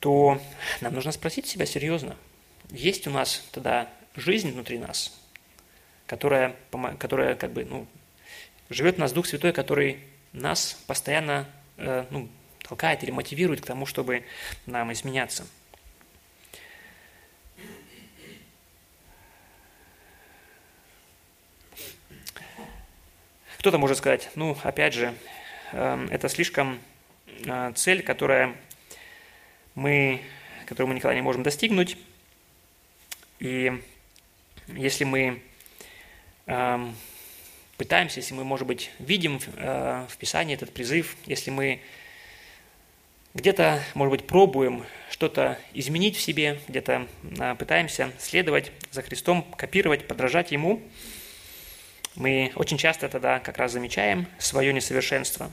то 0.00 0.40
нам 0.80 0.94
нужно 0.94 1.12
спросить 1.12 1.46
себя 1.46 1.66
серьезно, 1.66 2.16
есть 2.70 3.06
у 3.06 3.10
нас 3.10 3.44
тогда 3.52 3.90
жизнь 4.14 4.52
внутри 4.52 4.78
нас, 4.78 5.18
которая, 6.06 6.56
которая 6.98 7.34
как 7.34 7.52
бы, 7.52 7.64
ну, 7.64 7.86
живет 8.68 8.96
в 8.96 8.98
нас 8.98 9.12
Дух 9.12 9.26
Святой, 9.26 9.52
который 9.52 10.00
нас 10.32 10.78
постоянно 10.86 11.46
э, 11.78 12.04
ну, 12.10 12.28
толкает 12.60 13.02
или 13.02 13.10
мотивирует 13.10 13.62
к 13.62 13.66
тому, 13.66 13.86
чтобы 13.86 14.24
нам 14.66 14.92
изменяться. 14.92 15.46
Кто-то 23.68 23.78
может 23.78 23.98
сказать, 23.98 24.30
ну, 24.34 24.56
опять 24.62 24.94
же, 24.94 25.14
э, 25.72 26.08
это 26.10 26.30
слишком 26.30 26.78
э, 27.44 27.72
цель, 27.74 28.02
которая 28.02 28.56
мы, 29.74 30.22
которую 30.64 30.88
мы 30.88 30.94
никогда 30.94 31.14
не 31.14 31.20
можем 31.20 31.42
достигнуть. 31.42 31.98
И 33.40 33.78
если 34.68 35.04
мы 35.04 35.42
Эм, 36.48 36.96
пытаемся, 37.76 38.20
если 38.20 38.32
мы, 38.32 38.42
может 38.42 38.66
быть, 38.66 38.90
видим 38.98 39.38
э, 39.56 40.06
в 40.08 40.16
Писании 40.16 40.54
этот 40.54 40.72
призыв, 40.72 41.14
если 41.26 41.50
мы 41.50 41.82
где-то, 43.34 43.82
может 43.92 44.12
быть, 44.12 44.26
пробуем 44.26 44.86
что-то 45.10 45.58
изменить 45.74 46.16
в 46.16 46.22
себе, 46.22 46.58
где-то 46.68 47.06
э, 47.38 47.54
пытаемся 47.56 48.12
следовать 48.18 48.72
за 48.90 49.02
Христом, 49.02 49.42
копировать, 49.58 50.08
подражать 50.08 50.52
Ему, 50.52 50.80
мы 52.18 52.52
очень 52.54 52.76
часто 52.76 53.08
тогда 53.08 53.38
как 53.38 53.58
раз 53.58 53.72
замечаем 53.72 54.26
свое 54.38 54.72
несовершенство. 54.72 55.50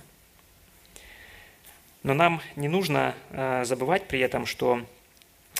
Но 2.03 2.13
нам 2.13 2.41
не 2.55 2.67
нужно 2.67 3.15
э, 3.31 3.63
забывать 3.65 4.07
при 4.07 4.19
этом, 4.19 4.45
что 4.45 4.85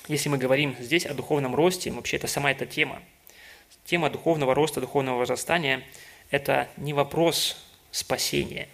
если 0.08 0.30
мы 0.30 0.38
говорим 0.38 0.76
здесь 0.80 1.06
о 1.06 1.14
духовном 1.14 1.56
росте, 1.56 1.92
вообще 1.92 2.18
это 2.18 2.28
сама 2.28 2.52
эта 2.52 2.66
тема– 2.66 3.02
Тема 3.86 4.10
духовного 4.10 4.56
роста, 4.56 4.82
духовного 4.82 5.20
возрастания– 5.20 5.84
это 6.32 6.68
не 6.76 6.94
вопрос 6.94 7.64
спасения. 7.92 8.68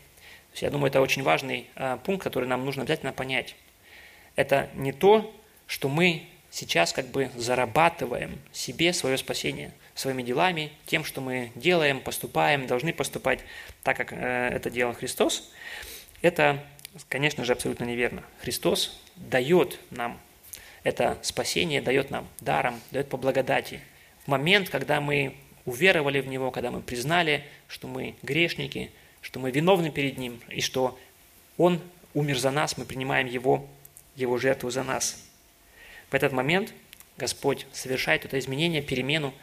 я 0.55 0.69
думаю, 0.69 0.89
это 0.89 1.01
очень 1.01 1.21
важный 1.21 1.67
а, 1.75 1.97
пункт, 1.97 2.23
который 2.23 2.47
нам 2.47 2.63
нужно 2.63 2.83
обязательно 2.83 3.11
понять. 3.11 3.55
Это 4.37 4.69
не 4.73 4.93
то, 4.93 5.33
что 5.67 5.89
мы 5.89 6.23
сейчас 6.49 6.93
как 6.93 7.07
бы 7.07 7.29
зарабатываем 7.35 8.39
себе 8.53 8.93
свое 8.93 9.17
спасение 9.17 9.71
своими 9.95 10.23
делами, 10.23 10.71
тем, 10.85 11.03
что 11.03 11.21
мы 11.21 11.51
делаем, 11.55 11.99
поступаем, 11.99 12.67
должны 12.67 12.93
поступать 12.93 13.39
так, 13.83 13.97
как 13.97 14.13
э, 14.13 14.49
это 14.53 14.69
делал 14.69 14.93
Христос. 14.93 15.51
Это, 16.21 16.63
конечно 17.09 17.43
же, 17.45 17.53
абсолютно 17.53 17.83
неверно. 17.83 18.23
Христос 18.41 19.01
дает 19.15 19.79
нам 19.89 20.19
это 20.83 21.17
спасение, 21.21 21.81
дает 21.81 22.09
нам 22.09 22.27
даром, 22.39 22.79
дает 22.91 23.09
по 23.09 23.17
благодати 23.17 23.81
момент, 24.25 24.69
когда 24.69 25.01
мы 25.01 25.35
уверовали 25.65 26.21
в 26.21 26.27
Него, 26.27 26.51
когда 26.51 26.71
мы 26.71 26.81
признали, 26.81 27.43
что 27.67 27.87
мы 27.87 28.15
грешники, 28.23 28.91
что 29.21 29.39
мы 29.39 29.51
виновны 29.51 29.91
перед 29.91 30.17
Ним, 30.17 30.39
и 30.49 30.61
что 30.61 30.97
Он 31.57 31.79
умер 32.13 32.37
за 32.39 32.51
нас, 32.51 32.77
мы 32.77 32.85
принимаем 32.85 33.27
Его, 33.27 33.67
Его 34.15 34.37
жертву 34.37 34.69
за 34.69 34.83
нас. 34.83 35.23
В 36.09 36.15
этот 36.15 36.31
момент 36.33 36.73
Господь 37.17 37.67
совершает 37.71 38.25
это 38.25 38.39
изменение, 38.39 38.81
перемену 38.81 39.33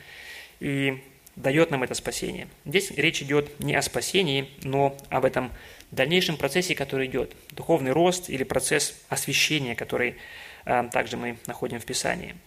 и 0.61 1.03
дает 1.37 1.71
нам 1.71 1.83
это 1.83 1.95
спасение. 1.95 2.49
Здесь 2.65 2.91
речь 2.91 3.23
идет 3.23 3.61
не 3.61 3.75
о 3.75 3.83
спасении, 3.83 4.49
но 4.63 4.97
об 5.09 5.25
этом 5.25 5.53
дальнейшем 5.91 6.37
процессе, 6.37 6.75
который 6.75 7.07
идет. 7.07 7.35
Духовный 7.53 7.93
рост 7.93 8.29
или 8.29 8.45
процесс 8.45 9.01
освящения, 9.09 9.75
который 9.75 10.17
а, 10.65 10.89
также 10.89 11.17
мы 11.17 11.39
находим 11.47 11.81
в 11.81 11.85
Писании– 11.85 12.35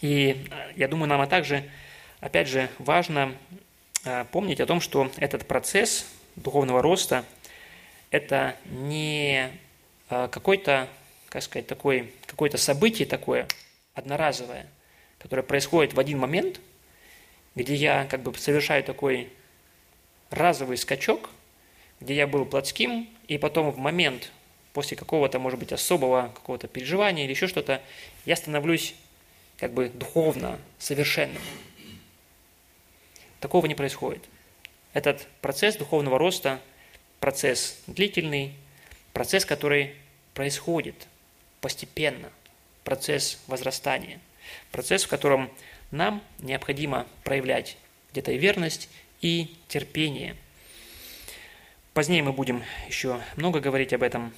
и 0.00 0.46
я 0.76 0.88
думаю, 0.88 1.08
нам 1.08 1.26
также, 1.28 1.68
опять 2.20 2.48
же, 2.48 2.68
важно 2.78 3.34
э, 4.04 4.24
помнить 4.32 4.60
о 4.60 4.66
том, 4.66 4.80
что 4.80 5.10
этот 5.18 5.46
процесс 5.46 6.06
духовного 6.36 6.80
роста– 6.80 7.24
это 8.10 8.56
не 8.64 9.50
э, 10.08 10.28
какой-то, 10.30 10.88
как 11.28 11.42
сказать, 11.42 11.66
такой, 11.66 12.14
какое-то 12.26 12.56
событие 12.56 13.06
такое 13.06 13.46
одноразовое, 13.94 14.66
которое 15.18 15.42
происходит 15.42 15.92
в 15.92 16.00
один 16.00 16.18
момент, 16.18 16.60
где 17.54 17.74
я 17.74 18.06
как 18.06 18.22
бы 18.22 18.36
совершаю 18.36 18.84
такой 18.84 19.32
разовый 20.30 20.76
скачок, 20.76 21.30
где 22.00 22.14
я 22.14 22.26
был 22.26 22.44
плотским, 22.44 23.08
и 23.28 23.38
потом 23.38 23.70
в 23.70 23.78
момент, 23.78 24.32
после 24.72 24.96
какого-то, 24.96 25.38
может 25.38 25.58
быть, 25.58 25.72
особого 25.72 26.30
какого-то 26.34 26.68
переживания 26.68 27.24
или 27.24 27.32
еще 27.32 27.48
что-то, 27.48 27.82
я 28.24 28.36
становлюсь 28.36 28.94
как 29.58 29.72
бы 29.72 29.88
духовно 29.88 30.58
совершенным. 30.78 31.42
Такого 33.40 33.66
не 33.66 33.74
происходит. 33.74 34.22
Этот 34.92 35.26
процесс 35.40 35.76
духовного 35.76 36.18
роста, 36.18 36.60
процесс 37.20 37.78
длительный, 37.86 38.54
процесс, 39.12 39.44
который 39.44 39.94
происходит 40.34 40.94
постепенно, 41.60 42.30
процесс 42.84 43.38
возрастания, 43.46 44.20
процесс, 44.72 45.04
в 45.04 45.08
котором 45.08 45.50
нам 45.90 46.22
необходимо 46.38 47.06
проявлять 47.24 47.76
где-то 48.12 48.32
верность, 48.32 48.88
и 49.20 49.54
терпение. 49.68 50.36
Позднее 51.92 52.22
мы 52.22 52.32
будем 52.32 52.62
еще 52.88 53.20
много 53.36 53.60
говорить 53.60 53.92
об 53.92 54.02
этом. 54.02 54.32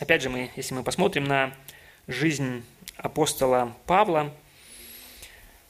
Опять 0.00 0.22
же, 0.22 0.30
мы, 0.30 0.50
если 0.56 0.74
мы 0.74 0.82
посмотрим 0.82 1.24
на 1.24 1.54
жизнь 2.06 2.64
апостола 2.96 3.74
Павла, 3.86 4.34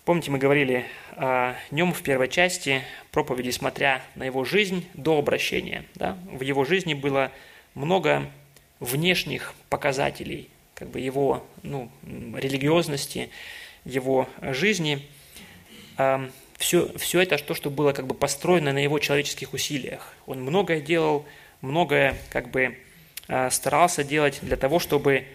помните, 0.04 0.30
мы 0.30 0.38
говорили 0.38 0.86
о 1.12 1.54
нем 1.70 1.92
в 1.92 2.02
первой 2.02 2.28
части 2.28 2.82
проповеди, 3.12 3.50
смотря 3.50 4.02
на 4.14 4.24
его 4.24 4.44
жизнь 4.44 4.88
до 4.94 5.18
обращения. 5.18 5.84
Да? 5.94 6.18
В 6.26 6.40
его 6.40 6.64
жизни 6.64 6.94
было 6.94 7.30
много 7.74 8.30
внешних 8.80 9.54
показателей, 9.68 10.48
как 10.74 10.88
бы 10.88 10.98
его 10.98 11.46
ну, 11.62 11.90
религиозности, 12.02 13.30
его 13.84 14.28
жизни. 14.40 15.06
Все, 16.56 16.96
все 16.96 17.20
это 17.20 17.36
то, 17.38 17.54
что 17.54 17.70
было 17.70 17.92
как 17.92 18.06
бы 18.06 18.14
построено 18.14 18.72
на 18.72 18.78
его 18.78 18.98
человеческих 18.98 19.52
усилиях. 19.52 20.14
Он 20.26 20.40
многое 20.42 20.80
делал, 20.80 21.26
многое 21.60 22.16
как 22.30 22.50
бы 22.50 22.78
а, 23.28 23.50
старался 23.50 24.04
делать 24.04 24.38
для 24.40 24.56
того, 24.56 24.78
чтобы 24.78 25.26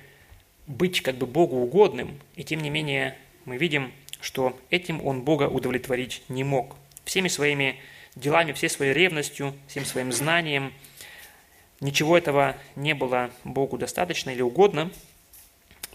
быть 0.66 1.02
как 1.02 1.16
бы 1.16 1.28
Богу 1.28 1.58
угодным, 1.58 2.20
и 2.36 2.43
тем 2.43 2.62
не 2.62 2.70
менее 2.70 3.16
мы 3.45 3.58
видим, 3.58 3.91
что 4.22 4.58
этим 4.70 5.06
он 5.06 5.22
Бога 5.22 5.43
удовлетворить 5.50 6.24
не 6.30 6.43
мог. 6.43 6.76
Всеми 7.04 7.28
своими 7.28 7.80
делами, 8.16 8.54
всей 8.54 8.70
своей 8.70 8.93
ревностью, 8.93 9.54
всем 9.68 9.86
своим 9.86 10.12
знанием– 10.12 10.74
Ничего 11.82 12.18
этого 12.18 12.58
не 12.76 12.93
было 12.93 13.32
Богу 13.45 13.78
достаточно 13.78 14.32
или 14.32 14.41
угодно. 14.41 14.91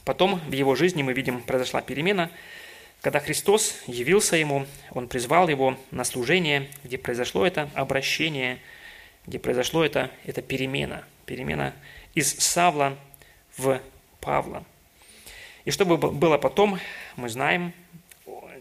Потом 0.04 0.40
в 0.40 0.52
его 0.52 0.74
жизни 0.74 1.02
мы 1.02 1.12
видим, 1.12 1.40
произошла 1.42 1.80
перемена, 1.80 2.30
когда 3.00 3.20
Христос 3.20 3.82
явился 3.86 4.36
ему, 4.36 4.66
он 4.92 5.08
призвал 5.08 5.48
его 5.48 5.76
на 5.90 6.04
служение, 6.04 6.68
где 6.84 6.96
произошло 6.96 7.46
это 7.46 7.68
обращение, 7.74 8.58
где 9.26 9.38
произошло 9.38 9.84
это, 9.84 10.10
это 10.24 10.42
перемена, 10.42 11.04
перемена 11.26 11.74
из 12.14 12.34
Савла 12.38 12.96
в 13.56 13.80
Павла. 14.20 14.64
И 15.64 15.70
что 15.70 15.84
было 15.84 16.38
потом, 16.38 16.78
мы 17.16 17.28
знаем, 17.28 17.72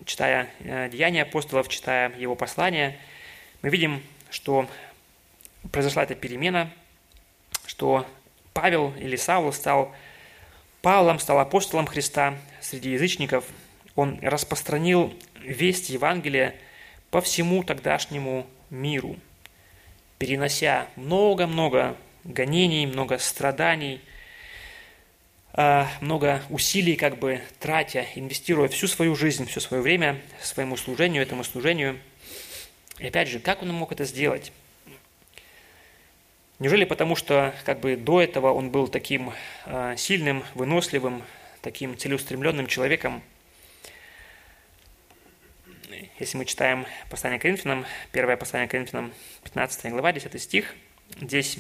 читая 0.06 0.50
э, 0.60 0.90
Деяния 0.90 1.24
апостолов, 1.24 1.68
читая 1.70 2.14
его 2.18 2.36
послания, 2.36 2.98
мы 3.62 3.70
видим, 3.70 4.02
что 4.30 4.68
произошла 5.72 6.04
эта 6.04 6.16
перемена– 6.16 6.72
что 7.66 8.06
Павел 8.54 8.94
или 8.98 9.16
Савл 9.16 9.52
стал 9.52 9.96
Павлом, 10.84 11.18
стал 11.18 11.40
апостолом 11.40 11.88
Христа 11.88 12.38
среди 12.60 12.92
язычников. 12.92 13.46
Он 13.96 14.20
распространил 14.22 15.14
весть 15.42 15.90
Евангелия 15.90 16.56
по 17.10 17.22
всему 17.22 17.64
тогдашнему 17.64 18.46
миру, 18.70 19.16
перенося 20.18 20.88
много-много 20.98 21.96
гонений, 22.26 22.86
много 22.86 23.18
страданий, 23.18 24.02
а, 25.54 25.88
много 26.02 26.44
усилий, 26.50 26.98
как 26.98 27.18
бы 27.18 27.40
тратя, 27.62 28.06
инвестируя 28.16 28.68
всю 28.68 28.90
свою 28.90 29.16
жизнь, 29.16 29.46
все 29.46 29.62
свое 29.62 29.82
время 29.82 30.20
своему 30.42 30.76
служению, 30.76 31.24
этому 31.24 31.46
служению. 31.46 31.98
И 33.00 33.08
опять 33.08 33.30
же, 33.30 33.40
как 33.40 33.62
он 33.62 33.70
мог 33.70 33.94
это 33.94 34.04
сделать? 34.04 34.52
Неужели 36.64 36.86
потому, 36.86 37.18
что 37.18 37.54
как 37.66 37.82
бы 37.82 37.98
до 37.98 38.22
этого 38.22 38.54
он 38.54 38.70
был 38.70 38.88
таким 38.88 39.34
э, 39.66 39.96
сильным, 39.98 40.46
выносливым, 40.56 41.22
таким 41.62 41.98
целеустремленным 41.98 42.68
человеком? 42.68 43.22
Если 46.20 46.38
мы 46.38 46.46
читаем 46.46 46.86
послание 47.10 47.38
Коринфянам, 47.38 47.86
первое 48.14 48.38
послание 48.38 48.70
Коринфянам, 48.70 49.12
15 49.44 49.92
глава, 49.92 50.14
10 50.14 50.42
стих, 50.42 50.74
здесь 51.20 51.58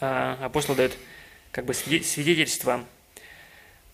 э, 0.00 0.36
апостол 0.40 0.74
дает 0.74 0.96
как 1.50 1.66
бы 1.66 1.74
свидетельство 1.74 2.86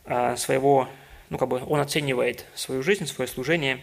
э, 0.05 0.37
своего, 0.37 0.89
ну 1.29 1.39
как 1.39 1.49
бы 1.49 1.61
он 1.67 1.81
оценивает 1.81 2.47
свою 2.55 2.85
жизнь, 2.85 3.07
свое 3.07 3.27
служение 3.27 3.81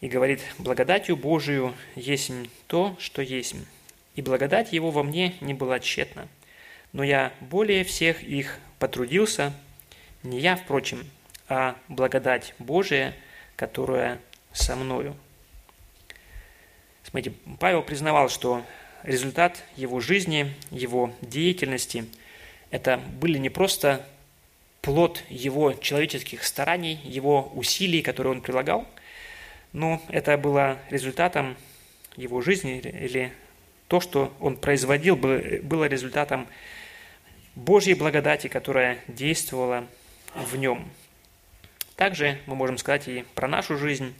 и 0.00 0.08
говорит, 0.08 0.40
благодатью 0.58 1.16
Божию 1.16 1.76
есть 1.94 2.32
то, 2.66 2.96
что 2.98 3.22
есть 3.22 3.54
и 4.14 4.22
благодать 4.22 4.72
его 4.72 4.90
во 4.90 5.02
мне 5.02 5.34
не 5.40 5.54
была 5.54 5.80
тщетна. 5.80 6.28
Но 6.92 7.02
я 7.02 7.32
более 7.40 7.84
всех 7.84 8.22
их 8.22 8.58
потрудился, 8.78 9.52
не 10.22 10.40
я, 10.40 10.56
впрочем, 10.56 11.08
а 11.48 11.76
благодать 11.88 12.54
Божия, 12.58 13.14
которая 13.56 14.18
со 14.52 14.76
мною. 14.76 15.16
Смотрите, 17.04 17.36
Павел 17.58 17.82
признавал, 17.82 18.28
что 18.28 18.64
результат 19.02 19.62
его 19.76 20.00
жизни, 20.00 20.54
его 20.70 21.12
деятельности– 21.22 22.06
это 22.70 22.98
были 23.20 23.38
не 23.38 23.50
просто 23.50 24.06
плод 24.80 25.22
его 25.28 25.72
человеческих 25.72 26.44
стараний, 26.44 27.00
его 27.04 27.50
усилий, 27.54 28.00
которые 28.00 28.32
он 28.32 28.40
прилагал, 28.40 28.86
но 29.72 30.00
это 30.08 30.38
было 30.38 30.78
результатом 30.88 31.56
его 32.16 32.40
жизни 32.40 32.78
или 32.78 33.32
то, 33.90 33.98
что 33.98 34.32
он 34.38 34.56
производил, 34.56 35.16
было 35.16 35.84
результатом 35.86 36.46
Божьей 37.56 37.94
благодати, 37.94 38.46
которая 38.46 38.98
действовала 39.08 39.84
в 40.36 40.54
нем. 40.56 40.88
Также 41.96 42.38
мы 42.46 42.54
можем 42.54 42.78
сказать 42.78 43.08
и 43.08 43.24
про 43.34 43.48
нашу 43.48 43.76
жизнь. 43.76 44.14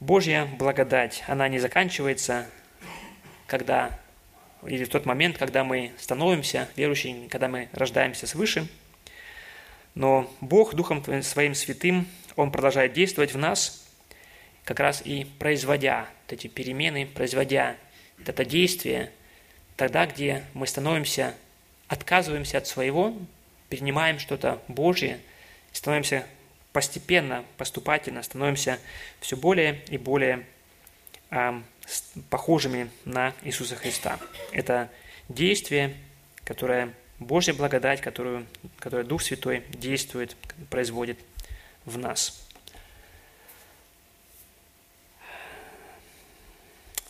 Божья 0.00 0.46
благодать, 0.58 1.22
она 1.26 1.48
не 1.48 1.58
заканчивается, 1.58 2.48
когда 3.46 4.00
или 4.66 4.84
в 4.84 4.88
тот 4.88 5.04
момент, 5.04 5.36
когда 5.36 5.64
мы 5.64 5.92
становимся 5.98 6.66
верующими, 6.74 7.28
когда 7.28 7.48
мы 7.48 7.68
рождаемся 7.72 8.26
свыше. 8.26 8.66
Но 9.94 10.32
Бог 10.40 10.72
Духом 10.72 11.04
Своим 11.22 11.54
Святым, 11.54 12.08
Он 12.36 12.50
продолжает 12.50 12.94
действовать 12.94 13.34
в 13.34 13.38
нас, 13.38 13.86
как 14.64 14.80
раз 14.80 15.02
и 15.04 15.26
производя 15.38 16.06
вот 16.24 16.32
эти 16.32 16.46
перемены, 16.46 17.04
производя 17.04 17.76
это 18.24 18.44
действие 18.44 19.10
тогда, 19.76 20.06
где 20.06 20.44
мы 20.54 20.66
становимся, 20.66 21.34
отказываемся 21.88 22.58
от 22.58 22.66
своего, 22.66 23.14
принимаем 23.68 24.18
что-то 24.18 24.62
Божье, 24.68 25.20
становимся 25.72 26.26
постепенно, 26.72 27.44
поступательно, 27.56 28.22
становимся 28.22 28.78
все 29.20 29.36
более 29.36 29.82
и 29.88 29.98
более 29.98 30.46
э, 31.30 31.60
похожими 32.30 32.90
на 33.04 33.34
Иисуса 33.42 33.76
Христа. 33.76 34.18
Это 34.52 34.90
действие, 35.28 35.94
которое 36.44 36.94
Божья 37.18 37.54
благодать, 37.54 38.00
которую, 38.00 38.46
которую 38.78 39.06
Дух 39.06 39.22
Святой 39.22 39.62
действует, 39.70 40.36
производит 40.70 41.18
в 41.84 41.98
нас. 41.98 42.48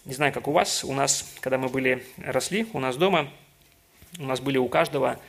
Не 0.05 0.15
знаю, 0.15 0.33
как 0.33 0.49
у 0.49 0.53
вас, 0.53 0.83
у 0.83 0.93
нас, 0.93 1.33
когда 1.41 1.59
мы 1.59 1.69
были, 1.69 2.05
росли, 2.17 2.67
у 2.73 2.81
нас 2.81 2.97
дома, 2.97 3.31
у 4.19 4.25
нас 4.25 4.41
были 4.41 4.59
у 4.59 4.69
каждого, 4.69 5.21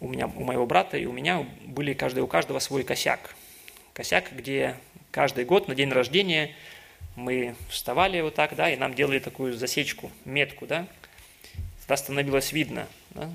у 0.00 0.08
меня, 0.08 0.26
у 0.26 0.42
моего 0.42 0.66
брата 0.66 0.96
и 0.96 1.06
у 1.06 1.12
меня 1.12 1.46
были 1.64 1.94
каждый 1.94 2.20
у 2.20 2.26
каждого 2.26 2.58
свой 2.58 2.82
косяк. 2.82 3.36
Косяк, 3.92 4.32
где 4.32 4.76
каждый 5.12 5.44
год 5.44 5.68
на 5.68 5.76
день 5.76 5.90
рождения 5.90 6.52
мы 7.14 7.54
вставали 7.68 8.20
вот 8.20 8.34
так, 8.34 8.56
да, 8.56 8.68
и 8.68 8.76
нам 8.76 8.94
делали 8.94 9.20
такую 9.20 9.54
засечку, 9.54 10.10
метку, 10.24 10.66
да, 10.66 10.88
тогда 11.80 11.96
становилось 11.96 12.52
видно, 12.52 12.88
да, 13.10 13.30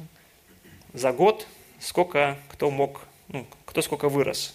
за 0.91 1.13
год 1.13 1.47
сколько 1.79 2.37
кто 2.49 2.69
мог, 2.69 3.05
ну, 3.29 3.47
кто 3.65 3.81
сколько 3.81 4.09
вырос. 4.09 4.53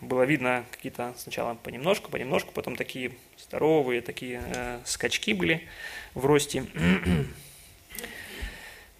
Было 0.00 0.22
видно 0.22 0.64
какие-то 0.70 1.12
сначала 1.18 1.54
понемножку, 1.54 2.08
понемножку, 2.08 2.52
потом 2.52 2.76
такие 2.76 3.12
здоровые 3.48 4.02
такие 4.02 4.42
э, 4.44 4.80
скачки 4.84 5.32
были 5.32 5.66
в 6.14 6.26
росте. 6.26 6.66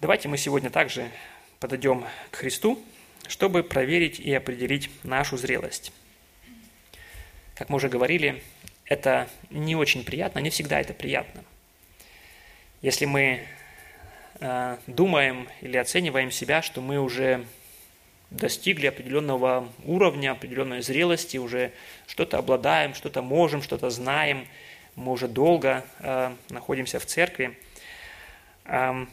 Давайте 0.01 0.27
мы 0.27 0.37
сегодня 0.37 0.71
также 0.71 1.09
подойдем 1.59 2.05
к 2.31 2.37
Христу, 2.37 2.83
чтобы 3.27 3.63
проверить 3.63 4.19
и 4.19 4.33
определить 4.33 4.89
нашу 5.03 5.37
зрелость. 5.37 5.91
Как 7.55 7.69
мы 7.69 7.75
уже 7.75 7.89
говорили, 7.89 8.41
это 8.85 9.29
не 9.51 9.75
очень 9.75 10.03
приятно, 10.03 10.39
не 10.39 10.49
всегда 10.49 10.79
это 10.79 10.95
приятно. 10.95 11.43
Если 12.81 13.05
мы 13.05 13.45
э, 14.39 14.77
думаем 14.87 15.47
или 15.61 15.77
оцениваем 15.77 16.31
себя, 16.31 16.63
что 16.63 16.81
мы 16.81 16.99
уже 16.99 17.45
достигли 18.31 18.87
определенного 18.87 19.71
уровня, 19.85 20.31
определенной 20.31 20.81
зрелости, 20.81 21.37
уже 21.37 21.71
что-то 22.07 22.37
обладаем, 22.37 22.93
что-то 22.93 23.21
можем, 23.21 23.61
что-то 23.61 23.89
знаем, 23.89 24.47
мы 24.95 25.11
уже 25.11 25.27
долго 25.27 25.85
э, 25.99 26.35
находимся 26.49 26.99
в 26.99 27.05
церкви. 27.05 27.57
Э, 28.65 29.05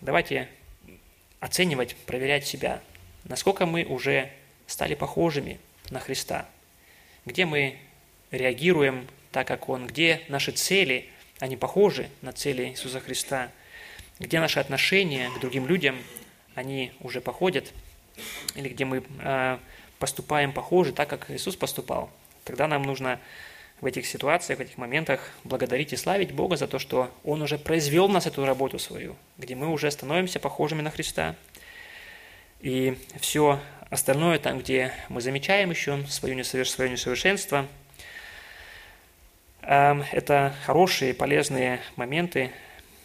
давайте 0.00 0.48
оценивать, 1.38 1.96
проверять 2.06 2.46
себя, 2.46 2.80
насколько 3.24 3.66
мы 3.66 3.84
уже 3.84 4.30
стали 4.66 4.94
похожими 4.94 5.58
на 5.90 6.00
Христа, 6.00 6.46
где 7.24 7.46
мы 7.46 7.78
реагируем 8.30 9.06
так, 9.32 9.46
как 9.46 9.68
Он, 9.68 9.86
где 9.86 10.22
наши 10.28 10.52
цели? 10.52 11.08
Они 11.38 11.56
похожи 11.56 12.08
на 12.20 12.32
цели 12.32 12.66
Иисуса 12.66 13.00
Христа, 13.00 13.50
где 14.18 14.40
наши 14.40 14.60
отношения 14.60 15.30
к 15.30 15.40
другим 15.40 15.66
людям, 15.66 15.96
они 16.54 16.92
уже 17.00 17.20
походят, 17.20 17.72
или 18.54 18.68
где 18.68 18.84
мы 18.84 19.02
э, 19.20 19.58
поступаем 19.98 20.52
похоже, 20.52 20.92
так 20.92 21.08
как 21.08 21.30
Иисус 21.30 21.56
поступал, 21.56 22.10
тогда 22.44 22.66
нам 22.66 22.82
нужно 22.82 23.20
в 23.80 23.86
этих 23.86 24.06
ситуациях, 24.06 24.58
в 24.58 24.62
этих 24.62 24.76
моментах 24.78 25.20
благодарить 25.44 25.92
и 25.92 25.96
славить 25.96 26.32
Бога 26.32 26.56
за 26.56 26.66
то, 26.66 26.78
что 26.78 27.10
Он 27.24 27.42
уже 27.42 27.58
произвел 27.58 28.08
в 28.08 28.12
нас 28.12 28.26
эту 28.26 28.44
работу 28.44 28.78
свою, 28.78 29.16
где 29.38 29.54
мы 29.54 29.68
уже 29.68 29.90
становимся 29.90 30.38
похожими 30.38 30.82
на 30.82 30.90
Христа. 30.90 31.34
И 32.60 32.98
все 33.20 33.58
остальное, 33.88 34.38
там, 34.38 34.58
где 34.58 34.92
мы 35.08 35.20
замечаем 35.20 35.70
еще 35.70 36.04
свое 36.08 36.36
несовершенство, 36.36 37.66
эм, 39.62 40.04
это 40.12 40.54
хорошие, 40.66 41.14
полезные 41.14 41.80
моменты, 41.96 42.50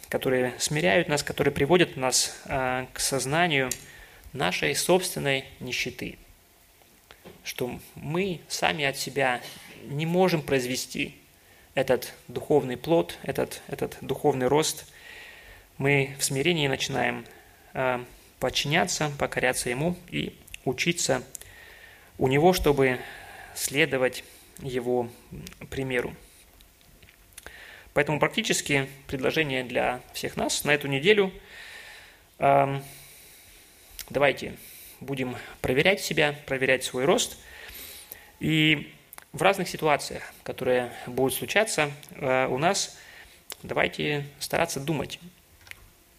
которые 0.08 0.54
смиряют 0.58 1.08
нас, 1.08 1.22
которые 1.22 1.52
приводят 1.52 1.96
нас 1.96 2.40
э, 2.44 2.86
к 2.92 3.00
сознанию 3.00 3.70
нашей 4.32 4.74
собственной 4.74 5.44
нищеты, 5.60 6.18
что 7.44 7.78
мы 7.94 8.40
сами 8.48 8.84
от 8.84 8.96
себя 8.96 9.40
не 9.84 10.06
можем 10.06 10.42
произвести 10.42 11.14
этот 11.74 12.12
духовный 12.28 12.76
плод, 12.76 13.18
этот, 13.22 13.62
этот 13.68 13.98
духовный 14.00 14.48
рост, 14.48 14.86
мы 15.78 16.16
в 16.18 16.24
смирении 16.24 16.68
начинаем 16.68 17.26
э, 17.74 18.02
подчиняться, 18.40 19.12
покоряться 19.18 19.68
Ему 19.68 19.96
и 20.10 20.34
учиться 20.64 21.22
у 22.18 22.28
Него, 22.28 22.54
чтобы 22.54 22.98
следовать 23.54 24.24
Его 24.60 25.10
примеру. 25.70 26.14
Поэтому 27.92 28.18
практически 28.18 28.88
предложение 29.06 29.64
для 29.64 30.00
всех 30.14 30.36
нас 30.36 30.64
на 30.64 30.72
эту 30.72 30.88
неделю. 30.88 31.30
Э, 32.38 32.80
давайте 34.10 34.56
будем 35.00 35.36
проверять 35.60 36.00
себя, 36.00 36.34
проверять 36.46 36.84
свой 36.84 37.04
рост. 37.04 37.38
И 38.40 38.92
в 39.32 39.42
разных 39.42 39.68
ситуациях, 39.68 40.22
которые 40.42 40.92
будут 41.06 41.34
случаться 41.34 41.90
э, 42.12 42.46
у 42.46 42.58
нас, 42.58 42.96
давайте 43.62 44.24
стараться 44.38 44.80
думать. 44.80 45.18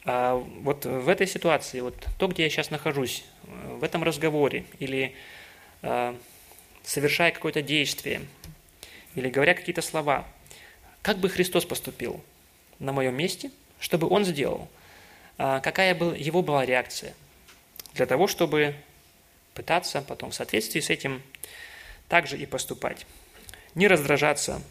А 0.06 0.36
вот 0.36 0.86
в 0.86 1.10
этой 1.10 1.28
ситуации, 1.28 1.82
вот 1.82 1.96
то, 2.18 2.28
где 2.28 2.44
я 2.44 2.50
сейчас 2.50 2.70
нахожусь, 2.70 3.26
в 3.44 3.84
этом 3.84 4.04
разговоре, 4.04 4.66
или 4.80 5.16
э, 5.82 6.16
совершая 6.84 7.32
какое-то 7.32 7.62
действие, 7.62 8.22
или 9.16 9.30
говоря 9.30 9.54
какие-то 9.54 9.82
слова, 9.82 10.26
как 11.02 11.18
бы 11.18 11.30
Христос 11.30 11.66
поступил 11.66 12.24
на 12.80 12.94
моем 12.94 13.16
месте, 13.16 13.52
чтобы 13.80 14.08
Он 14.10 14.26
сделал? 14.26 14.68
А 15.38 15.60
какая 15.60 15.96
был, 15.96 16.14
его 16.14 16.42
была 16.42 16.66
реакция? 16.66 17.14
Для 17.98 18.06
того, 18.06 18.28
чтобы 18.28 18.76
пытаться 19.56 20.04
потом 20.04 20.30
в 20.30 20.36
соответствии 20.36 20.82
с 20.82 20.92
этим 20.92 21.24
также 22.08 22.38
и 22.38 22.46
поступать. 22.46 23.08
Не 23.74 23.88
раздражаться, 23.88 24.62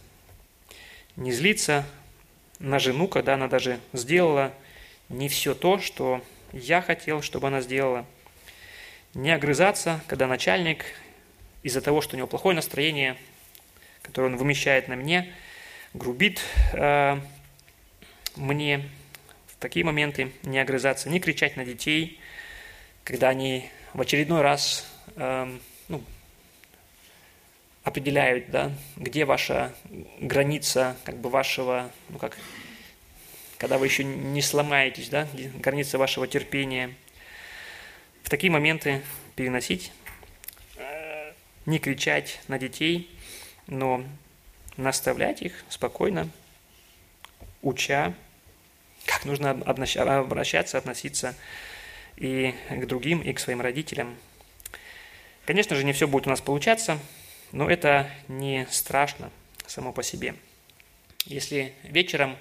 не 1.16 1.33
злиться 1.33 1.85
на 2.61 2.79
жену, 2.79 3.09
когда 3.09 3.35
она 3.35 3.49
даже 3.49 3.81
сделала 3.93 4.55
не 5.09 5.29
все 5.29 5.57
то, 5.57 5.81
что 5.81 6.22
я 6.53 6.81
хотел, 6.81 7.20
чтобы 7.20 7.49
она 7.49 7.62
сделала. 7.62 8.07
Не 9.12 9.33
огрызаться, 9.33 10.01
когда 10.07 10.29
начальник 10.29 10.85
из-за 11.64 11.81
того, 11.81 12.01
что 12.03 12.14
у 12.14 12.18
него 12.18 12.29
плохое 12.29 12.55
настроение, 12.55 13.16
которое 14.03 14.29
он 14.29 14.37
вымещает 14.37 14.87
на 14.87 14.95
мне, 14.95 15.35
грубит 15.95 16.41
э, 16.74 17.18
мне. 18.37 18.89
В 19.49 19.57
такие 19.59 19.85
моменты 19.85 20.31
не 20.45 20.61
огрызаться, 20.61 21.11
не 21.11 21.18
кричать 21.18 21.57
на 21.57 21.64
детей, 21.64 22.20
когда 23.07 23.28
они 23.28 23.70
в 23.94 24.00
очередной 24.00 24.42
раз 24.42 24.84
э, 25.14 25.59
ну, 25.88 26.02
определяют, 27.84 28.50
да, 28.50 28.72
где 28.96 29.24
ваша 29.24 29.72
граница, 30.18 30.96
как 31.04 31.16
бы 31.18 31.30
вашего, 31.30 31.92
ну 32.09 32.18
как, 32.18 32.36
когда 33.59 33.78
вы 33.78 33.86
еще 33.86 34.02
не 34.02 34.42
сломаетесь, 34.42 35.09
да, 35.09 35.28
граница 35.61 35.98
вашего 35.98 36.26
терпения. 36.26 36.92
В 38.24 38.28
такие 38.28 38.50
моменты 38.50 39.02
переносить, 39.36 39.92
э, 40.76 41.32
не 41.64 41.78
кричать 41.78 42.40
на 42.48 42.59
детей, 42.59 43.09
но 43.68 44.02
наставлять 44.76 45.42
их 45.42 45.64
спокойно, 45.68 46.28
уча, 47.62 48.14
как 49.04 49.24
нужно 49.26 49.50
обращаться, 49.50 50.76
относиться 50.76 51.36
и 52.16 52.54
к 52.70 52.86
другим, 52.86 53.20
и 53.20 53.32
к 53.32 53.40
своим 53.40 53.60
родителям. 53.60 54.16
Конечно 55.44 55.76
же, 55.76 55.84
не 55.84 55.92
все 55.92 56.08
будет 56.08 56.26
у 56.26 56.30
нас 56.30 56.40
получаться– 56.40 56.98
но 57.52 57.70
это 57.70 58.10
не 58.28 58.66
страшно 58.70 59.30
само 59.66 59.92
по 59.92 60.02
себе. 60.02 60.34
Если 61.24 61.72
вечером 61.82 62.36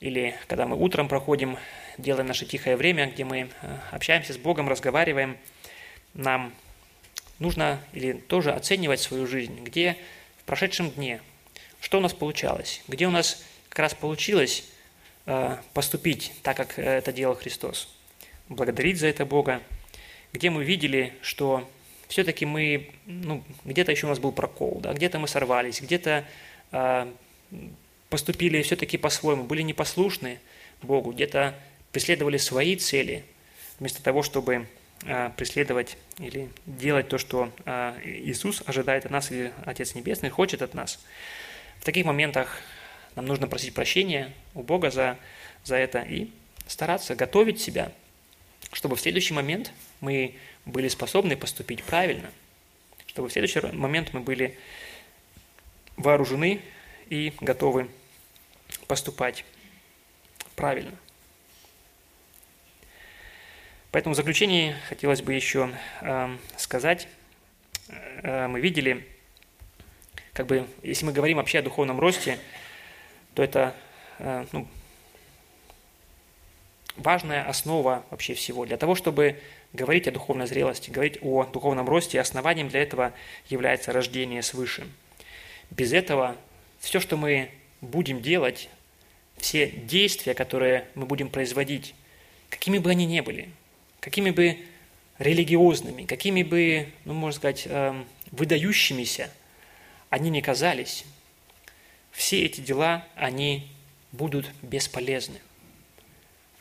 или 0.00 0.36
когда 0.48 0.66
мы 0.66 0.76
утром 0.76 1.08
проходим, 1.08 1.58
делаем 1.98 2.26
наше 2.26 2.46
тихое 2.46 2.76
время, 2.76 3.06
где 3.06 3.24
мы 3.24 3.50
э, 3.60 3.78
общаемся 3.92 4.32
с 4.32 4.38
Богом, 4.38 4.68
разговариваем, 4.68 5.36
нам 6.14 6.52
нужно 7.38 7.80
или 7.92 8.12
тоже 8.12 8.52
оценивать 8.52 9.00
свою 9.00 9.26
жизнь, 9.26 9.62
где 9.62 9.96
в 10.38 10.44
прошедшем 10.44 10.90
дне, 10.90 11.20
что 11.80 11.98
у 11.98 12.00
нас 12.00 12.12
получалось, 12.12 12.82
где 12.88 13.06
у 13.06 13.10
нас 13.10 13.44
как 13.68 13.80
раз 13.80 13.94
получилось 13.94 14.64
э, 15.26 15.56
поступить 15.72 16.32
так, 16.42 16.56
как 16.56 16.78
это 16.78 17.12
делал 17.12 17.36
Христос, 17.36 17.94
благодарить 18.54 18.98
за 18.98 19.08
это 19.08 19.24
Бога, 19.24 19.62
где 20.32 20.50
мы 20.50 20.64
видели, 20.64 21.12
что 21.22 21.68
все-таки 22.08 22.44
мы, 22.44 22.90
ну, 23.06 23.42
где-то 23.64 23.92
еще 23.92 24.06
у 24.06 24.10
нас 24.10 24.18
был 24.18 24.32
прокол, 24.32 24.80
да, 24.82 24.92
где-то 24.92 25.18
мы 25.18 25.28
сорвались, 25.28 25.80
где-то 25.80 26.24
э, 26.72 27.12
поступили 28.08 28.60
все-таки 28.62 28.98
по-своему, 28.98 29.44
были 29.44 29.62
непослушны 29.62 30.38
Богу, 30.82 31.12
где-то 31.12 31.54
преследовали 31.90 32.36
свои 32.36 32.76
цели, 32.76 33.24
вместо 33.78 34.02
того, 34.02 34.22
чтобы 34.22 34.66
э, 35.04 35.30
преследовать 35.36 35.96
или 36.18 36.50
делать 36.66 37.08
то, 37.08 37.18
что 37.18 37.50
э, 37.64 37.98
Иисус 38.04 38.62
ожидает 38.66 39.06
от 39.06 39.10
нас 39.10 39.30
или 39.30 39.52
Отец 39.64 39.94
Небесный 39.94 40.30
хочет 40.30 40.60
от 40.62 40.74
нас. 40.74 41.02
В 41.80 41.84
таких 41.84 42.04
моментах 42.04 42.60
нам 43.16 43.26
нужно 43.26 43.46
просить 43.48 43.74
прощения 43.74 44.32
у 44.54 44.62
Бога 44.62 44.90
за, 44.90 45.18
за 45.64 45.76
это 45.76 46.00
и 46.00 46.30
стараться 46.66 47.14
готовить 47.14 47.60
себя, 47.60 47.92
чтобы 48.72 48.96
в 48.96 49.00
следующий 49.00 49.34
момент 49.34 49.72
мы 50.00 50.34
были 50.64 50.88
способны 50.88 51.36
поступить 51.36 51.82
правильно, 51.84 52.30
чтобы 53.06 53.28
в 53.28 53.32
следующий 53.32 53.60
момент 53.60 54.12
мы 54.12 54.20
были 54.20 54.58
вооружены 55.96 56.60
и 57.10 57.32
готовы 57.40 57.88
поступать 58.86 59.44
правильно. 60.56 60.92
Поэтому 63.90 64.14
в 64.14 64.16
заключении 64.16 64.74
хотелось 64.88 65.20
бы 65.20 65.34
еще 65.34 65.70
э, 66.00 66.36
сказать, 66.56 67.08
э, 67.88 68.48
мы 68.48 68.60
видели, 68.60 69.06
как 70.32 70.46
бы, 70.46 70.66
если 70.82 71.04
мы 71.04 71.12
говорим 71.12 71.36
вообще 71.36 71.58
о 71.58 71.62
духовном 71.62 72.00
росте, 72.00 72.38
то 73.34 73.42
это 73.42 73.76
э, 74.18 74.46
ну, 74.52 74.66
важная 76.96 77.48
основа 77.48 78.04
вообще 78.10 78.34
всего. 78.34 78.66
Для 78.66 78.76
того, 78.76 78.94
чтобы 78.94 79.40
говорить 79.72 80.06
о 80.06 80.12
духовной 80.12 80.46
зрелости, 80.46 80.90
говорить 80.90 81.18
о 81.22 81.44
духовном 81.44 81.88
росте, 81.88 82.20
основанием 82.20 82.68
для 82.68 82.82
этого 82.82 83.12
является 83.48 83.92
рождение 83.92 84.42
свыше. 84.42 84.86
Без 85.70 85.92
этого 85.92 86.36
все, 86.80 87.00
что 87.00 87.16
мы 87.16 87.50
будем 87.80 88.20
делать, 88.20 88.68
все 89.38 89.68
действия, 89.70 90.34
которые 90.34 90.86
мы 90.94 91.06
будем 91.06 91.28
производить, 91.28 91.94
какими 92.50 92.78
бы 92.78 92.90
они 92.90 93.06
ни 93.06 93.20
были, 93.20 93.50
какими 94.00 94.30
бы 94.30 94.58
религиозными, 95.18 96.04
какими 96.04 96.42
бы, 96.42 96.88
ну, 97.04 97.14
можно 97.14 97.38
сказать, 97.38 97.64
эм, 97.66 98.06
выдающимися 98.30 99.30
они 100.10 100.28
не 100.28 100.42
казались, 100.42 101.04
все 102.10 102.44
эти 102.44 102.60
дела, 102.60 103.06
они 103.14 103.70
будут 104.12 104.50
бесполезны 104.60 105.40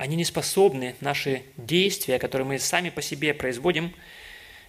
они 0.02 0.16
не 0.16 0.26
способны, 0.26 0.96
наши 1.00 1.44
действия, 1.58 2.18
которые 2.18 2.48
мы 2.48 2.58
сами 2.58 2.90
по 2.90 3.04
себе 3.04 3.36
производим, 3.36 3.94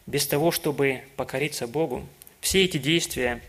без 0.05 0.27
того, 0.27 0.51
чтобы 0.51 1.05
покориться 1.17 1.67
Богу, 1.67 2.07
все 2.43 2.65
эти 2.67 2.77
действия, 2.77 3.41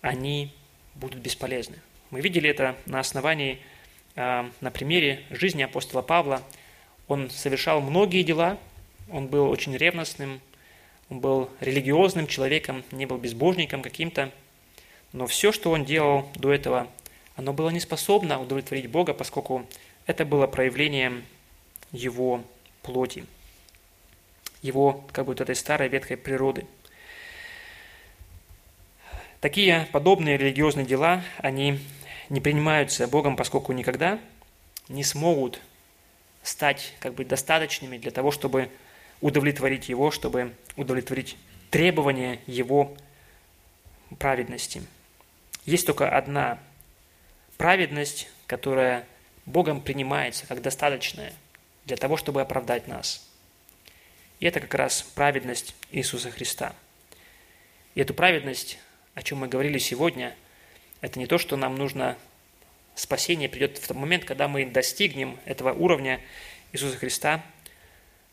они 0.00 0.52
будут 0.96 1.20
бесполезны. 1.20 1.76
Мы 2.10 2.20
видели 2.20 2.50
это 2.50 2.74
на 2.86 2.98
основании, 2.98 3.60
а, 4.16 4.50
на 4.60 4.72
примере 4.72 5.22
жизни 5.30 5.62
апостола 5.62 6.02
Павла. 6.02 6.42
Он 7.06 7.30
совершал 7.30 7.80
многие 7.80 8.24
дела, 8.24 8.58
он 9.08 9.28
был 9.28 9.48
очень 9.48 9.76
ревностным, 9.76 10.40
он 11.10 11.20
был 11.20 11.48
религиозным 11.60 12.26
человеком, 12.26 12.82
не 12.90 13.06
был 13.06 13.18
безбожником 13.18 13.82
каким-то, 13.82 14.32
но 15.12 15.28
все, 15.28 15.52
что 15.52 15.70
он 15.70 15.84
делал 15.84 16.28
до 16.34 16.52
этого, 16.52 16.88
оно 17.36 17.52
было 17.52 17.70
не 17.70 17.78
способно 17.78 18.40
удовлетворить 18.40 18.88
Бога, 18.88 19.14
поскольку 19.14 19.64
это 20.06 20.24
было 20.24 20.46
проявлением 20.46 21.24
Его 21.92 22.44
плоти, 22.82 23.24
Его 24.62 25.04
как 25.12 25.26
бы 25.26 25.32
вот 25.32 25.40
этой 25.40 25.54
старой 25.54 25.88
ветхой 25.88 26.16
природы. 26.16 26.66
Такие 29.40 29.88
подобные 29.92 30.38
религиозные 30.38 30.86
дела, 30.86 31.22
они 31.38 31.78
не 32.30 32.40
принимаются 32.40 33.06
Богом, 33.06 33.36
поскольку 33.36 33.72
никогда 33.72 34.18
не 34.88 35.04
смогут 35.04 35.60
стать 36.42 36.94
как 37.00 37.14
бы 37.14 37.24
достаточными 37.24 37.98
для 37.98 38.10
того, 38.10 38.30
чтобы 38.30 38.70
удовлетворить 39.20 39.88
Его, 39.88 40.10
чтобы 40.10 40.54
удовлетворить 40.76 41.36
требования 41.70 42.40
Его 42.46 42.94
праведности. 44.18 44.82
Есть 45.64 45.86
только 45.86 46.14
одна 46.14 46.58
праведность, 47.56 48.30
которая 48.46 49.06
Богом 49.46 49.80
принимается 49.80 50.46
как 50.46 50.62
достаточная 50.62 51.32
для 51.84 51.96
того, 51.96 52.16
чтобы 52.16 52.40
оправдать 52.40 52.88
нас. 52.88 53.28
И 54.40 54.46
это 54.46 54.60
как 54.60 54.74
раз 54.74 55.02
праведность 55.02 55.74
Иисуса 55.90 56.30
Христа. 56.30 56.74
И 57.94 58.00
эту 58.00 58.14
праведность, 58.14 58.78
о 59.14 59.22
чем 59.22 59.38
мы 59.38 59.48
говорили 59.48 59.78
сегодня, 59.78 60.34
это 61.00 61.18
не 61.18 61.26
то, 61.26 61.38
что 61.38 61.56
нам 61.56 61.76
нужно 61.76 62.16
спасение 62.94 63.48
придет 63.48 63.78
в 63.78 63.86
тот 63.86 63.96
момент, 63.96 64.24
когда 64.24 64.48
мы 64.48 64.64
достигнем 64.64 65.38
этого 65.44 65.72
уровня 65.72 66.20
Иисуса 66.72 66.96
Христа, 66.96 67.44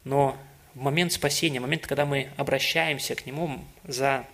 но 0.04 0.38
в 0.74 0.82
момент 0.82 1.12
спасения, 1.12 1.60
в 1.60 1.64
момент, 1.64 1.86
когда 1.86 2.06
мы 2.06 2.30
обращаемся 2.38 3.16
к 3.16 3.26
Нему 3.26 3.64
за 3.84 4.26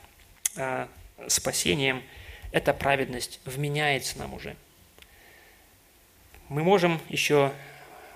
э, 0.56 0.88
спасением, 1.28 2.04
эта 2.52 2.74
праведность 2.74 3.40
вменяется 3.46 4.20
нам 4.20 4.34
уже. 4.34 4.56
Мы 6.50 6.64
можем 6.64 7.02
еще 7.10 7.52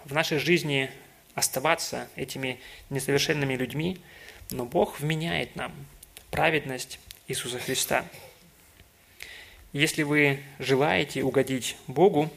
в 0.06 0.14
нашей 0.14 0.38
жизни 0.38 0.90
оставаться 1.36 2.08
этими 2.16 2.62
несовершенными 2.90 3.56
людьми, 3.56 4.00
но 4.52 4.64
Бог 4.64 5.02
вменяет 5.02 5.58
нам 5.58 5.74
праведность 6.30 6.98
Иисуса 7.28 7.60
Христа. 7.60 8.06
Если 9.74 10.04
вы 10.04 10.40
желаете 10.60 11.24
угодить 11.24 11.76
Богу, 11.88 12.30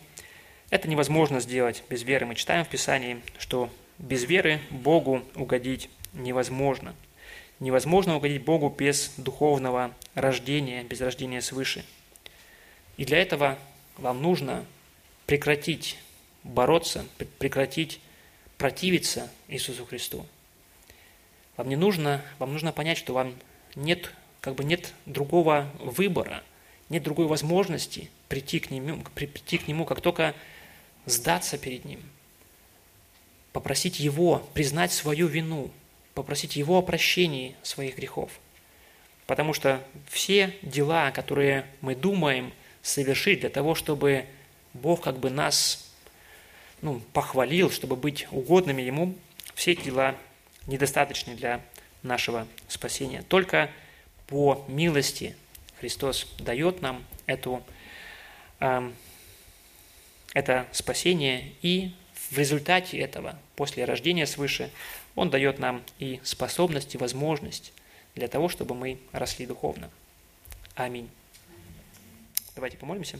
это 0.68 0.88
невозможно 0.88 1.38
сделать 1.38 1.84
без 1.88 2.02
веры. 2.02 2.26
Мы 2.26 2.34
читаем 2.34 2.64
в 2.64 2.68
Писании, 2.68 3.22
что 3.38 3.70
без 3.98 4.24
веры 4.24 4.58
Богу 4.70 5.22
угодить 5.36 5.88
невозможно. 6.12 6.96
Невозможно 7.60 8.16
угодить 8.16 8.42
Богу 8.42 8.68
без 8.68 9.12
духовного 9.16 9.94
рождения, 10.16 10.82
без 10.82 11.00
рождения 11.00 11.40
свыше. 11.40 11.84
И 12.96 13.04
для 13.04 13.18
этого 13.18 13.56
вам 13.96 14.22
нужно 14.22 14.64
прекратить 15.26 15.98
бороться, 16.42 17.06
прекратить 17.38 18.00
противиться 18.58 19.30
Иисусу 19.48 19.84
Христу. 19.86 20.26
Вам 21.56 21.68
не 21.68 21.76
нужно, 21.76 22.22
вам 22.38 22.52
нужно 22.52 22.72
понять, 22.72 22.98
что 22.98 23.12
вам 23.12 23.34
нет, 23.74 24.10
как 24.40 24.54
бы 24.54 24.64
нет 24.64 24.92
другого 25.06 25.70
выбора, 25.78 26.42
нет 26.88 27.02
другой 27.02 27.26
возможности 27.26 28.10
прийти 28.28 28.60
к 28.60 28.70
Нему, 28.70 29.04
прийти 29.14 29.58
к 29.58 29.68
Нему, 29.68 29.84
как 29.84 30.00
только 30.00 30.34
сдаться 31.06 31.58
перед 31.58 31.84
Ним, 31.84 32.00
попросить 33.52 34.00
Его 34.00 34.38
признать 34.54 34.92
свою 34.92 35.26
вину, 35.26 35.70
попросить 36.14 36.56
Его 36.56 36.78
о 36.78 36.82
прощении 36.82 37.54
своих 37.62 37.96
грехов. 37.96 38.30
Потому 39.26 39.54
что 39.54 39.82
все 40.08 40.54
дела, 40.62 41.10
которые 41.10 41.66
мы 41.80 41.94
думаем 41.94 42.52
совершить 42.82 43.40
для 43.40 43.48
того, 43.48 43.74
чтобы 43.74 44.26
Бог 44.74 45.02
как 45.02 45.18
бы 45.18 45.30
нас 45.30 45.90
ну, 46.82 47.00
похвалил, 47.12 47.70
чтобы 47.70 47.96
быть 47.96 48.26
угодными 48.30 48.82
Ему, 48.82 49.14
все 49.54 49.72
эти 49.72 49.84
дела 49.84 50.16
недостаточны 50.66 51.34
для 51.34 51.60
нашего 52.02 52.46
спасения. 52.68 53.22
Только 53.22 53.70
по 54.26 54.64
милости 54.68 55.36
Христос 55.80 56.26
дает 56.38 56.82
нам 56.82 57.04
эту, 57.26 57.62
э, 58.60 58.92
это 60.34 60.66
спасение, 60.72 61.52
и 61.62 61.94
в 62.30 62.38
результате 62.38 62.98
этого, 62.98 63.38
после 63.56 63.84
рождения 63.84 64.26
свыше, 64.26 64.70
Он 65.14 65.30
дает 65.30 65.58
нам 65.58 65.82
и 65.98 66.20
способность, 66.24 66.94
и 66.94 66.98
возможность 66.98 67.72
для 68.14 68.28
того, 68.28 68.48
чтобы 68.48 68.74
мы 68.74 68.98
росли 69.12 69.46
духовно. 69.46 69.90
Аминь. 70.74 71.08
Давайте 72.54 72.76
помолимся. 72.76 73.18